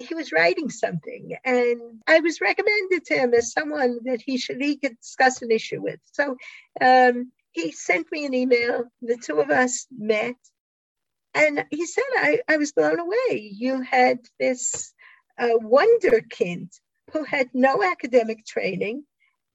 He 0.00 0.14
was 0.14 0.32
writing 0.32 0.70
something, 0.70 1.36
and 1.44 2.02
I 2.06 2.20
was 2.20 2.40
recommended 2.40 3.04
to 3.06 3.14
him 3.14 3.34
as 3.34 3.52
someone 3.52 4.00
that 4.04 4.22
he 4.22 4.38
should 4.38 4.60
he 4.60 4.76
could 4.76 4.98
discuss 4.98 5.42
an 5.42 5.50
issue 5.50 5.82
with. 5.82 6.00
So 6.12 6.36
um, 6.80 7.32
he 7.52 7.72
sent 7.72 8.10
me 8.10 8.24
an 8.24 8.34
email. 8.34 8.84
The 9.02 9.18
two 9.18 9.40
of 9.40 9.50
us 9.50 9.86
met, 9.96 10.36
and 11.34 11.64
he 11.70 11.86
said, 11.86 12.04
"I, 12.16 12.40
I 12.48 12.56
was 12.56 12.72
blown 12.72 12.98
away. 12.98 13.52
You 13.54 13.82
had 13.82 14.20
this 14.38 14.94
uh, 15.38 15.58
wonderkind 15.62 16.70
who 17.12 17.24
had 17.24 17.48
no 17.54 17.82
academic 17.82 18.46
training 18.46 19.04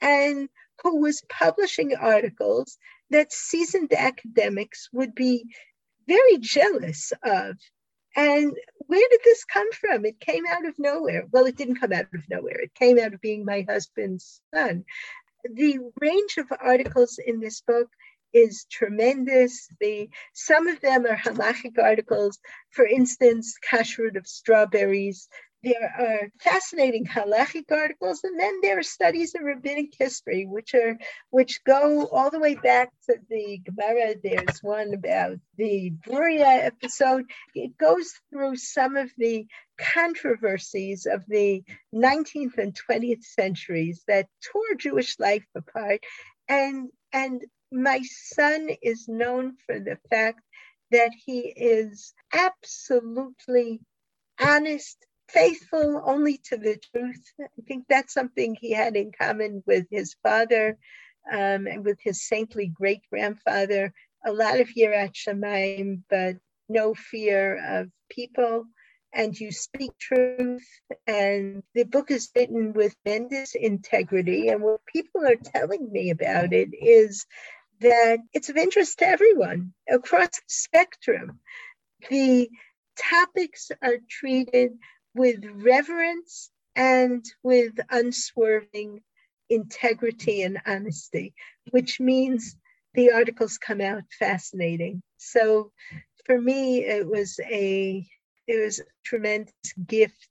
and 0.02 0.50
who 0.84 1.02
was 1.02 1.24
publishing 1.30 1.96
articles 1.96 2.78
that 3.10 3.32
seasoned 3.32 3.94
academics 3.94 4.90
would 4.92 5.16
be 5.16 5.46
very 6.08 6.38
jealous 6.40 7.14
of. 7.24 7.58
And 8.16 8.54
where 8.88 9.08
did 9.10 9.22
this 9.24 9.44
come 9.46 9.72
from? 9.72 10.06
It 10.06 10.20
came 10.20 10.46
out 10.48 10.66
of 10.66 10.78
nowhere. 10.78 11.26
Well, 11.32 11.46
it 11.46 11.56
didn't 11.56 11.80
come 11.80 11.94
out 11.94 12.08
of 12.14 12.30
nowhere. 12.30 12.60
It 12.62 12.74
came 12.76 13.00
out 13.00 13.14
of 13.14 13.22
being 13.22 13.46
my 13.46 13.66
husband's 13.68 14.42
son. 14.54 14.86
The 15.54 15.80
range 16.00 16.38
of 16.38 16.48
articles 16.60 17.20
in 17.26 17.40
this 17.40 17.62
book 17.62 17.90
is 18.34 18.66
tremendous. 18.70 19.68
The 19.80 20.10
some 20.34 20.68
of 20.68 20.82
them 20.82 21.06
are 21.06 21.16
halachic 21.16 21.80
articles. 21.82 22.40
For 22.72 22.86
instance, 22.86 23.56
kashrut 23.70 24.18
of 24.18 24.28
strawberries, 24.28 25.30
there 25.66 25.94
are 26.00 26.30
fascinating 26.40 27.06
halachic 27.06 27.72
articles, 27.72 28.24
and 28.24 28.40
then 28.40 28.60
there 28.62 28.78
are 28.78 28.84
studies 28.84 29.34
of 29.34 29.42
rabbinic 29.42 29.94
history, 29.98 30.46
which 30.46 30.76
are 30.76 30.98
which 31.32 31.64
go 31.64 32.08
all 32.08 32.30
the 32.30 32.40
way 32.40 32.54
back 32.54 32.92
to 33.10 33.16
the 33.30 33.60
Gemara. 33.66 34.14
There's 34.24 34.62
one 34.62 34.94
about 34.94 35.38
the 35.58 35.92
Bruria 36.08 36.66
episode. 36.66 37.26
It 37.56 37.78
goes 37.78 38.14
through 38.30 38.58
some 38.58 38.96
of 38.96 39.10
the 39.18 39.48
controversies 39.80 41.08
of 41.08 41.24
the 41.28 41.64
19th 41.94 42.60
and 42.60 42.78
20th 42.88 43.24
centuries 43.24 44.04
that 44.08 44.28
tore 44.52 44.76
Jewish 44.78 45.20
life 45.20 45.46
apart, 45.56 46.02
and 46.48 46.90
and 47.12 47.42
my 47.72 48.02
son 48.04 48.70
is 48.84 49.08
known 49.08 49.56
for 49.66 49.80
the 49.80 49.98
fact 50.12 50.42
that 50.92 51.12
he 51.26 51.40
is 51.40 52.14
absolutely 52.32 53.82
honest 54.40 54.98
faithful 55.30 56.02
only 56.06 56.40
to 56.46 56.58
the 56.58 56.78
truth. 56.92 57.24
I 57.40 57.62
think 57.68 57.86
that's 57.88 58.14
something 58.14 58.56
he 58.56 58.72
had 58.72 58.96
in 58.96 59.12
common 59.12 59.64
with 59.66 59.86
his 59.90 60.16
father 60.24 60.78
um, 61.32 61.68
and 61.68 61.84
with 61.84 62.00
his 62.02 62.28
saintly 62.28 62.68
great 62.68 63.02
grandfather. 63.10 63.94
A 64.26 64.32
lot 64.32 64.60
of 64.60 64.70
Yirat 64.70 65.14
Shamayim, 65.14 66.02
but 66.10 66.38
no 66.70 66.94
fear 66.94 67.80
of 67.80 67.90
people. 68.10 68.66
And 69.14 69.40
you 69.40 69.52
speak 69.52 69.92
truth. 69.98 70.68
And 71.08 71.64
the 71.74 71.84
book 71.84 72.12
is 72.12 72.30
written 72.36 72.74
with 72.74 72.96
tremendous 73.04 73.56
integrity. 73.56 74.50
And 74.50 74.62
what 74.62 74.86
people 74.86 75.26
are 75.26 75.36
telling 75.36 75.92
me 75.92 76.10
about 76.10 76.54
it 76.54 76.70
is 76.74 77.26
that 77.82 78.20
it's 78.34 78.50
of 78.50 78.58
interest 78.58 79.00
to 79.00 79.08
everyone 79.08 79.74
across 79.90 80.30
the 80.30 80.42
spectrum. 80.48 81.40
The 82.10 82.50
topics 82.98 83.72
are 83.82 83.98
treated 84.10 84.74
with 85.16 85.44
reverence 85.56 86.52
and 86.76 87.26
with 87.42 87.74
unswerving 87.90 89.02
integrity 89.50 90.44
and 90.44 90.60
honesty, 90.68 91.34
which 91.72 92.00
means 92.00 92.58
the 92.94 93.12
articles 93.12 93.58
come 93.58 93.82
out 93.82 94.04
fascinating. 94.20 95.02
So 95.18 95.72
for 96.26 96.40
me, 96.40 96.86
it 96.86 97.08
was 97.08 97.40
a 97.44 98.06
it 98.48 98.64
was 98.64 98.80
a 98.80 98.84
tremendous 99.04 99.54
gift 99.88 100.28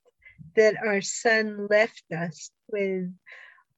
that 0.56 0.76
our 0.84 1.00
son 1.00 1.66
left 1.68 2.04
us 2.16 2.50
with 2.68 3.12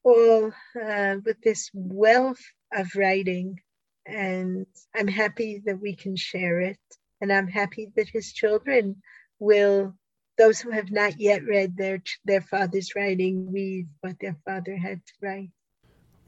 all 0.05 0.53
uh, 0.83 1.17
with 1.25 1.41
this 1.43 1.71
wealth 1.75 2.43
of 2.75 2.89
writing, 2.97 3.61
and 4.07 4.67
I'm 4.95 5.09
happy 5.09 5.63
that 5.67 5.81
we 5.81 5.95
can 5.95 6.17
share 6.17 6.61
it, 6.61 6.79
and 7.21 7.33
I'm 7.33 7.49
happy 7.49 7.89
that 7.97 8.09
his 8.09 8.33
children 8.33 9.03
will 9.39 9.95
those 10.39 10.61
who 10.61 10.71
have 10.71 10.91
not 10.91 11.19
yet 11.21 11.45
read 11.45 11.77
their 11.77 12.03
their 12.25 12.41
father's 12.41 12.95
writing 12.95 13.53
read 13.53 13.89
what 14.01 14.19
their 14.21 14.37
father 14.45 14.77
had 14.77 15.01
to 15.07 15.13
write. 15.23 15.51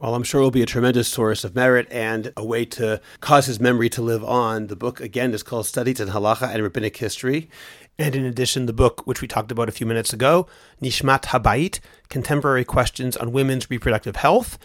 Well, 0.00 0.14
I'm 0.14 0.22
sure 0.22 0.40
it 0.40 0.44
will 0.44 0.50
be 0.52 0.62
a 0.62 0.66
tremendous 0.66 1.08
source 1.08 1.42
of 1.42 1.56
merit 1.56 1.88
and 1.90 2.32
a 2.36 2.44
way 2.44 2.64
to 2.66 3.00
cause 3.20 3.46
his 3.46 3.58
memory 3.58 3.88
to 3.90 4.02
live 4.02 4.22
on. 4.22 4.68
The 4.68 4.76
book, 4.76 5.00
again, 5.00 5.34
is 5.34 5.42
called 5.42 5.66
Studies 5.66 5.98
in 5.98 6.10
Halacha 6.10 6.54
and 6.54 6.62
Rabbinic 6.62 6.96
History. 6.98 7.50
And 7.98 8.14
in 8.14 8.24
addition, 8.24 8.66
the 8.66 8.72
book, 8.72 9.04
which 9.08 9.20
we 9.20 9.26
talked 9.26 9.50
about 9.50 9.68
a 9.68 9.72
few 9.72 9.86
minutes 9.88 10.12
ago, 10.12 10.46
Nishmat 10.80 11.22
Habayit 11.24 11.80
Contemporary 12.08 12.64
Questions 12.64 13.16
on 13.16 13.32
Women's 13.32 13.70
Reproductive 13.70 14.14
Health. 14.14 14.56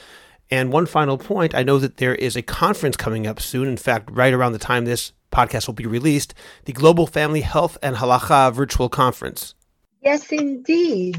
And 0.54 0.72
one 0.72 0.86
final 0.86 1.18
point 1.18 1.56
I 1.56 1.64
know 1.64 1.80
that 1.80 1.98
there 1.98 2.14
is 2.14 2.36
a 2.36 2.44
conference 2.44 2.96
coming 2.96 3.26
up 3.26 3.42
soon. 3.42 3.68
In 3.68 3.76
fact, 3.76 4.12
right 4.12 4.32
around 4.32 4.52
the 4.52 4.60
time 4.60 4.86
this 4.86 5.12
podcast 5.32 5.66
will 5.66 5.74
be 5.74 5.88
released, 5.88 6.36
the 6.66 6.74
Global 6.74 7.08
Family 7.08 7.42
Health 7.42 7.76
and 7.82 7.96
Halacha 7.96 8.54
Virtual 8.54 8.88
Conference. 8.88 9.56
Yes, 10.04 10.32
indeed. 10.32 11.18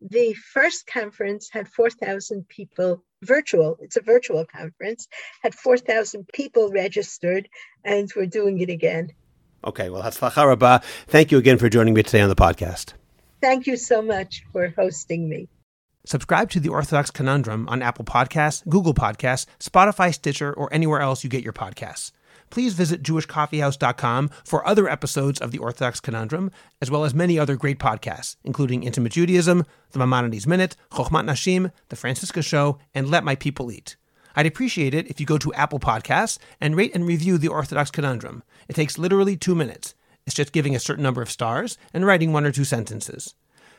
the 0.00 0.34
first 0.34 0.86
conference 0.86 1.48
had 1.50 1.68
4,000 1.68 2.48
people 2.48 3.02
virtual. 3.22 3.76
It's 3.80 3.96
a 3.96 4.00
virtual 4.00 4.44
conference, 4.44 5.08
had 5.42 5.54
4,000 5.54 6.28
people 6.32 6.70
registered, 6.70 7.48
and 7.84 8.10
we're 8.14 8.26
doing 8.26 8.60
it 8.60 8.70
again. 8.70 9.10
Okay, 9.64 9.90
well, 9.90 10.02
Hatzlacha 10.02 10.46
Rabbah. 10.46 10.78
Thank 11.08 11.32
you 11.32 11.38
again 11.38 11.58
for 11.58 11.68
joining 11.68 11.94
me 11.94 12.02
today 12.02 12.20
on 12.20 12.28
the 12.28 12.36
podcast. 12.36 12.94
Thank 13.40 13.66
you 13.66 13.76
so 13.76 14.02
much 14.02 14.44
for 14.52 14.72
hosting 14.76 15.28
me. 15.28 15.48
Subscribe 16.08 16.48
to 16.48 16.58
the 16.58 16.70
Orthodox 16.70 17.10
Conundrum 17.10 17.68
on 17.68 17.82
Apple 17.82 18.06
Podcasts, 18.06 18.66
Google 18.66 18.94
Podcasts, 18.94 19.44
Spotify, 19.60 20.14
Stitcher, 20.14 20.54
or 20.54 20.72
anywhere 20.72 21.00
else 21.00 21.22
you 21.22 21.28
get 21.28 21.44
your 21.44 21.52
podcasts 21.52 22.12
please 22.48 22.72
visit 22.72 23.02
jewishcoffeehouse.com 23.02 24.30
for 24.42 24.66
other 24.66 24.88
episodes 24.88 25.38
of 25.38 25.50
the 25.50 25.58
Orthodox 25.58 26.00
Conundrum, 26.00 26.50
as 26.80 26.90
well 26.90 27.04
as 27.04 27.12
many 27.12 27.38
other 27.38 27.56
great 27.56 27.78
podcasts, 27.78 28.36
including 28.42 28.84
Intimate 28.84 29.12
Judaism, 29.12 29.66
The 29.90 29.98
Maimonides 29.98 30.46
Minute, 30.46 30.74
Chochmat 30.90 31.26
Nashim, 31.26 31.72
The 31.90 31.96
Franciska 31.96 32.42
Show, 32.42 32.78
and 32.94 33.10
Let 33.10 33.22
My 33.22 33.34
People 33.34 33.70
Eat. 33.70 33.96
I'd 34.34 34.46
appreciate 34.46 34.94
it 34.94 35.08
if 35.08 35.20
you 35.20 35.26
go 35.26 35.36
to 35.36 35.52
Apple 35.52 35.78
Podcasts 35.78 36.38
and 36.58 36.74
rate 36.74 36.94
and 36.94 37.06
review 37.06 37.36
the 37.36 37.48
Orthodox 37.48 37.90
Conundrum. 37.90 38.42
It 38.66 38.76
takes 38.76 38.96
literally 38.96 39.36
two 39.36 39.54
minutes. 39.54 39.94
It's 40.26 40.34
just 40.34 40.52
giving 40.52 40.74
a 40.74 40.80
certain 40.80 41.02
number 41.02 41.20
of 41.20 41.30
stars 41.30 41.76
and 41.92 42.06
writing 42.06 42.32
one 42.32 42.46
or 42.46 42.50
two 42.50 42.64
sentences 42.64 43.34